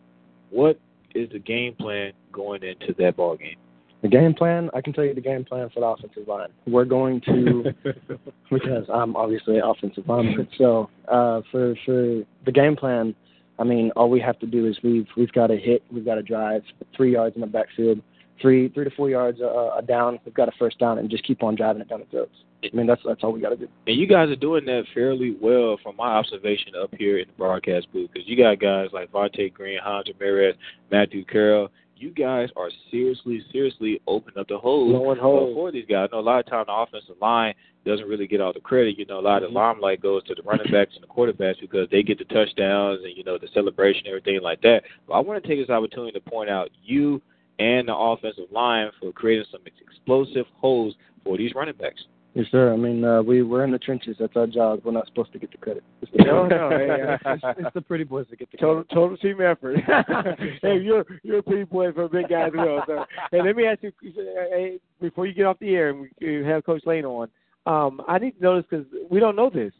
[0.49, 0.79] what
[1.15, 3.57] is the game plan going into that ball game?
[4.03, 6.49] The game plan, I can tell you the game plan for the offensive line.
[6.67, 7.73] We're going to,
[8.51, 10.49] because I'm obviously an offensive lineman.
[10.57, 13.15] So uh, for for the game plan,
[13.59, 16.15] I mean, all we have to do is we've we've got to hit, we've got
[16.15, 16.63] to drive
[16.95, 18.01] three yards in the backfield,
[18.41, 20.19] three three to four yards uh, down.
[20.25, 22.35] We've got a first down and just keep on driving it down the throats.
[22.71, 23.67] I mean, that's that's all we got to do.
[23.87, 27.33] And you guys are doing that fairly well, from my observation up here in the
[27.33, 30.55] broadcast booth, because you got guys like Vontae Green, Hans Ramirez,
[30.91, 31.69] Matthew Carroll
[32.03, 35.17] you guys are seriously, seriously opening up the holes
[35.53, 36.09] for these guys.
[36.11, 37.53] I know a lot of time the offensive line
[37.85, 38.97] doesn't really get all the credit.
[38.97, 39.57] You know, a lot of the mm-hmm.
[39.57, 43.15] limelight goes to the running backs and the quarterbacks because they get the touchdowns and
[43.15, 44.83] you know the celebration, and everything like that.
[45.07, 47.21] But I want to take this opportunity to point out you
[47.59, 52.03] and the offensive line for creating some explosive holes for these running backs.
[52.35, 52.73] Yes, sir.
[52.73, 54.17] I mean, uh, we we're in the trenches.
[54.19, 54.81] That's our job.
[54.83, 55.83] We're not supposed to get the credit.
[56.15, 58.95] no, no, hey, it's, it's the pretty boys that get the total credit.
[58.95, 59.77] total team effort.
[60.61, 62.83] hey, you're you're a pretty boy for a big guy as well.
[62.87, 66.43] So, hey, let me ask you hey, before you get off the air and we
[66.43, 67.29] have Coach Lane on.
[67.65, 69.71] Um, I need to know this because we don't know this.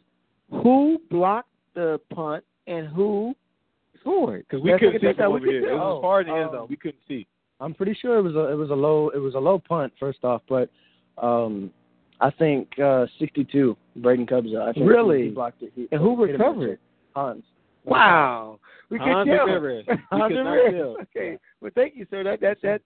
[0.50, 3.34] Who blocked the punt and who
[4.00, 4.46] scored?
[4.48, 5.20] Because we couldn't see that.
[5.20, 5.70] over here.
[5.70, 6.66] It was as far as the end zone.
[6.70, 7.26] We couldn't see.
[7.60, 9.92] I'm pretty sure it was a it was a low it was a low punt
[9.98, 10.70] first off, but
[11.18, 11.70] um
[12.20, 14.48] I think uh, 62, Braden Cubs.
[14.58, 15.24] I think really?
[15.24, 15.72] He blocked it.
[15.74, 16.78] He, and who recovered?
[17.14, 17.44] Hans.
[17.84, 18.58] Wow.
[18.90, 19.46] We Hans can tell.
[19.46, 19.84] Rivers.
[20.10, 20.96] Hans Rivers.
[21.16, 21.38] Okay.
[21.60, 22.24] Well, thank you, sir.
[22.24, 22.80] That that that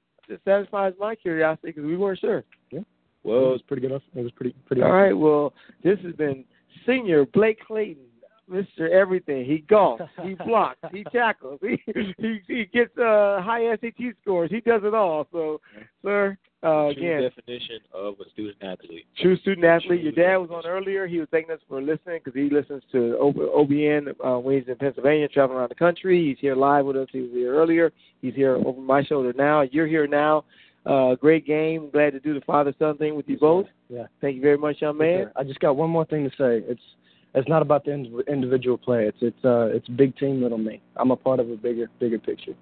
[0.45, 2.45] satisfies my curiosity because we weren't sure.
[2.71, 2.81] Yeah.
[3.23, 3.93] Well, it was pretty good.
[3.93, 4.83] It was pretty pretty.
[4.83, 5.13] All right.
[5.17, 6.45] Well, this has been
[6.87, 8.05] Senior Blake Clayton,
[8.49, 9.45] Mister Everything.
[9.45, 10.09] He golfs.
[10.23, 10.79] He blocks.
[10.93, 11.61] he tackles.
[11.63, 11.79] He
[12.19, 14.51] he, he gets uh, high SAT scores.
[14.51, 15.27] He does it all.
[15.33, 15.61] So,
[16.03, 19.07] sir, Uh, True definition of a student athlete.
[19.21, 20.03] True student athlete.
[20.03, 21.07] Your dad was on earlier.
[21.07, 23.17] He was thanking us for listening because he listens to
[23.57, 26.27] OBN uh, when he's in Pennsylvania, traveling around the country.
[26.27, 27.07] He's here live with us.
[27.13, 27.93] He was here earlier.
[28.23, 29.61] He's here over my shoulder now.
[29.61, 30.45] You're here now.
[30.85, 31.91] Uh, great game.
[31.93, 33.67] Glad to do the father son thing with you both.
[33.89, 34.07] Yeah.
[34.21, 35.21] Thank you very much, young man.
[35.23, 35.31] Okay.
[35.37, 36.65] I just got one more thing to say.
[36.69, 36.81] It's
[37.35, 39.05] it's not about the ind- individual play.
[39.07, 40.81] It's it's uh it's big team, little me.
[40.97, 42.55] I'm a part of a bigger bigger picture.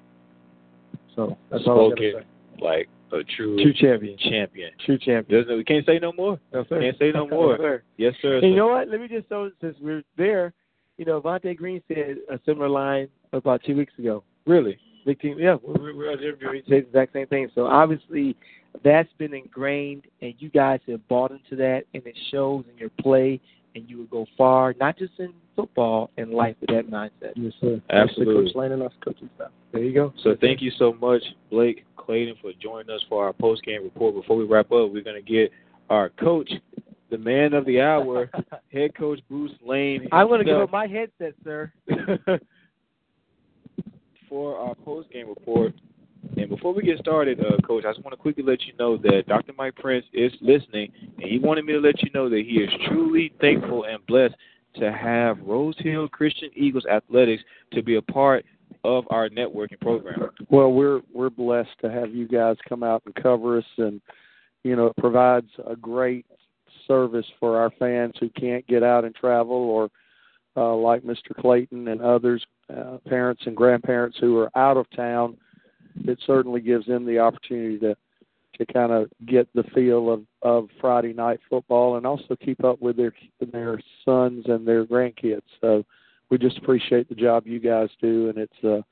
[1.15, 2.25] So that's all I got to Spoken
[2.59, 2.65] say.
[2.65, 4.17] like a true True champion.
[4.19, 4.71] champion.
[4.85, 5.43] True champion.
[5.43, 6.39] Doesn't we can't say no more.
[6.53, 6.81] No, sir.
[6.81, 7.53] Can't say no more.
[7.53, 7.83] Yes, sir.
[7.97, 8.37] Yes, sir.
[8.39, 8.89] And you know what?
[8.89, 10.53] Let me just throw since we're there.
[10.99, 14.23] You know, Vontae Green said a similar line about two weeks ago.
[14.47, 14.79] Really?
[15.05, 15.39] Big team.
[15.39, 17.49] Yeah, we're, we're, we're, he said the exact same thing.
[17.55, 18.35] So obviously,
[18.83, 22.91] that's been ingrained, and you guys have bought into that, and it shows in your
[23.01, 23.41] play,
[23.75, 27.33] and you will go far, not just in football, in life with that mindset.
[27.37, 27.81] Yes, sir.
[27.91, 28.47] Absolutely.
[28.47, 29.51] Coach Lane and us coaching staff.
[29.73, 30.13] There you go.
[30.25, 34.15] So thank you so much, Blake Clayton, for joining us for our post game report.
[34.15, 35.51] Before we wrap up, we're going to get
[35.91, 36.51] our coach,
[37.11, 38.31] the man of the hour,
[38.73, 40.09] head coach Bruce Lane.
[40.13, 41.73] I'm going to give up my headset, sir.
[44.29, 45.73] for our post game report.
[46.37, 48.97] And before we get started, uh, Coach, I just want to quickly let you know
[48.99, 49.53] that Dr.
[49.57, 52.71] Mike Prince is listening, and he wanted me to let you know that he is
[52.89, 54.35] truly thankful and blessed
[54.81, 58.45] to have Rose Hill Christian Eagles Athletics to be a part
[58.87, 60.31] of our networking program.
[60.49, 64.01] Well, we're we're blessed to have you guys come out and cover us, and
[64.63, 66.27] you know it provides a great
[66.87, 69.91] service for our fans who can't get out and travel, or
[70.57, 71.35] uh, like Mr.
[71.39, 75.37] Clayton and others, uh, parents and grandparents who are out of town.
[76.05, 77.97] It certainly gives them the opportunity to
[78.59, 82.81] to kind of get the feel of of Friday night football and also keep up
[82.81, 83.13] with their
[83.53, 85.43] their sons and their grandkids.
[85.61, 85.85] So
[86.31, 88.85] we just appreciate the job you guys do, and it's a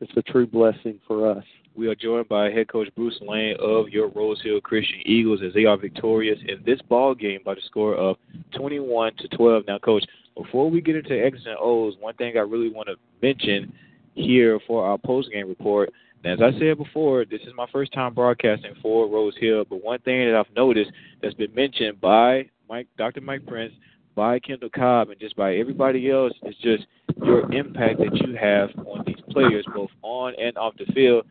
[0.00, 1.44] it's a true blessing for us.
[1.74, 5.52] We are joined by head coach Bruce Lane of your Rose Hill Christian Eagles as
[5.54, 8.16] they are victorious in this ball game by the score of
[8.56, 9.64] 21 to 12.
[9.66, 10.04] Now, coach,
[10.36, 13.72] before we get into X's and O's, one thing I really want to mention
[14.14, 15.90] here for our post game report.
[16.24, 19.82] Now, as I said before, this is my first time broadcasting for Rose Hill, but
[19.82, 20.90] one thing that I've noticed
[21.22, 23.20] that's been mentioned by Mike, Dr.
[23.20, 23.72] Mike Prince,
[24.18, 26.86] by Kendall Cobb, and just by everybody else is just
[27.22, 31.24] your impact that you have on these players, both on and off the field.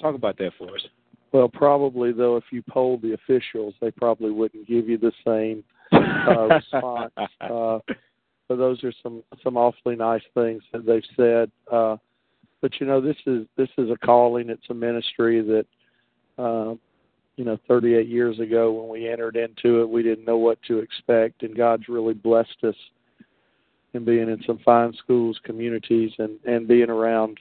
[0.00, 0.80] Talk about that for us.
[1.32, 5.62] Well, probably though, if you polled the officials, they probably wouldn't give you the same
[5.92, 7.12] uh, response.
[7.42, 7.78] Uh,
[8.48, 11.50] so those are some some awfully nice things that they've said.
[11.70, 11.98] Uh,
[12.62, 14.48] but you know, this is this is a calling.
[14.48, 15.66] It's a ministry that,
[16.42, 16.74] uh,
[17.40, 20.80] you know, 38 years ago when we entered into it, we didn't know what to
[20.80, 22.74] expect, and God's really blessed us
[23.94, 27.40] in being in some fine schools, communities, and and being around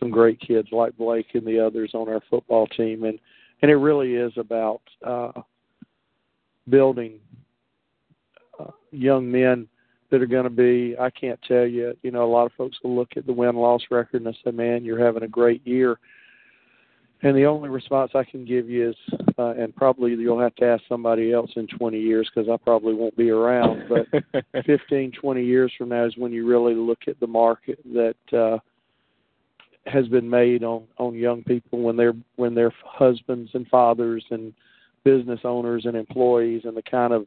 [0.00, 3.20] some great kids like Blake and the others on our football team, and
[3.62, 5.30] and it really is about uh,
[6.68, 7.20] building
[8.58, 9.68] uh, young men
[10.10, 10.96] that are going to be.
[10.98, 11.96] I can't tell you.
[12.02, 14.50] You know, a lot of folks will look at the win loss record and say,
[14.50, 16.00] "Man, you're having a great year."
[17.22, 18.96] And the only response I can give you is,
[19.38, 22.94] uh, and probably you'll have to ask somebody else in 20 years because I probably
[22.94, 23.88] won't be around.
[23.88, 28.38] But 15, 20 years from now is when you really look at the market that
[28.38, 28.58] uh,
[29.86, 34.52] has been made on on young people when they're when they're husbands and fathers and
[35.04, 37.26] business owners and employees and the kind of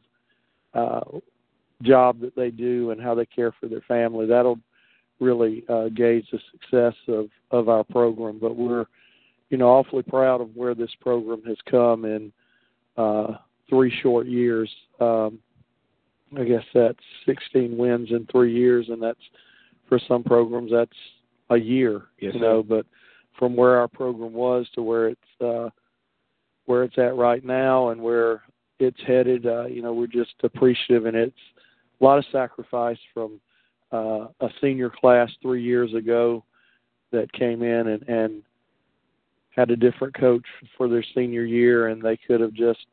[0.74, 1.18] uh,
[1.82, 4.26] job that they do and how they care for their family.
[4.26, 4.60] That'll
[5.18, 8.38] really uh, gauge the success of of our program.
[8.38, 8.86] But we're
[9.50, 12.32] you know awfully proud of where this program has come in
[12.96, 13.34] uh,
[13.68, 14.70] three short years.
[15.00, 15.38] Um,
[16.38, 19.18] I guess that's 16 wins in three years, and that's
[19.88, 20.90] for some programs that's
[21.50, 22.46] a year, Yes, you sir.
[22.46, 22.62] know.
[22.62, 22.86] But
[23.38, 25.70] from where our program was to where it's uh,
[26.66, 28.42] where it's at right now and where
[28.78, 31.36] it's headed, uh, you know, we're just appreciative, and it's
[32.00, 33.40] a lot of sacrifice from
[33.92, 36.44] uh, a senior class three years ago
[37.10, 38.42] that came in and, and
[39.54, 40.44] had a different coach
[40.76, 42.86] for their senior year, and they could have just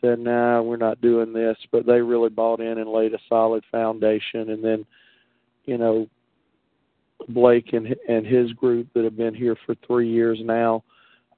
[0.00, 3.64] said, "Nah, we're not doing this," but they really bought in and laid a solid
[3.70, 4.86] foundation, and then,
[5.64, 6.08] you know,
[7.28, 10.84] Blake and and his group that have been here for three years now,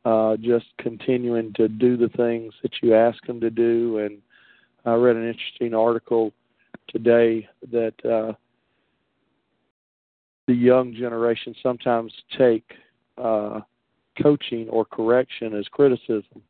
[0.05, 3.99] uh, just continuing to do the things that you ask them to do.
[3.99, 4.19] And
[4.85, 6.33] I read an interesting article
[6.89, 8.33] today that uh,
[10.47, 12.73] the young generation sometimes take
[13.19, 13.61] uh,
[14.23, 16.43] coaching or correction as criticism,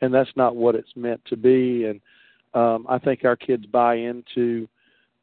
[0.00, 1.84] and that's not what it's meant to be.
[1.84, 2.00] And
[2.54, 4.68] um, I think our kids buy into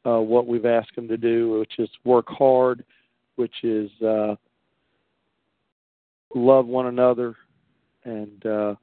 [0.06, 2.84] uh, what we've asked them to do, which is work hard,
[3.36, 4.36] which is uh,
[6.34, 7.36] love one another,
[8.04, 8.74] and uh,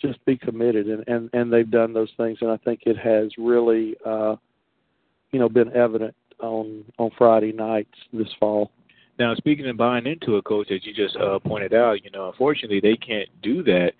[0.00, 3.30] just be committed, and and and they've done those things, and I think it has
[3.38, 4.36] really, uh,
[5.30, 8.70] you know, been evident on on Friday nights this fall.
[9.18, 12.28] Now, speaking of buying into a coach, as you just uh, pointed out, you know,
[12.28, 13.92] unfortunately, they can't do that,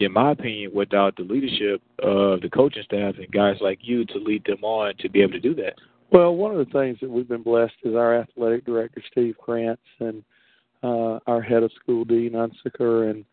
[0.00, 4.18] in my opinion, without the leadership of the coaching staff and guys like you to
[4.18, 5.74] lead them on to be able to do that.
[6.10, 9.82] Well, one of the things that we've been blessed is our athletic director, Steve Krantz,
[10.00, 10.22] and
[10.82, 13.24] uh, our head of school, Dean Unsicker, and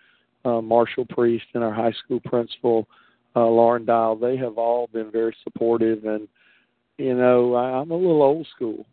[0.43, 2.87] uh, Marshall Priest, and our high school principal,
[3.35, 4.15] uh, Lauren Dial.
[4.15, 6.27] They have all been very supportive, and
[6.97, 8.85] you know, I, I'm a little old school.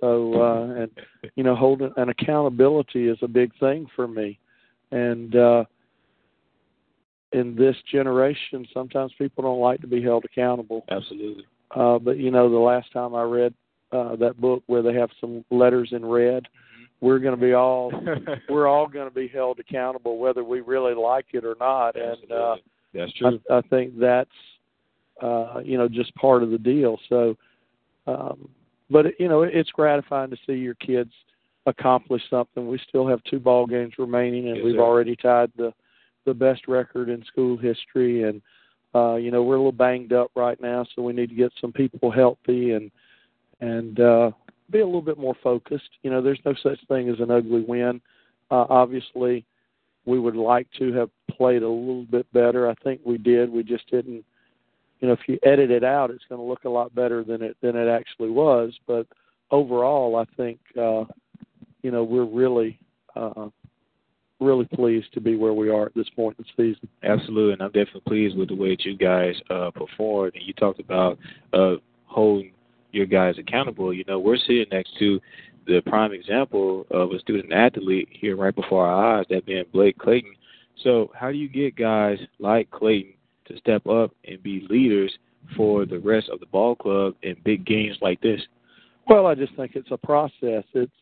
[0.00, 0.90] So, uh, and
[1.34, 4.38] you know, holding an accountability is a big thing for me.
[4.90, 5.64] And uh,
[7.32, 10.84] in this generation, sometimes people don't like to be held accountable.
[10.90, 11.44] Absolutely.
[11.74, 13.54] Uh, but you know, the last time I read
[13.92, 16.46] uh, that book where they have some letters in red,
[17.00, 17.92] we're going to be all
[18.48, 21.96] we're all going to be held accountable whether we really like it or not.
[21.96, 22.56] And uh,
[22.94, 23.40] that's true.
[23.50, 24.30] I, I think that's
[25.22, 26.98] uh, you know just part of the deal.
[27.08, 27.36] So,
[28.06, 28.48] um,
[28.90, 31.12] but you know, it's gratifying to see your kids
[31.66, 32.66] accomplish something.
[32.66, 34.80] We still have two ball games remaining, and Yes, we've sir.
[34.82, 35.72] already tied the
[36.24, 38.24] the best record in school history.
[38.24, 38.42] And
[38.94, 41.52] uh, you know, we're a little banged up right now, so we need to get
[41.60, 42.90] some people healthy and
[43.60, 44.30] and uh,
[44.70, 45.90] be a little bit more focused.
[46.02, 48.00] You know, there's no such thing as an ugly win.
[48.50, 49.44] Uh, obviously,
[50.06, 52.68] we would like to have played a little bit better.
[52.68, 53.50] I think we did.
[53.50, 54.24] We just didn't.
[55.00, 57.42] You know, if you edit it out, it's going to look a lot better than
[57.42, 58.72] it than it actually was.
[58.86, 59.06] But
[59.50, 61.04] overall, I think uh,
[61.82, 62.78] you know we're really
[63.14, 63.48] uh,
[64.40, 66.88] really pleased to be where we are at this point in the season.
[67.02, 70.34] Absolutely, and I'm definitely pleased with the way that you guys uh, performed.
[70.34, 71.18] And you talked about
[71.52, 71.74] uh,
[72.06, 72.52] holding
[72.92, 73.92] your guys accountable.
[73.92, 75.20] You know, we're sitting next to
[75.66, 79.98] the prime example of a student athlete here right before our eyes, that being Blake
[79.98, 80.34] Clayton.
[80.82, 83.14] So, how do you get guys like Clayton
[83.48, 85.12] to step up and be leaders
[85.56, 88.40] for the rest of the ball club in big games like this?
[89.08, 90.64] Well, I just think it's a process.
[90.74, 90.92] It's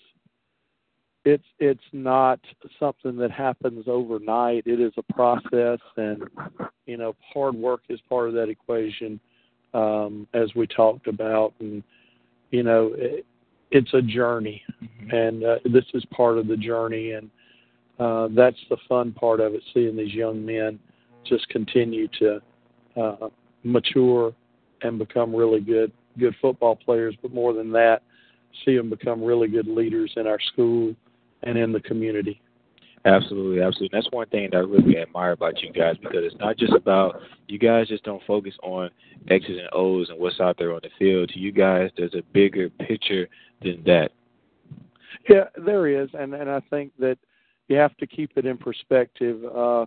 [1.25, 2.39] it's it's not
[2.79, 4.63] something that happens overnight.
[4.65, 6.23] It is a process, and
[6.87, 9.19] you know, hard work is part of that equation,
[9.75, 11.53] um, as we talked about.
[11.59, 11.83] And
[12.53, 13.27] you know, it,
[13.73, 14.63] it's a journey,
[15.11, 17.29] and uh, this is part of the journey, and
[17.99, 19.63] uh, that's the fun part of it.
[19.75, 20.79] Seeing these young men
[21.29, 22.41] just continue to
[22.97, 23.29] uh,
[23.63, 24.35] mature
[24.83, 28.03] and become really good good football players, but more than that,
[28.65, 30.95] see them become really good leaders in our school
[31.43, 32.41] and in the community.
[33.05, 33.97] Absolutely, absolutely.
[33.97, 37.21] That's one thing that I really admire about you guys because it's not just about
[37.47, 38.91] you guys just don't focus on
[39.31, 41.29] X's and O's and what's out there on the field.
[41.29, 43.29] To you guys, there's a bigger picture
[43.63, 44.11] than that.
[45.29, 47.19] Yeah, there is, and and I think that
[47.69, 49.45] you have to keep it in perspective.
[49.45, 49.87] Uh,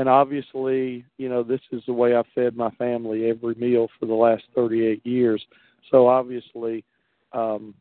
[0.00, 4.06] and obviously, you know, this is the way I've fed my family every meal for
[4.06, 5.44] the last 38 years.
[5.90, 6.86] So obviously,
[7.34, 7.74] um,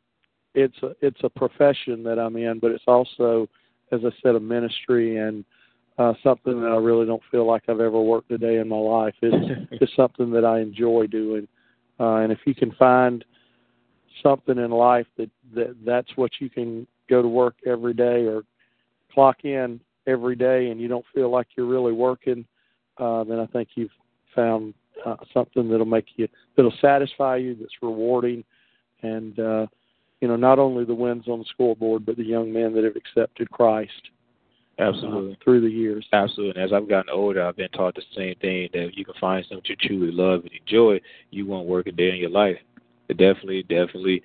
[0.54, 3.48] it's a it's a profession that I'm in, but it's also,
[3.94, 5.46] as I said, a ministry and
[5.98, 8.76] uh, something that I really don't feel like I've ever worked a day in my
[8.76, 9.16] life.
[9.22, 11.48] It's it's something that I enjoy doing,
[12.02, 13.24] uh, and if you can find
[14.22, 18.42] something in life that, that that's what you can go to work every day or
[19.14, 22.46] clock in every day and you don't feel like you're really working,
[22.98, 23.92] uh, then I think you've
[24.36, 24.74] found
[25.06, 28.44] uh, something that'll make you that'll satisfy you, that's rewarding,
[29.02, 29.68] and uh,
[30.22, 32.96] you know not only the wins on the scoreboard, but the young men that have
[32.96, 34.10] accepted Christ
[34.80, 35.34] Absolutely.
[35.34, 36.06] uh, through the years.
[36.14, 36.62] Absolutely.
[36.62, 39.14] And as I've gotten older, I've been taught the same thing that if you can
[39.20, 41.00] find something you truly love and enjoy,
[41.32, 42.58] you won't work a day in your life.
[43.10, 44.22] Definitely, definitely,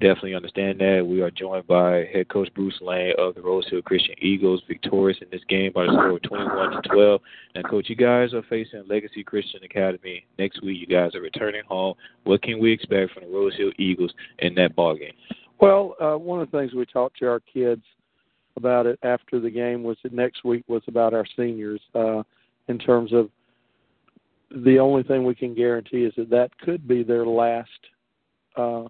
[0.00, 1.06] definitely understand that.
[1.06, 5.18] We are joined by head coach Bruce Lane of the Rose Hill Christian Eagles, victorious
[5.20, 7.20] in this game by the score of 21 to 12.
[7.54, 10.80] Now, coach, you guys are facing Legacy Christian Academy next week.
[10.80, 11.94] You guys are returning home.
[12.24, 15.14] What can we expect from the Rose Hill Eagles in that ball game?
[15.60, 17.82] Well, uh, one of the things we talked to our kids
[18.56, 22.22] about it after the game was that next week was about our seniors uh,
[22.68, 23.30] in terms of
[24.64, 27.68] the only thing we can guarantee is that that could be their last
[28.56, 28.84] uh,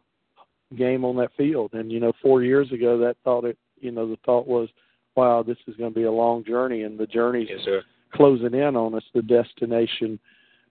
[0.76, 1.72] game on that field.
[1.74, 4.68] And you know, four years ago, that thought it, you know, the thought was,
[5.16, 7.82] wow, this is going to be a long journey, and the journey's Yes, sir.
[8.12, 9.04] closing in on us.
[9.14, 10.18] The destination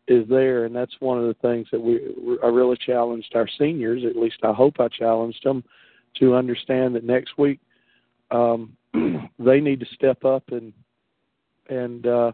[0.07, 1.99] is there, and that's one of the things that we
[2.43, 4.03] I really challenged our seniors.
[4.06, 5.64] At least I hope I challenged them
[6.19, 7.59] to understand that next week
[8.32, 8.75] um,
[9.40, 10.73] they need to step up and
[11.69, 12.32] and uh,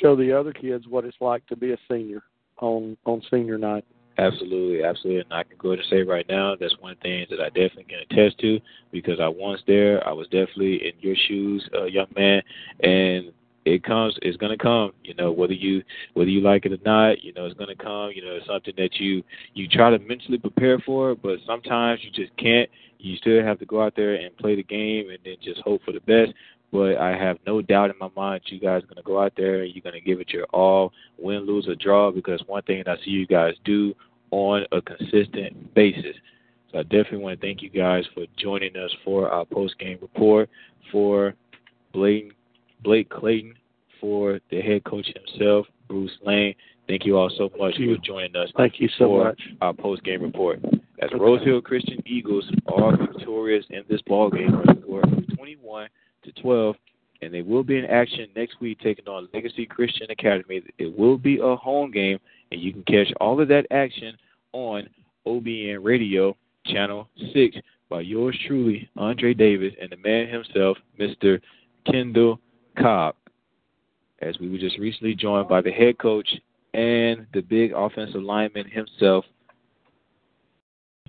[0.00, 2.22] show the other kids what it's like to be a senior
[2.58, 3.84] on on senior night.
[4.20, 5.20] Absolutely, absolutely.
[5.22, 7.84] And I can go ahead and say right now, that's one thing that I definitely
[7.84, 8.60] can attest to
[8.92, 10.06] because I once there.
[10.06, 12.42] I was definitely in your shoes, uh, young man.
[12.82, 13.32] And
[13.66, 15.82] it comes it's gonna come you know whether you
[16.14, 18.72] whether you like it or not you know it's gonna come you know it's something
[18.78, 23.44] that you you try to mentally prepare for but sometimes you just can't you still
[23.44, 26.00] have to go out there and play the game and then just hope for the
[26.00, 26.32] best
[26.72, 29.32] but I have no doubt in my mind you guys are going to go out
[29.36, 32.62] there and you're going to give it your all, win, lose, or draw, because one
[32.62, 33.94] thing that I see you guys do
[34.30, 36.16] on a consistent basis.
[36.72, 39.98] So I definitely want to thank you guys for joining us for our post game
[40.00, 40.48] report
[40.92, 41.34] for
[41.92, 42.32] Blake,
[42.82, 43.54] Blake Clayton,
[44.00, 46.54] for the head coach himself, Bruce Lane.
[46.86, 48.50] Thank you all so much for joining us.
[48.56, 49.40] Thank you so for much.
[49.60, 50.60] Our post game report.
[51.00, 55.02] As Rose Hill Christian Eagles are victorious in this ball game, score
[55.36, 55.88] 21
[56.24, 56.76] to 12,
[57.22, 60.62] and they will be in action next week taking on Legacy Christian Academy.
[60.78, 62.18] It will be a home game,
[62.50, 64.16] and you can catch all of that action
[64.52, 64.88] on
[65.26, 67.56] OBN Radio, Channel 6,
[67.88, 71.40] by yours truly, Andre Davis, and the man himself, Mr.
[71.90, 72.40] Kendall
[72.78, 73.14] Cobb.
[74.22, 76.28] As we were just recently joined by the head coach
[76.74, 79.24] and the big offensive lineman himself,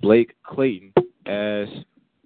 [0.00, 0.92] Blake Clayton,
[1.26, 1.68] as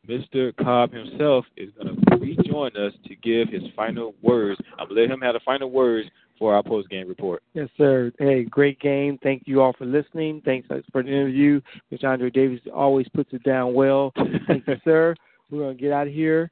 [0.09, 0.57] Mr.
[0.57, 4.61] Cobb himself is going to rejoin us to give his final words.
[4.79, 7.43] I'm going to let him have the final words for our post game report.
[7.55, 8.13] Yes, sir.
[8.19, 9.19] Hey, great game.
[9.23, 10.43] Thank you all for listening.
[10.45, 11.61] Thanks for the interview.
[11.93, 12.05] Mr.
[12.05, 14.13] Andre Davis always puts it down well.
[14.47, 15.15] Thank you, sir.
[15.51, 16.51] We're going to get out of here.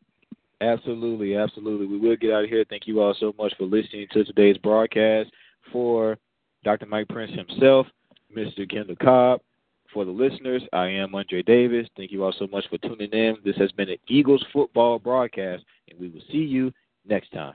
[0.61, 1.87] Absolutely, absolutely.
[1.87, 2.65] We will get out of here.
[2.69, 5.31] Thank you all so much for listening to today's broadcast.
[5.73, 6.17] For
[6.63, 6.87] Dr.
[6.87, 7.87] Mike Prince himself,
[8.37, 8.69] Mr.
[8.71, 9.41] Kendall Cobb,
[9.95, 11.89] for the listeners, I am Andre Davis.
[11.97, 13.37] Thank you all so much for tuning in.
[13.45, 16.73] This has been an Eagles football broadcast, and we will see you
[17.07, 17.55] next time.